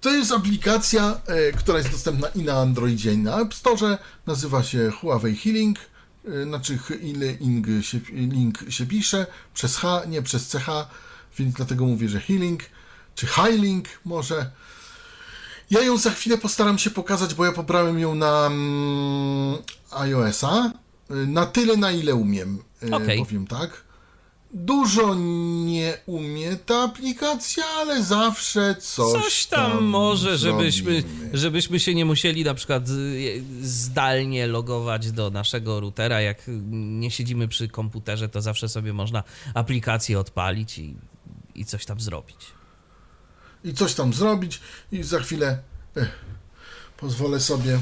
[0.02, 3.98] To jest aplikacja, e, która jest dostępna i na Androidzie, i na App Store.
[4.28, 5.78] Nazywa się Huawei Healing.
[6.30, 10.68] E, znaczy Healing się, link się pisze przez H, nie przez CH,
[11.38, 12.64] więc dlatego mówię, że Healing,
[13.16, 14.52] czy Healing może.
[15.72, 19.58] Ja ją za chwilę postaram się pokazać, bo ja pobrałem ją na mm,
[19.92, 20.72] iOS-a.
[21.10, 23.20] e, Na tyle, na ile umiem, e, Okej.
[23.20, 23.89] powiem tak.
[24.54, 25.16] Dużo
[25.66, 31.38] nie umie ta aplikacja, ale zawsze coś, Coś tam może, żebyśmy, zrobimy.
[31.38, 36.22] żebyśmy się nie musieli na przykład y, zdalnie logować do naszego routera.
[36.22, 36.38] Jak
[36.72, 39.24] nie siedzimy przy komputerze, to zawsze sobie można
[39.54, 40.96] aplikację odpalić i,
[41.56, 42.38] i coś tam zrobić.
[43.64, 44.60] I coś tam zrobić
[44.92, 45.60] i za chwilę
[45.98, 46.10] eh,
[46.98, 47.80] pozwolę sobie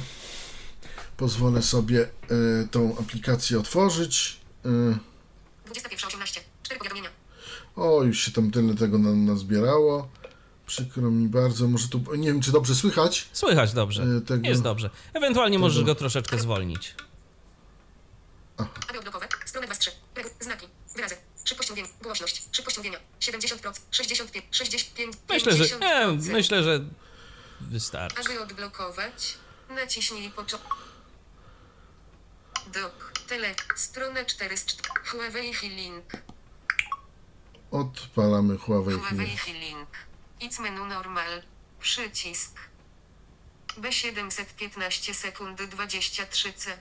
[1.17, 2.07] pozwolę sobie e,
[2.71, 4.39] tą aplikację otworzyć.
[4.65, 4.69] E,
[5.69, 6.39] 21.18.
[6.67, 7.09] 4 powiadomienia.
[7.75, 10.09] o, już się tam tyle tego na- nazbierało.
[10.65, 13.27] Przykro mi bardzo, może tu, nie wiem czy dobrze słychać.
[13.33, 14.03] Słychać dobrze.
[14.03, 14.89] Y, tego- Jest dobrze.
[15.13, 16.95] Ewentualnie możesz tego- go troszeczkę zwolnić.
[18.89, 19.31] Aby odblokować.
[19.45, 19.91] Strona 23.
[20.15, 20.67] Regu- Znaki.
[20.95, 21.15] Wyrazy.
[21.45, 21.89] Szybkość mówienia.
[22.01, 22.43] Głośność.
[22.51, 22.99] Szybkość mówienia.
[23.19, 23.81] 70%.
[23.91, 24.45] 65.
[24.51, 25.13] 65.
[25.29, 26.31] Myślę, że, nie, 50%.
[26.33, 26.79] myślę, że
[27.61, 28.19] wystarczy.
[28.21, 29.37] Aby odblokować,
[29.69, 30.69] naciśnij początek.
[32.73, 33.11] Dok.
[33.27, 33.55] Tele.
[33.75, 34.73] Strona 400.
[35.05, 36.03] Huawei Healing.
[37.71, 38.99] Odpalamy Huawei.
[38.99, 39.89] Huawei Healing.
[40.39, 41.43] Idź menu normal.
[41.79, 42.59] Przycisk.
[43.77, 46.71] B715 sekundy 23C.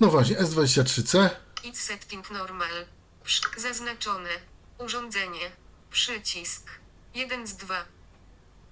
[0.00, 1.30] No właśnie, S23C.
[1.64, 2.86] Idź setting normal.
[3.56, 4.30] Zaznaczone.
[4.78, 5.50] Urządzenie.
[5.90, 6.70] Przycisk.
[7.14, 7.84] 1 z 2.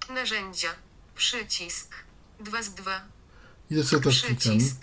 [0.08, 0.74] Narzędzia.
[1.14, 1.94] Przycisk.
[2.40, 3.00] 2 z 2.
[3.70, 4.22] Idę sobie też.
[4.22, 4.76] Przycisk.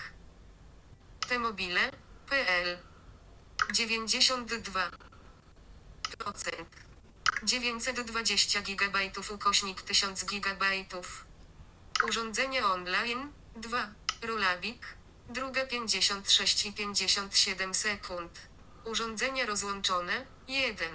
[1.27, 1.91] T-mobile.
[2.29, 2.77] PL.
[3.73, 4.91] 92.
[6.17, 6.69] Procent.
[7.43, 8.99] 920 GB
[9.29, 10.65] ukośnik 1000 GB.
[12.07, 13.31] Urządzenie online.
[13.55, 13.87] 2.
[14.21, 14.85] Rulabik.
[15.29, 18.39] Druga 56 i 57 sekund.
[18.85, 20.25] Urządzenia rozłączone.
[20.47, 20.87] 1.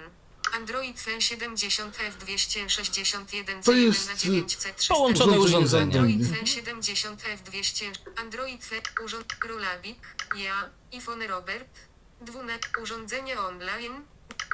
[0.55, 5.83] Android F70 F261 To jest, na 9 c połączone urządzenie.
[5.83, 6.45] Android Mhm.
[6.45, 7.85] F70 F200
[8.15, 10.15] Android F urząd Rulabik.
[10.35, 10.69] Ja.
[10.93, 11.67] iPhone Robert.
[12.21, 14.05] 12 urządzenie online.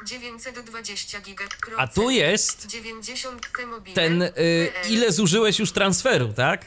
[0.04, 1.44] 920 GB.
[1.76, 3.94] A tu jest 90 T-mobile.
[3.94, 4.32] ten, y,
[4.90, 6.64] ile zużyłeś już transferu, tak?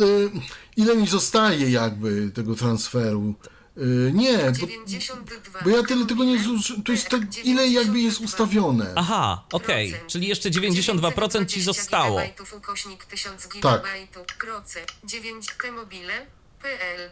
[0.00, 0.30] Y,
[0.76, 3.34] ile mi zostaje jakby tego transferu?
[3.78, 5.60] Y, nie, bo, 92.
[5.64, 6.82] bo ja tyle tego nie zużyłem.
[6.82, 8.92] To jest tak, ile jakby jest ustawione.
[8.96, 9.90] Aha, okej.
[9.90, 10.10] Procent.
[10.12, 12.06] Czyli jeszcze 92% ci 920 zostało.
[12.20, 13.52] gigabajtów, ukośnik 1000 Tak.
[13.52, 14.26] gigabajtów.
[14.40, 14.92] Procent.
[15.04, 16.26] 9 T-mobile.
[16.62, 17.10] PL.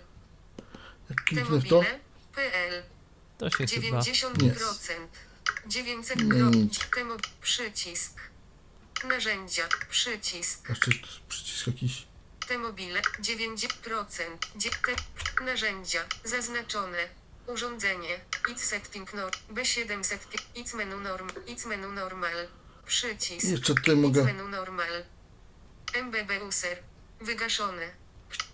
[1.11, 1.99] Jak kliknę w to, T-mobile.
[2.35, 2.83] PL.
[3.41, 3.99] To się chyba...
[4.01, 5.09] 90%.
[5.67, 6.79] 900 Nie, kro- nic.
[6.95, 8.21] Temo przycisk.
[9.09, 9.69] Narzędzia.
[9.91, 10.69] Przycisk.
[10.69, 10.91] jeszcze
[11.29, 12.07] przycisk jakiś.
[12.49, 14.25] T-mobile 9%.
[14.57, 16.05] Dzie- te- narzędzia.
[16.25, 16.99] Zaznaczone.
[17.47, 18.21] Urządzenie.
[18.49, 19.33] It's setting norm.
[19.51, 20.19] B700.
[20.57, 21.29] It's menu norm.
[21.29, 22.49] It's menu normal.
[22.87, 23.47] Przycisk.
[23.49, 24.25] Jeszcze tutaj It's mogę.
[24.25, 25.05] menu normal.
[25.95, 26.79] MBB user.
[27.21, 27.91] Wygaszone.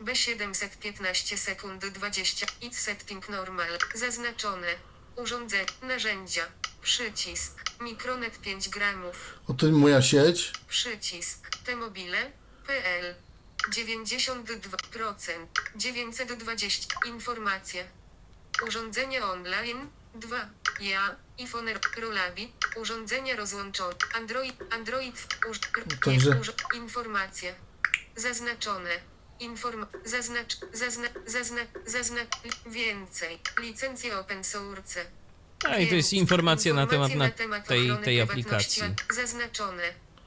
[0.00, 2.46] B715 sekund 20.
[2.62, 3.78] It's setting normal.
[3.94, 4.66] Zaznaczone.
[5.16, 5.66] Urządzenie.
[5.82, 6.46] Narzędzia.
[6.82, 7.62] Przycisk.
[7.80, 9.34] Mikronet 5 gramów.
[9.48, 10.52] Oto moja sieć.
[10.68, 11.50] Przycisk.
[11.64, 12.32] T-mobile.
[12.66, 13.14] PL.
[13.70, 15.46] 92%.
[15.76, 16.96] 920.
[17.06, 17.84] Informacje.
[18.66, 19.90] Urządzenie online.
[20.14, 20.48] 2.
[20.80, 21.16] Ja.
[21.40, 21.68] iPhone.
[21.96, 22.52] Rulabi.
[22.76, 23.94] Urządzenia rozłączone.
[24.14, 24.56] Android.
[24.70, 25.26] Android.
[25.50, 25.58] Uż,
[26.04, 27.54] Także- uż, informacje.
[28.16, 28.90] Zaznaczone.
[29.40, 29.86] Inform.
[30.04, 30.56] Zaznacz.
[30.72, 31.08] Zazna.
[31.26, 31.60] Zazna.
[31.86, 32.20] Zazna.
[32.66, 33.38] Więcej.
[33.60, 35.04] Licencje open source.
[35.64, 38.82] A i to jest informacja na temat, na temat tej, ochrony tej prywatności.
[38.82, 39.14] aplikacji.
[39.14, 39.82] Zaznaczone.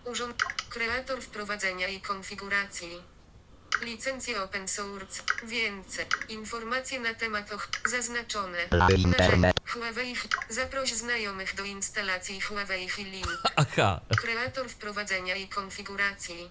[0.05, 0.43] Urząd.
[0.69, 3.01] Kreator wprowadzenia i konfiguracji.
[3.81, 5.23] Licencje open source.
[5.43, 6.05] Więcej.
[6.29, 7.69] Informacje na temat och...
[7.85, 8.57] Zaznaczone.
[8.97, 9.55] Internet.
[9.67, 10.15] Huawei.
[10.49, 13.41] Zaproś znajomych do instalacji Huawei Link.
[13.55, 16.49] Aha, Kreator wprowadzenia i konfiguracji.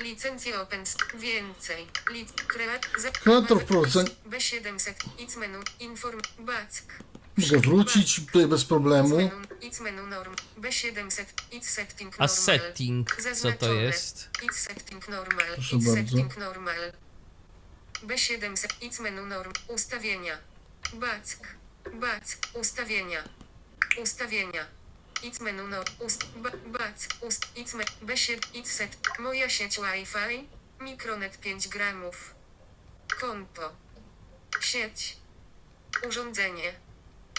[0.00, 0.84] Licencje open
[1.14, 1.86] Więcej.
[2.10, 2.32] Lic...
[2.32, 2.86] Kreat...
[2.98, 3.10] Za...
[3.10, 4.94] Kreator wprowadzenia- B700.
[5.18, 5.58] It's menu.
[5.80, 6.20] Inform...
[6.38, 6.82] Back.
[7.36, 9.16] Mogę wrócić tutaj bez problemu.
[9.16, 10.34] Menu, It's menu norm.
[10.58, 11.24] B700.
[11.52, 12.28] It's setting a normal.
[12.28, 14.30] setting, co to jest?
[14.42, 15.46] It's setting normal.
[15.54, 16.16] Proszę It's bardzo.
[16.16, 16.92] setting normal.
[18.02, 18.68] B700.
[18.80, 19.52] It's menu norm.
[19.68, 20.38] Ustawienia.
[20.94, 21.56] Back.
[21.94, 22.24] Back.
[22.54, 23.24] Ustawienia.
[24.02, 24.66] Ustawienia.
[25.22, 25.84] It's menu norm.
[26.00, 26.24] Ust.
[26.42, 26.96] Ba, back.
[27.22, 27.46] Ust.
[27.56, 27.84] It's me.
[28.06, 28.40] B7.
[28.54, 28.96] It's set.
[29.18, 30.48] Moja sieć Wi-Fi.
[30.80, 32.34] Mikronet 5 gramów.
[33.20, 33.86] Konto.
[34.60, 35.16] sieć,
[36.08, 36.72] urządzenie,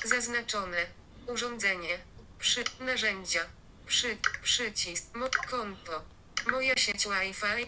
[0.03, 0.85] zaznaczone,
[1.27, 1.99] urządzenie,
[2.39, 3.45] przy, narzędzia,
[3.85, 6.05] przy, przycisk, mo, konto,
[6.51, 7.67] moja sieć Wi-Fi,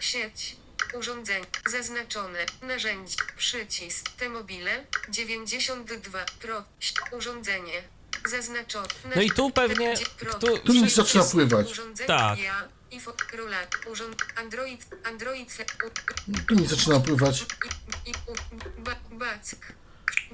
[0.00, 0.56] sieć,
[0.94, 6.64] urządzenie, zaznaczone, narzędzie, przycisk, T-mobile, 92 pro,
[7.12, 7.82] urządzenie,
[8.28, 8.88] zaznaczone.
[9.16, 9.94] No i tu pewnie,
[10.40, 11.80] tu, Tu wszyscy- zaczyna pływać.
[12.06, 12.38] Tak.
[14.36, 15.50] Android, Android,
[15.86, 15.90] u,
[16.48, 17.46] Tu mi zaczyna pływać.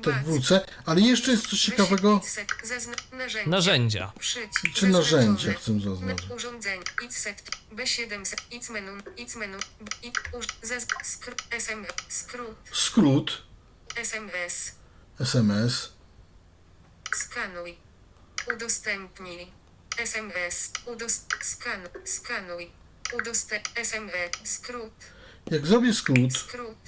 [0.02, 0.66] Tak wrócę.
[0.86, 2.20] Ale jeszcze jest coś ciekawego.
[3.46, 4.12] Narzędzia.
[4.74, 6.28] Czy narzędzia chcę zaznaczyć?
[6.28, 6.82] Na Urządzenie.
[7.04, 7.42] It set.
[7.72, 8.34] B700.
[8.50, 9.02] It menu.
[9.16, 9.58] It menu.
[10.02, 10.46] It uż.
[10.62, 10.86] Zaz.
[11.02, 11.34] Skr.
[11.50, 11.86] SM.
[12.08, 12.56] Skrót.
[12.72, 13.42] Skrót.
[13.96, 14.72] SMS.
[15.20, 15.92] SMS.
[17.16, 17.76] Skanuj.
[18.54, 19.52] Udostępnij.
[19.98, 20.70] SMS.
[20.86, 21.34] Udost.
[21.40, 21.88] Skan.
[22.04, 22.70] Skanuj.
[23.12, 23.68] Udostęp.
[23.74, 24.30] SMS.
[24.44, 24.92] Skrót.
[25.50, 26.78] Jak zrobię skrót, Skrót.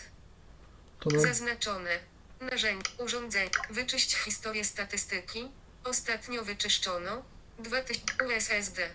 [1.00, 1.98] to Zaznaczone.
[2.40, 2.90] Narzędzie.
[2.98, 3.50] Urządzenie.
[3.70, 5.50] Wyczyść historię statystyki.
[5.84, 7.24] Ostatnio wyczyszczono.
[7.58, 8.90] 2000 USSD.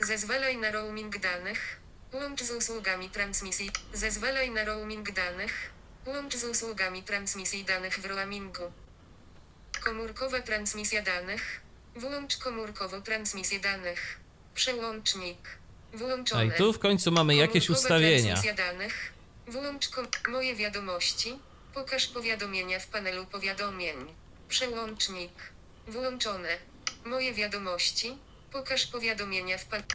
[0.00, 1.80] Zezwalaj na roaming danych.
[2.12, 3.70] Łącz z usługami transmisji.
[3.94, 5.70] Zezwalaj na roaming danych.
[6.06, 8.72] Łącz z usługami transmisji danych w roamingu.
[9.78, 11.60] Komórkowa transmisja danych.
[11.96, 14.20] Włącz komórkową transmisję danych.
[14.54, 15.38] Przełącznik.
[15.92, 16.40] Włączone.
[16.40, 18.22] A i tu w końcu mamy jakieś Komórkowa ustawienia.
[18.24, 19.12] transmisja danych.
[19.46, 21.38] Włącz kom- moje wiadomości.
[21.74, 23.96] Pokaż powiadomienia w panelu powiadomień.
[24.48, 25.32] Przełącznik.
[25.86, 26.48] Włączone.
[27.04, 28.18] Moje wiadomości.
[28.52, 29.86] Pokaż powiadomienia w panelu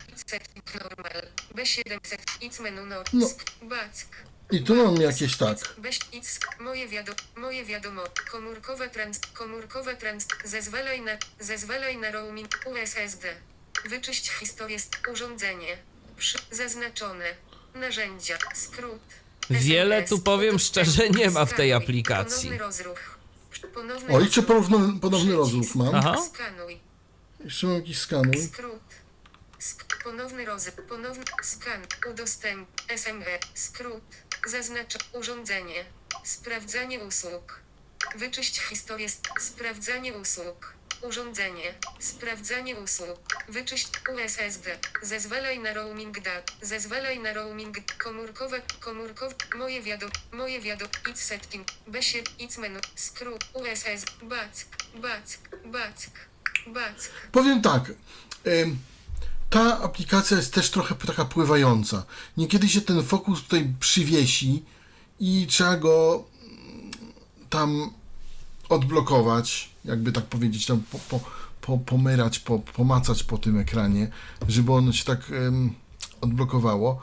[0.84, 1.22] normal.
[1.56, 2.18] B700.
[2.42, 3.04] It's menu no.
[3.14, 3.28] No.
[3.62, 4.08] Back.
[4.51, 5.57] I tu mam jakieś tak.
[6.59, 8.01] Moje, wiado, moje wiadomo,
[8.32, 13.25] komórkowa trans, komórkowa trans, zezwalaj na, zezwalaj na roaming USSD.
[13.90, 15.77] Wyczyść historię, st- urządzenie,
[16.17, 17.25] przy, zaznaczone,
[17.75, 19.01] narzędzia, skrót.
[19.49, 22.49] Wiele SMS, tu powiem szczerze nie ma w tej aplikacji.
[22.49, 23.17] Ponowny rozruch.
[23.74, 24.67] Ponowny O, jeszcze rozruch.
[24.69, 25.95] ponowny, ponowny rozruch mam.
[25.95, 26.15] Aha.
[26.33, 26.80] Skanuj.
[27.45, 28.48] Jeszcze mam jakiś skanuj.
[28.48, 28.82] Skrót.
[29.59, 30.75] Sk- ponowny rozruch.
[30.90, 31.82] Ponowny skan.
[32.11, 32.69] Udostęp.
[32.98, 33.40] SME.
[33.53, 34.03] Skrót.
[34.45, 35.85] Zaznacz urządzenie.
[36.24, 37.59] Sprawdzanie usług.
[38.15, 39.09] Wyczyść historię.
[39.09, 40.74] st- Sprawdzanie usług.
[41.01, 41.74] Urządzenie.
[41.99, 43.19] Sprawdzanie usług.
[43.49, 44.77] Wyczyść USSD.
[45.01, 46.51] Zezwalaj na roaming dat.
[46.61, 48.61] Zezwalaj na roaming komórkowe.
[48.80, 49.35] Komórkowe.
[49.56, 50.09] Moje wiadom.
[50.32, 50.88] Moje wiadom.
[51.09, 51.67] It setting.
[51.88, 52.24] B7.
[52.40, 52.80] It menu.
[52.95, 53.45] Skrót.
[53.53, 54.06] USS.
[54.24, 54.51] Back.
[54.95, 55.25] Back.
[55.65, 55.98] Back.
[56.67, 56.95] Back.
[57.32, 57.83] Powiem tak.
[58.48, 58.77] ym,
[59.56, 62.03] Ta aplikacja jest też trochę taka pływająca.
[62.38, 64.64] Niekiedy się ten fokus tutaj przywiesi
[65.19, 66.92] i trzeba go mm,
[67.50, 67.92] tam
[68.69, 71.19] odblokować, jakby tak powiedzieć, tam po, po,
[71.61, 74.08] po, pomyrać, po, pomacać po tym ekranie,
[74.48, 75.74] żeby ono się tak ym,
[76.22, 77.01] odblokowało.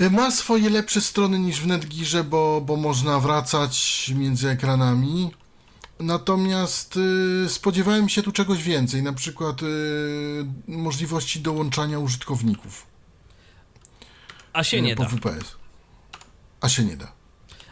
[0.00, 5.30] Y, Ma swoje lepsze strony niż w Netgearze, bo, bo można wracać między ekranami.
[6.00, 9.66] Natomiast y, spodziewałem się tu czegoś więcej, na przykład y,
[10.68, 12.86] możliwości dołączania użytkowników
[14.52, 15.08] A się y, nie po da.
[15.08, 15.56] WPS.
[16.60, 17.12] A się nie da.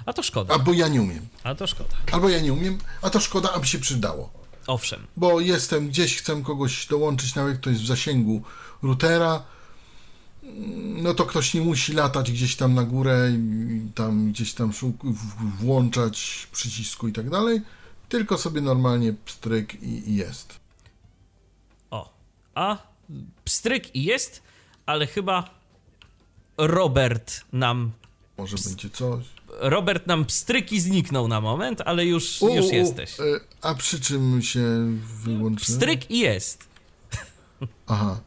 [0.06, 0.54] A to szkoda.
[0.54, 1.28] Albo ja nie umiem.
[1.44, 1.96] A to szkoda.
[2.12, 4.30] Albo ja nie umiem, a to szkoda, aby się przydało.
[4.66, 5.06] Owszem.
[5.16, 8.42] Bo jestem gdzieś, chcę kogoś dołączyć, nawet kto jest w zasięgu
[8.82, 9.42] routera,
[10.42, 14.72] mm, no to ktoś nie musi latać gdzieś tam na górę i tam gdzieś tam
[15.60, 17.60] włączać przycisku i tak dalej,
[18.08, 20.60] tylko sobie normalnie pstryk i, i jest.
[21.90, 22.12] O.
[22.54, 22.76] A
[23.44, 24.42] pstryk i jest,
[24.86, 25.50] ale chyba
[26.58, 27.90] Robert nam.
[28.38, 29.24] Może będzie coś.
[29.60, 33.20] Robert nam pstryki zniknął na moment, ale już, U, już u, jesteś.
[33.20, 33.24] e,
[33.62, 34.62] A przy czym się
[35.24, 35.56] wyłączyłem?
[35.56, 36.68] Pstryk i jest.
[37.86, 38.20] Aha.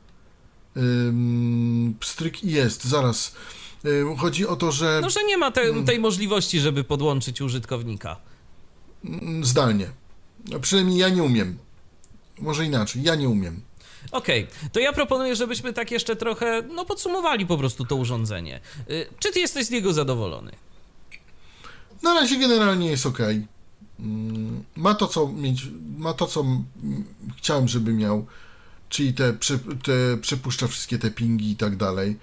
[0.78, 3.36] Ym, pstryk i jest, zaraz.
[3.86, 5.80] Ym, chodzi o to, że No, że nie ma Hmm.
[5.80, 8.18] te, tej możliwości, żeby podłączyć użytkownika.
[9.06, 9.88] Mm, zdalnie.
[10.50, 11.58] No, przynajmniej ja nie umiem.
[12.40, 13.62] Może inaczej, ja nie umiem.
[14.12, 18.60] Okej, to ja proponuję, żebyśmy tak jeszcze trochę, no podsumowali po prostu to urządzenie.
[18.90, 20.52] Y, Czy ty jesteś z niego zadowolony?
[22.04, 23.18] Na razie generalnie jest ok.
[24.76, 26.64] Ma to, co mieć, ma to, co mm,
[27.38, 28.26] chciałem, żeby miał,
[28.90, 32.18] czyli te, przy- te przepuszcza wszystkie te pingi i tak dalej.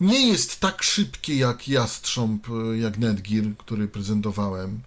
[0.00, 4.80] Nie jest tak szybkie jak Jastrząb, y, jak Netgear, który prezentowałem.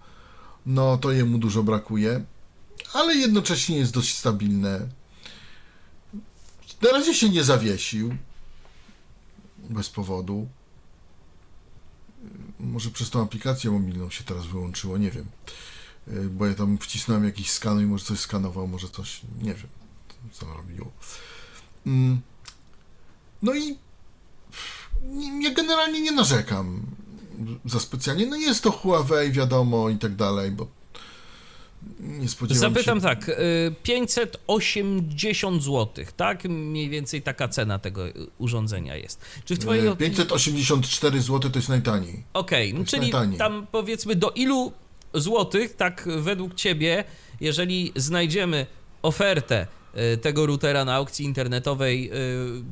[0.65, 2.23] No to jemu dużo brakuje,
[2.93, 4.87] ale jednocześnie jest dość stabilne.
[6.81, 8.17] Na razie się nie zawiesił.
[9.69, 10.47] Bez powodu.
[12.59, 15.25] Może przez tą aplikację mobilną się teraz wyłączyło, nie wiem.
[16.07, 19.67] Bo ja tam wcisnąłem jakiś skan i może coś skanował, może coś, nie wiem,
[20.31, 20.91] co robiło.
[21.85, 22.21] Mm.
[23.41, 23.77] No i
[25.41, 26.85] ja generalnie nie narzekam.
[27.65, 28.25] Za specjalnie.
[28.25, 30.67] No jest to Huawei, wiadomo, i tak dalej, bo
[31.99, 33.03] nie spodziewam Zapytam się...
[33.03, 36.43] tak, y, 580 zł, tak?
[36.43, 39.21] Mniej więcej taka cena tego y, urządzenia jest.
[39.45, 40.15] Czy w twojej E, opinii...
[40.15, 42.23] 584 zł to jest najtaniej.
[42.33, 43.37] Okej, no jest czyli najtaniej.
[43.37, 44.71] tam powiedzmy do ilu
[45.13, 47.03] złotych, tak według ciebie,
[47.41, 48.65] jeżeli znajdziemy
[49.01, 49.67] ofertę
[50.13, 52.15] y, tego routera na aukcji internetowej, y,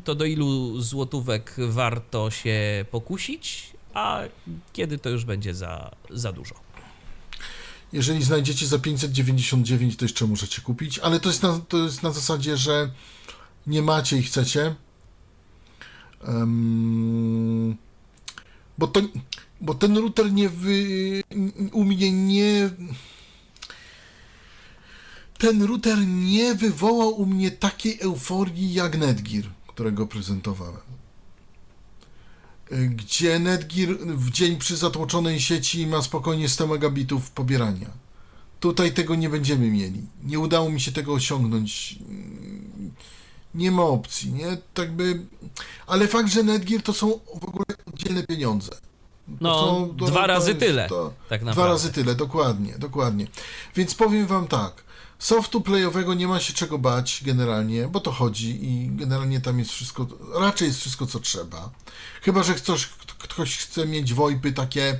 [0.03, 4.21] to do ilu złotówek warto się pokusić, a
[4.73, 6.55] kiedy to już będzie za, za dużo?
[7.93, 12.11] Jeżeli znajdziecie za 599, to jeszcze możecie kupić, ale to jest na, to jest na
[12.11, 12.91] zasadzie, że
[13.67, 14.75] nie macie i chcecie.
[16.23, 17.77] Em,
[18.77, 18.91] bo,
[19.61, 20.83] bo ten router nie wy,
[21.71, 22.69] u mnie nie.
[25.37, 31.00] Ten router nie wywołał u mnie takiej euforii jak Netgear, którego prezentowałem.
[32.73, 37.89] Y, Gdzie Netgear w dzień przy zatłoczonej sieci ma spokojnie 100 megabitów pobierania.
[38.59, 40.01] Tutaj tego nie będziemy mieli.
[40.23, 41.95] Nie udało mi się tego osiągnąć.
[42.09, 42.91] Mm,
[43.55, 44.57] Nie ma opcji, nie?
[44.73, 45.19] Tak by...
[45.87, 48.71] Ale fakt, że Netgear to są w ogóle oddzielne pieniądze.
[49.41, 51.71] No, są- dwa razy tyle, to- tak Dwa naprawdę.
[51.73, 53.27] razy tyle, dokładnie, dokładnie.
[53.75, 54.83] Więc powiem wam tak.
[55.21, 59.71] Softu playowego nie ma się czego bać generalnie, bo to chodzi i generalnie tam jest
[59.71, 61.69] wszystko, raczej jest wszystko co trzeba.
[62.21, 64.99] Chyba, że ktoś, ktoś chce mieć VoIPy takie,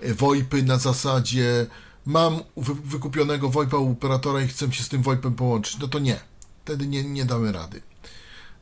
[0.00, 1.66] e, VoIPy na zasadzie
[2.04, 5.98] mam wy, wykupionego VoIPa u operatora i chcę się z tym VoIPem połączyć, no to
[5.98, 6.20] nie.
[6.64, 7.82] Wtedy nie, nie damy rady.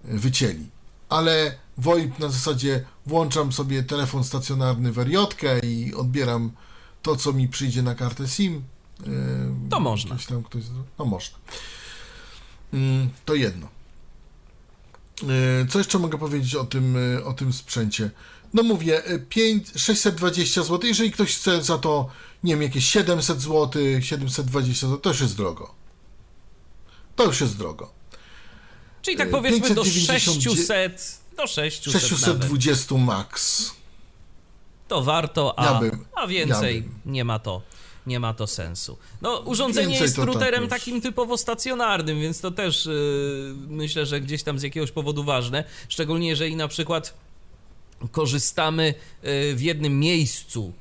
[0.04, 0.66] E, Wycięli.
[1.08, 4.98] Ale VoIP na zasadzie włączam sobie telefon stacjonarny w
[5.62, 6.50] i odbieram
[7.02, 8.73] to, co mi przyjdzie na kartę SIM.
[9.06, 10.14] E, To można.
[10.14, 10.62] Ktoś tam, ktoś,
[10.98, 11.38] no można.
[12.72, 13.68] Mm, To jedno.
[15.22, 18.10] E, Co jeszcze mogę powiedzieć o tym, e, o tym sprzęcie?
[18.54, 20.80] No mówię, e, 5, 620 zł.
[20.84, 22.08] Jeżeli ktoś chce za to,
[22.44, 25.74] nie wiem, jakieś 700 zł, 720 zł, to już jest drogo.
[27.16, 27.92] To już jest drogo.
[29.02, 32.02] Czyli tak powiedzmy do 590 600, do 600, nawet.
[32.02, 33.70] 620 max.
[34.88, 37.62] to warto, a, Ja bym- a więcej ja nie ma to.
[38.06, 38.98] Nie ma to sensu.
[39.22, 40.70] No, urządzenie Więcej jest tak routerem już.
[40.70, 45.64] takim typowo stacjonarnym, więc to też yy, myślę, że gdzieś tam z jakiegoś powodu ważne.
[45.88, 47.14] Szczególnie jeżeli na przykład
[48.12, 50.72] korzystamy yy, w jednym miejscu,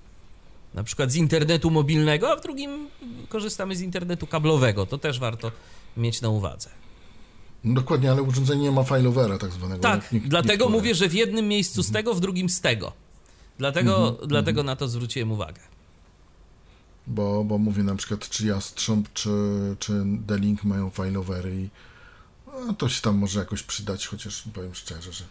[0.74, 2.88] na przykład z internetu mobilnego, a w drugim
[3.30, 4.86] korzystamy z internetu kablowego.
[4.86, 5.52] To też warto
[5.98, 6.70] mieć na uwadze.
[7.66, 9.82] Dokładnie, ale urządzenie nie ma failovera tak zwanego.
[9.82, 12.92] Tak, dlatego mówię, że w jednym miejscu z tego, w drugim z tego.
[13.58, 15.62] Dlatego, Mhm, dlatego na to zwróciłem uwagę.
[17.08, 19.30] Bo, bo mówię na przykład, czy Jastrząb, czy,
[19.80, 21.70] czy D-Link mają failovery i
[22.68, 25.24] no, to się tam może jakoś przydać, chociaż powiem szczerze, że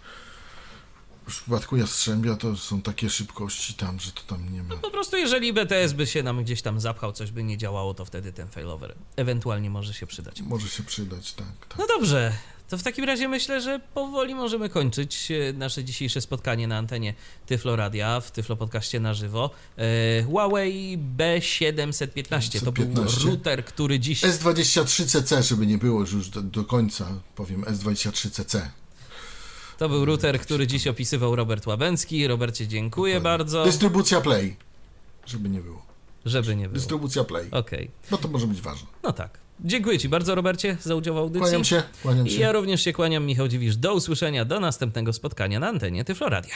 [1.23, 4.76] w przypadku Jastrzębia to są takie szybkości tam, że to tam nie ma.
[4.76, 8.05] Po prostu jeżeli BTS by się nam gdzieś tam zapchał, coś by nie działało, to
[8.05, 10.41] wtedy ten failover ewentualnie może się przydać.
[10.41, 11.67] Może się przydać, tak.
[11.68, 11.78] tak.
[11.78, 12.33] No dobrze,
[12.73, 17.15] to w takim razie myślę, że powoli możemy kończyć e, nasze dzisiejsze spotkanie na antenie
[17.47, 19.51] Tyflo Radia w Tyflo Podcaście na żywo.
[19.76, 23.26] E, Huawei B715 to był 715.
[23.26, 24.23] router, który dziś...
[24.23, 28.60] S23CC, żeby nie było już do, do końca, powiem S23CC.
[29.78, 32.26] To był router, który dziś opisywał Robert Łabęcki.
[32.26, 34.57] Robercie, dziękuję bardzo, Dystrybucja Play,
[35.26, 35.83] żeby nie było.
[36.25, 36.75] żeby nie było.
[36.75, 38.89] Dystrybucja Play, Okej, bo to może być ważne.
[39.02, 39.42] no tak.
[39.65, 41.41] Dziękuję Ci bardzo, Robercie, za udział w audycji.
[41.41, 42.41] Kłaniam się, kłaniam I się.
[42.41, 43.76] ja również się kłaniam, Michał Dziwisz.
[43.76, 46.55] Do usłyszenia, do następnego spotkania na antenie Tyfloradia.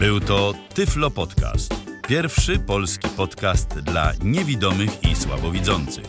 [0.00, 1.74] Był to Tyflo Podcast.
[2.08, 6.04] Pierwszy polski podcast dla niewidomych i słabowidzących.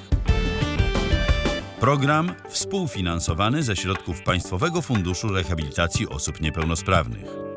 [1.79, 7.48] Program współfinansowany ze środków Państwowego Funduszu Rehabilitacji Osób Niepełnosprawnych.